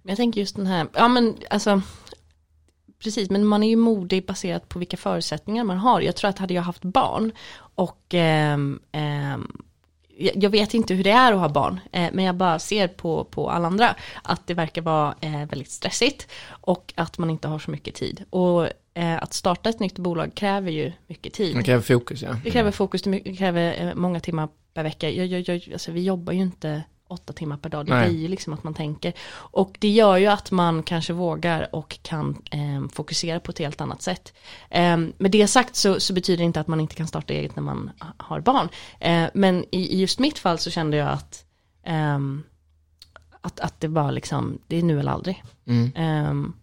Men 0.02 0.10
jag 0.10 0.18
tänker 0.18 0.40
just 0.40 0.56
den 0.56 0.68
här, 0.68 0.88
ja 0.94 1.08
men 1.08 1.36
alltså 1.50 1.82
Precis, 3.00 3.30
men 3.30 3.46
man 3.46 3.64
är 3.64 3.70
ju 3.70 3.76
modig 3.76 4.26
baserat 4.26 4.70
på 4.70 4.80
vilka 4.80 4.98
förutsättningar 4.98 5.64
man 5.64 5.78
har. 5.78 6.02
Jag 6.02 6.16
tror 6.16 6.30
att 6.30 6.40
hade 6.40 6.54
jag 6.54 6.62
haft 6.62 6.84
barn 6.84 7.32
och 7.58 8.14
ehm, 8.14 8.80
ehm, 8.92 9.67
jag 10.18 10.50
vet 10.50 10.74
inte 10.74 10.94
hur 10.94 11.04
det 11.04 11.12
är 11.12 11.34
att 11.34 11.40
ha 11.40 11.50
barn, 11.50 11.80
eh, 11.92 12.10
men 12.14 12.26
jag 12.26 12.36
bara 12.36 12.60
ser 12.60 12.88
på, 12.88 13.24
på 13.24 13.50
alla 13.50 13.68
andra 13.68 13.96
att 14.24 14.48
det 14.48 14.54
verkar 14.54 14.82
vara 14.82 15.16
eh, 15.22 15.46
väldigt 15.46 15.72
stressigt 15.72 16.28
och 16.50 16.94
att 16.96 17.18
man 17.18 17.30
inte 17.30 17.48
har 17.48 17.60
så 17.60 17.72
mycket 17.72 17.96
tid. 17.96 18.24
Och 18.30 18.68
eh, 18.94 19.24
att 19.24 19.34
starta 19.34 19.70
ett 19.70 19.80
nytt 19.80 20.00
bolag 20.00 20.36
kräver 20.36 20.72
ju 20.72 20.92
mycket 21.08 21.34
tid. 21.34 21.54
Man 21.54 21.64
kräver 21.64 21.82
fokus, 21.82 22.22
ja. 22.22 22.36
Det 22.44 22.52
kräver 22.52 22.72
fokus, 22.72 23.02
det 23.02 23.12
det 23.12 23.36
kräver 23.36 23.96
många 23.96 24.20
timmar 24.20 24.50
per 24.74 24.84
vecka. 24.84 25.10
Jag, 25.10 25.26
jag, 25.26 25.42
jag, 25.42 25.74
alltså, 25.74 25.92
vi 25.92 26.04
jobbar 26.04 26.34
ju 26.34 26.42
inte 26.42 26.84
åtta 27.08 27.34
timmar 27.34 27.58
per 27.58 27.70
dag, 27.70 27.86
det 27.86 27.94
Nej. 27.94 28.10
blir 28.10 28.20
ju 28.22 28.28
liksom 28.28 28.54
att 28.54 28.64
man 28.64 28.74
tänker. 28.74 29.14
Och 29.34 29.76
det 29.80 29.90
gör 29.90 30.18
ju 30.18 30.28
att 30.28 30.52
man 30.52 30.84
kanske 30.84 31.14
vågar 31.14 31.76
och 31.76 32.00
kan 32.02 32.42
eh, 32.52 32.88
fokusera 32.94 33.40
på 33.40 33.52
ett 33.52 33.60
helt 33.60 33.82
annat 33.82 34.02
sätt. 34.02 34.34
Eh, 34.70 34.98
med 34.98 35.32
det 35.32 35.48
sagt 35.48 35.76
så, 35.76 36.00
så 36.00 36.14
betyder 36.14 36.38
det 36.38 36.44
inte 36.44 36.60
att 36.60 36.68
man 36.68 36.80
inte 36.82 36.96
kan 36.96 37.08
starta 37.08 37.34
eget 37.34 37.56
när 37.56 37.64
man 37.64 37.92
ha- 38.00 38.14
har 38.18 38.40
barn. 38.42 38.70
Eh, 39.00 39.26
men 39.34 39.64
i, 39.72 39.96
i 39.96 40.00
just 40.00 40.20
mitt 40.20 40.40
fall 40.40 40.58
så 40.60 40.70
kände 40.70 40.98
jag 40.98 41.10
att 41.10 41.46
ehm, 41.84 42.44
att, 43.42 43.60
att 43.60 43.80
det 43.80 43.88
var 43.88 44.12
liksom, 44.12 44.60
det 44.68 44.78
är 44.78 44.84
nu 44.84 45.00
eller 45.00 45.12
aldrig. 45.12 45.44
Mm. 45.68 45.92
Ehm, 45.96 46.54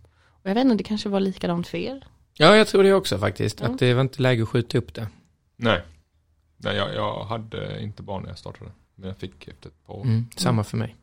och 0.43 0.51
jag 0.51 0.55
vet 0.55 0.65
inte, 0.65 0.77
det 0.77 0.85
kanske 0.85 1.09
var 1.09 1.21
likadant 1.21 1.67
för 1.69 1.79
er. 1.79 2.07
Ja, 2.37 2.57
jag 2.57 2.69
tror 2.69 2.83
det 2.83 2.93
också 2.93 3.19
faktiskt. 3.19 3.61
Ja. 3.61 3.67
Att 3.67 3.79
det 3.79 3.95
var 3.95 4.01
inte 4.01 4.23
läge 4.23 4.43
att 4.43 4.49
skjuta 4.49 4.79
upp 4.79 4.95
det. 4.95 5.07
Nej. 5.57 5.83
Nej, 6.57 6.77
jag, 6.77 6.95
jag 6.95 7.25
hade 7.25 7.83
inte 7.83 8.03
barn 8.03 8.23
när 8.23 8.29
jag 8.31 8.39
startade. 8.39 8.71
Men 8.95 9.09
jag 9.09 9.19
fick 9.19 9.49
efter 9.49 9.69
ett 9.69 9.87
par 9.87 9.95
år. 9.95 10.05
Mm, 10.05 10.27
samma 10.37 10.65
för 10.65 10.77
mig. 10.77 10.97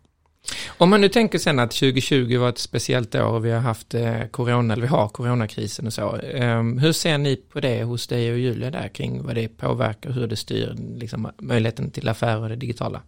Om 0.77 0.89
man 0.89 1.01
nu 1.01 1.09
tänker 1.09 1.39
sen 1.39 1.59
att 1.59 1.71
2020 1.71 2.37
var 2.37 2.49
ett 2.49 2.57
speciellt 2.57 3.15
år 3.15 3.23
och 3.23 3.45
vi 3.45 3.51
har 3.51 3.59
haft 3.59 3.93
eh, 3.93 4.25
corona, 4.25 4.73
eller 4.73 4.81
vi 4.81 4.87
har 4.87 5.09
coronakrisen 5.09 5.87
och 5.87 5.93
så. 5.93 6.17
Eh, 6.17 6.63
hur 6.63 6.91
ser 6.91 7.17
ni 7.17 7.35
på 7.35 7.59
det 7.59 7.83
hos 7.83 8.07
dig 8.07 8.31
och 8.31 8.39
Julia 8.39 8.71
där 8.71 8.87
kring 8.87 9.23
vad 9.23 9.35
det 9.35 9.47
påverkar, 9.47 10.11
hur 10.11 10.27
det 10.27 10.35
styr 10.35 10.75
liksom, 10.95 11.31
möjligheten 11.37 11.91
till 11.91 12.09
affärer 12.09 12.41
och 12.41 12.49
det 12.49 12.55
digitala? 12.55 13.01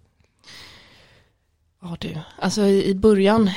Ja 1.82 1.98
du, 2.00 2.18
alltså 2.40 2.62
i 2.62 2.90
i 2.90 2.96
början, 2.96 3.50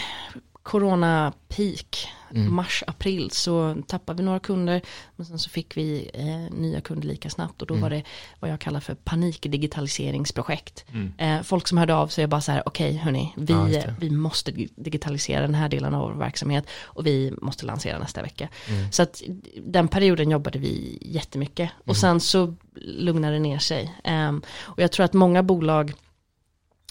corona 0.62 1.32
peak, 1.48 2.08
Mm. 2.34 2.54
mars, 2.54 2.84
april 2.86 3.30
så 3.30 3.76
tappade 3.86 4.16
vi 4.22 4.24
några 4.26 4.38
kunder. 4.40 4.80
Men 5.16 5.26
sen 5.26 5.38
så 5.38 5.50
fick 5.50 5.76
vi 5.76 6.10
eh, 6.14 6.54
nya 6.58 6.80
kunder 6.80 7.08
lika 7.08 7.30
snabbt 7.30 7.62
och 7.62 7.68
då 7.68 7.74
Mm. 7.74 7.82
var 7.82 7.90
det 7.90 8.02
vad 8.40 8.50
jag 8.50 8.60
kallar 8.60 8.80
för 8.80 8.94
panikdigitaliseringsprojekt. 8.94 10.84
Mm. 10.92 11.12
Eh, 11.18 11.42
folk 11.42 11.68
som 11.68 11.78
hörde 11.78 11.94
av 11.94 12.08
sig 12.08 12.24
och 12.24 12.30
bara 12.30 12.40
så 12.40 12.52
här, 12.52 12.62
okej 12.66 12.96
hörni, 12.96 13.32
vi, 13.36 13.52
Ja, 13.52 13.82
vi 14.00 14.10
måste 14.10 14.52
dig- 14.52 14.68
digitalisera 14.76 15.40
den 15.40 15.54
här 15.54 15.68
delen 15.68 15.94
av 15.94 16.00
vår 16.10 16.14
verksamhet 16.18 16.66
och 16.84 17.06
vi 17.06 17.32
måste 17.42 17.66
lansera 17.66 17.98
nästa 17.98 18.22
vecka. 18.22 18.48
Mm. 18.68 18.92
Så 18.92 19.02
att 19.02 19.22
den 19.66 19.88
perioden 19.88 20.30
jobbade 20.30 20.58
vi 20.58 20.98
jättemycket 21.02 21.70
Mm. 21.70 21.82
och 21.86 21.96
sen 21.96 22.20
så 22.20 22.54
lugnade 22.74 23.34
det 23.34 23.40
ner 23.40 23.58
sig. 23.58 23.94
Ehm, 24.04 24.42
och 24.62 24.82
jag 24.82 24.92
tror 24.92 25.04
att 25.04 25.12
många 25.12 25.42
bolag 25.42 25.92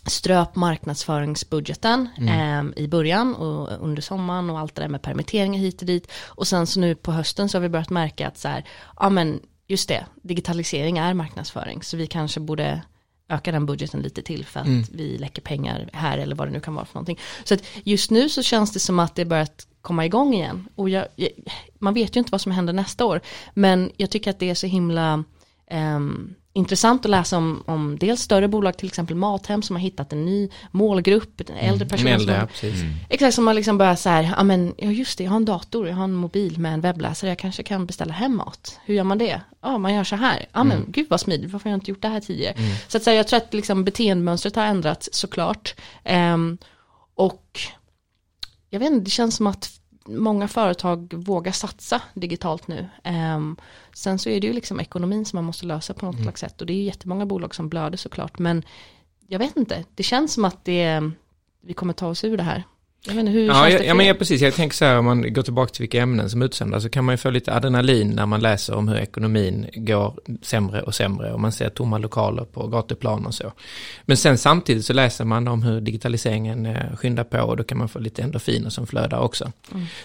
ströp 0.06 0.56
marknadsföringsbudgeten 0.56 2.10
ehm, 2.28 2.74
i 2.76 2.88
början 2.88 3.36
och 3.36 3.70
under 3.86 4.02
sommaren 4.02 4.50
och 4.50 4.60
allt 4.60 4.76
det 4.76 4.82
där 4.82 4.90
med 4.90 5.02
permitteringar 5.02 5.60
hit 5.60 5.82
och 5.82 5.88
dit. 5.88 6.12
Och 6.26 6.48
sen 6.48 6.68
så 6.68 6.80
nu 6.80 6.96
på 6.96 7.12
hösten 7.12 7.50
så 7.50 7.58
har 7.58 7.62
vi 7.62 7.70
börjat 7.70 7.90
märka 7.90 8.28
att 8.28 8.38
så 8.38 8.48
här, 8.48 8.66
ja 9.00 9.10
men 9.10 9.40
just 9.68 9.90
det, 9.90 10.06
digitalisering 10.22 10.98
är 10.98 11.14
marknadsföring. 11.14 11.84
Så 11.84 11.98
vi 11.98 12.08
kanske 12.08 12.40
borde 12.40 12.82
öka 13.30 13.52
den 13.52 13.66
budgeten 13.66 14.02
lite 14.02 14.22
till 14.22 14.46
för 14.46 14.60
att 14.60 14.66
Mm. 14.66 14.84
vi 14.92 15.18
läcker 15.18 15.42
pengar 15.42 15.90
här 15.94 16.18
eller 16.18 16.36
vad 16.36 16.48
det 16.48 16.52
nu 16.52 16.60
kan 16.60 16.76
vara 16.76 16.86
för 16.86 16.96
någonting. 16.96 17.20
Så 17.44 17.54
att 17.54 17.62
just 17.84 18.12
nu 18.12 18.30
så 18.30 18.44
känns 18.44 18.74
det 18.74 18.80
som 18.80 19.00
att 19.00 19.16
det 19.16 19.26
börjat 19.26 19.68
komma 19.82 20.06
igång 20.06 20.34
igen. 20.34 20.68
Och 20.76 20.90
jag, 20.90 21.08
jag, 21.16 21.30
man 21.80 21.94
vet 21.94 22.16
ju 22.16 22.20
inte 22.20 22.32
vad 22.32 22.42
som 22.42 22.52
händer 22.52 22.74
nästa 22.74 23.06
år. 23.06 23.22
Men 23.54 23.92
jag 23.98 24.10
tycker 24.10 24.32
att 24.32 24.40
det 24.40 24.50
är 24.50 24.56
så 24.56 24.68
himla 24.68 25.24
ehm, 25.68 26.36
intressant 26.56 27.06
att 27.06 27.12
läsa 27.12 27.38
om, 27.38 27.64
om 27.68 27.98
dels 28.00 28.22
större 28.22 28.48
bolag, 28.48 28.78
till 28.78 28.88
exempel 28.88 29.16
Mathem 29.16 29.62
som 29.62 29.76
har 29.76 29.82
hittat 29.84 30.14
en 30.14 30.26
ny 30.26 30.50
målgrupp, 30.72 31.42
en 31.50 31.56
äldre 31.58 31.88
person. 31.90 32.08
Mm, 32.08 32.20
som 32.20 32.22
äldre, 32.22 32.34
har- 32.36 32.42
ja, 32.42 32.48
precis. 32.48 32.82
Exakt 33.10 33.36
som 33.36 33.46
man 33.46 33.56
liksom 33.56 33.78
börjar 33.78 33.96
så 33.96 34.10
här, 34.10 34.24
ja 34.38 34.44
men 34.44 34.74
ja 34.78 34.92
just 34.92 35.18
det, 35.18 35.24
jag 35.24 35.32
har 35.32 35.38
en 35.38 35.46
dator, 35.46 35.88
jag 35.88 35.96
har 35.96 36.04
en 36.04 36.14
mobil 36.14 36.60
med 36.60 36.74
en 36.74 36.82
webbläsare, 36.82 37.32
jag 37.32 37.40
kanske 37.40 37.64
kan 37.64 37.86
beställa 37.86 38.14
hem 38.14 38.36
mat. 38.38 38.80
Hur 38.86 38.96
gör 38.96 39.04
man 39.04 39.18
det? 39.18 39.42
Ja, 39.62 39.78
man 39.78 39.94
gör 39.94 40.04
så 40.04 40.16
här. 40.16 40.46
Ja 40.54 40.64
men 40.64 40.86
gud 40.88 41.08
vad 41.10 41.20
smidigt, 41.22 41.52
varför 41.52 41.70
har 41.70 41.72
jag 41.72 41.78
inte 41.78 41.92
gjort 41.92 42.02
det 42.02 42.08
här 42.08 42.20
tidigare? 42.20 42.56
Så 42.88 42.98
att 42.98 43.04
säga, 43.04 43.18
jag 43.18 43.28
tror 43.28 43.38
att 43.38 43.54
liksom 43.54 43.84
beteendemönstret 43.84 44.56
har 44.56 44.64
ändrats 44.66 45.10
såklart. 45.12 45.76
Ehm, 46.04 46.58
och 47.16 47.60
jag 48.70 48.80
vet 48.80 48.92
inte, 48.92 49.04
det 49.06 49.10
känns 49.12 49.36
som 49.36 49.48
att 49.48 49.70
många 50.06 50.48
företag 50.48 51.14
vågar 51.14 51.52
satsa 51.52 52.02
digitalt 52.14 52.68
nu. 52.68 52.90
Ehm, 53.04 53.56
sen 53.94 54.20
så 54.20 54.30
är 54.30 54.42
det 54.42 54.48
ju 54.48 54.54
liksom 54.54 54.80
ekonomin 54.80 55.26
som 55.26 55.38
man 55.38 55.44
måste 55.44 55.66
lösa 55.66 55.94
på 55.94 56.06
något 56.06 56.22
slags 56.22 56.42
sätt 56.42 56.62
och 56.62 56.68
det 56.68 56.74
är 56.74 56.78
ju 56.78 56.84
jättemånga 56.84 57.26
bolag 57.26 57.56
som 57.56 57.70
blöder 57.70 57.98
såklart 57.98 58.40
men 58.40 58.64
jag 59.28 59.40
vet 59.40 59.58
inte, 59.58 59.84
det 59.96 60.04
känns 60.04 60.34
som 60.34 60.46
att 60.46 60.66
det, 60.66 61.12
vi 61.62 61.74
kommer 61.74 61.94
ta 61.94 62.08
oss 62.08 62.24
ur 62.24 62.38
det 62.38 62.44
här. 62.44 62.64
Jag 63.08 63.14
hur 63.14 63.48
Ja, 63.48 63.54
känns 63.54 63.74
ja, 63.74 63.80
det 63.80 63.86
ja, 63.86 63.92
för 63.92 63.98
men 63.98 64.06
ja, 64.06 64.14
precis. 64.14 64.42
Jag 64.42 64.54
tänker 64.54 64.76
så 64.76 64.86
här, 64.86 64.98
om 64.98 65.06
man 65.06 65.34
går 65.34 65.42
tillbaka 65.42 65.72
till 65.72 65.82
vilka 65.82 66.02
ämnen 66.02 66.30
som 66.30 66.42
utsändas 66.42 66.84
så 66.84 66.90
kan 66.90 67.06
man 67.06 67.14
ju 67.14 67.18
få 67.18 67.30
lite 67.30 67.54
adrenalin 67.54 68.10
när 68.10 68.26
man 68.26 68.42
läser 68.42 68.76
om 68.76 68.88
hur 68.88 68.98
ekonomin 68.98 69.66
går 69.74 70.14
sämre 70.42 70.82
och 70.82 70.96
sämre 70.96 71.34
och 71.34 71.40
man 71.40 71.52
ser 71.52 71.70
tomma 71.70 71.98
lokaler 71.98 72.44
på 72.46 72.68
gatuplan 72.68 73.26
och 73.26 73.34
så. 73.34 73.52
Men 74.06 74.18
sen 74.18 74.38
samtidigt 74.38 74.86
så 74.86 74.94
läser 74.94 75.26
man 75.26 75.48
om 75.48 75.64
hur 75.64 75.82
digitaliseringen 75.82 76.66
eh, 76.66 76.96
skyndar 76.96 77.24
på 77.24 77.40
och 77.40 77.58
då 77.58 77.64
kan 77.64 77.78
man 77.78 77.90
få 77.90 78.00
lite 78.00 78.22
endorfiner 78.24 78.70
som 78.70 78.88
flödar 78.88 79.20
också. 79.20 79.52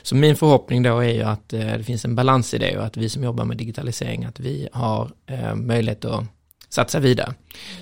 Så 0.03 0.15
min 0.15 0.37
förhoppning 0.37 0.83
då 0.83 0.99
är 0.99 1.13
ju 1.13 1.23
att 1.23 1.53
eh, 1.53 1.61
det 1.61 1.85
finns 1.85 2.05
en 2.05 2.15
balans 2.15 2.55
i 2.55 2.59
det 2.59 2.79
och 2.79 2.85
att 2.85 2.97
vi 2.97 3.09
som 3.09 3.25
jobbar 3.25 3.45
med 3.45 3.57
digitalisering, 3.57 4.25
att 4.25 4.41
vi 4.41 4.69
har 4.73 5.11
eh, 5.27 5.55
möjlighet 5.55 6.05
att 6.05 6.25
satsa 6.69 7.01
vidare. 7.01 7.35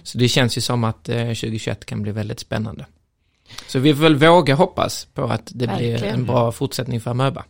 Så 0.02 0.18
det 0.18 0.28
känns 0.28 0.56
ju 0.56 0.60
som 0.60 0.84
att 0.84 1.08
eh, 1.08 1.16
2021 1.16 1.86
kan 1.86 2.02
bli 2.02 2.12
väldigt 2.12 2.40
spännande. 2.40 2.86
Så 3.68 3.78
vi 3.78 3.94
får 3.94 4.02
väl 4.02 4.16
våga 4.16 4.54
hoppas 4.54 5.04
på 5.14 5.24
att 5.24 5.46
det 5.46 5.66
blir 5.66 5.90
Verkligen. 5.90 6.14
en 6.14 6.24
bra 6.24 6.52
fortsättning 6.52 7.00
för 7.00 7.10
Amöba. 7.10 7.44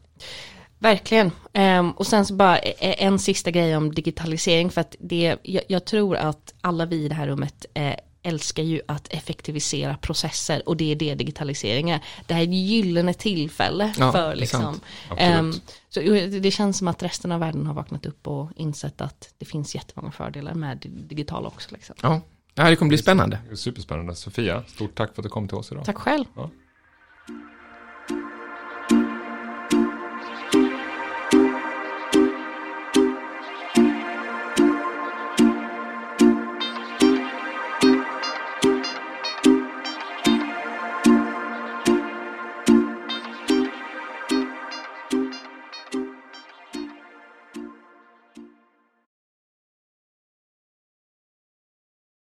Verkligen. 0.79 1.31
Ehm, 1.53 1.91
och 1.91 2.07
sen 2.07 2.27
så 2.27 2.35
bara 2.35 2.59
e- 2.59 2.95
en 2.99 3.19
sista 3.19 3.51
grej 3.51 3.77
om 3.77 3.95
digitalisering 3.95 4.71
för 4.71 4.81
att 4.81 4.97
det, 5.01 5.37
jag, 5.69 5.85
tror 5.85 6.17
att 6.17 6.55
alla 6.61 6.87
vi 6.87 6.97
i 6.97 7.09
det 7.09 7.15
här 7.15 7.27
rummet 7.27 7.67
eh, 7.75 7.95
älskar 8.23 8.63
ju 8.63 8.81
att 8.89 9.13
effektivisera 9.13 9.97
processer 9.97 10.69
och 10.69 10.77
det 10.77 10.93
är 10.93 10.97
det 10.97 11.15
digitalisering 11.15 11.91
är. 11.91 12.01
Det 12.27 12.35
här 12.35 12.41
är 12.41 12.45
ett 12.47 12.55
gyllene 12.55 13.15
tillfälle 13.15 13.95
Ja, 13.99 14.13
för 14.13 14.35
liksom. 14.35 14.81
Ehm, 15.17 15.53
så 15.89 16.01
det 16.41 16.51
känns 16.51 16.79
som 16.79 16.89
att 16.89 17.03
resten 17.03 17.33
av 17.33 17.41
världen 17.41 17.67
har 17.67 17.75
vaknat 17.75 18.07
upp 18.07 18.27
och 18.27 18.51
insett 18.57 19.01
att 19.01 19.35
det 19.39 19.45
finns 19.45 19.75
jättemånga 19.75 20.13
fördelar 20.13 20.55
med 20.55 20.79
det 20.83 20.89
digitala 20.89 21.49
också. 21.49 21.69
Liksom. 21.73 21.97
Ja. 22.03 22.21
Ja, 22.59 22.71
det 22.71 22.77
kommer 22.77 22.89
bli 22.89 22.99
spännande. 22.99 23.39
Superspännande. 23.55 24.15
Sofia, 24.15 24.63
stort 24.67 24.95
tack 24.95 25.15
för 25.15 25.23
att 25.23 25.25
du 25.25 25.29
kom 25.29 25.49
till 25.49 25.57
oss 25.57 25.73
idag. 25.73 25.85
Tack 25.85 25.97
själv. 25.97 26.25
Ja. 26.35 26.51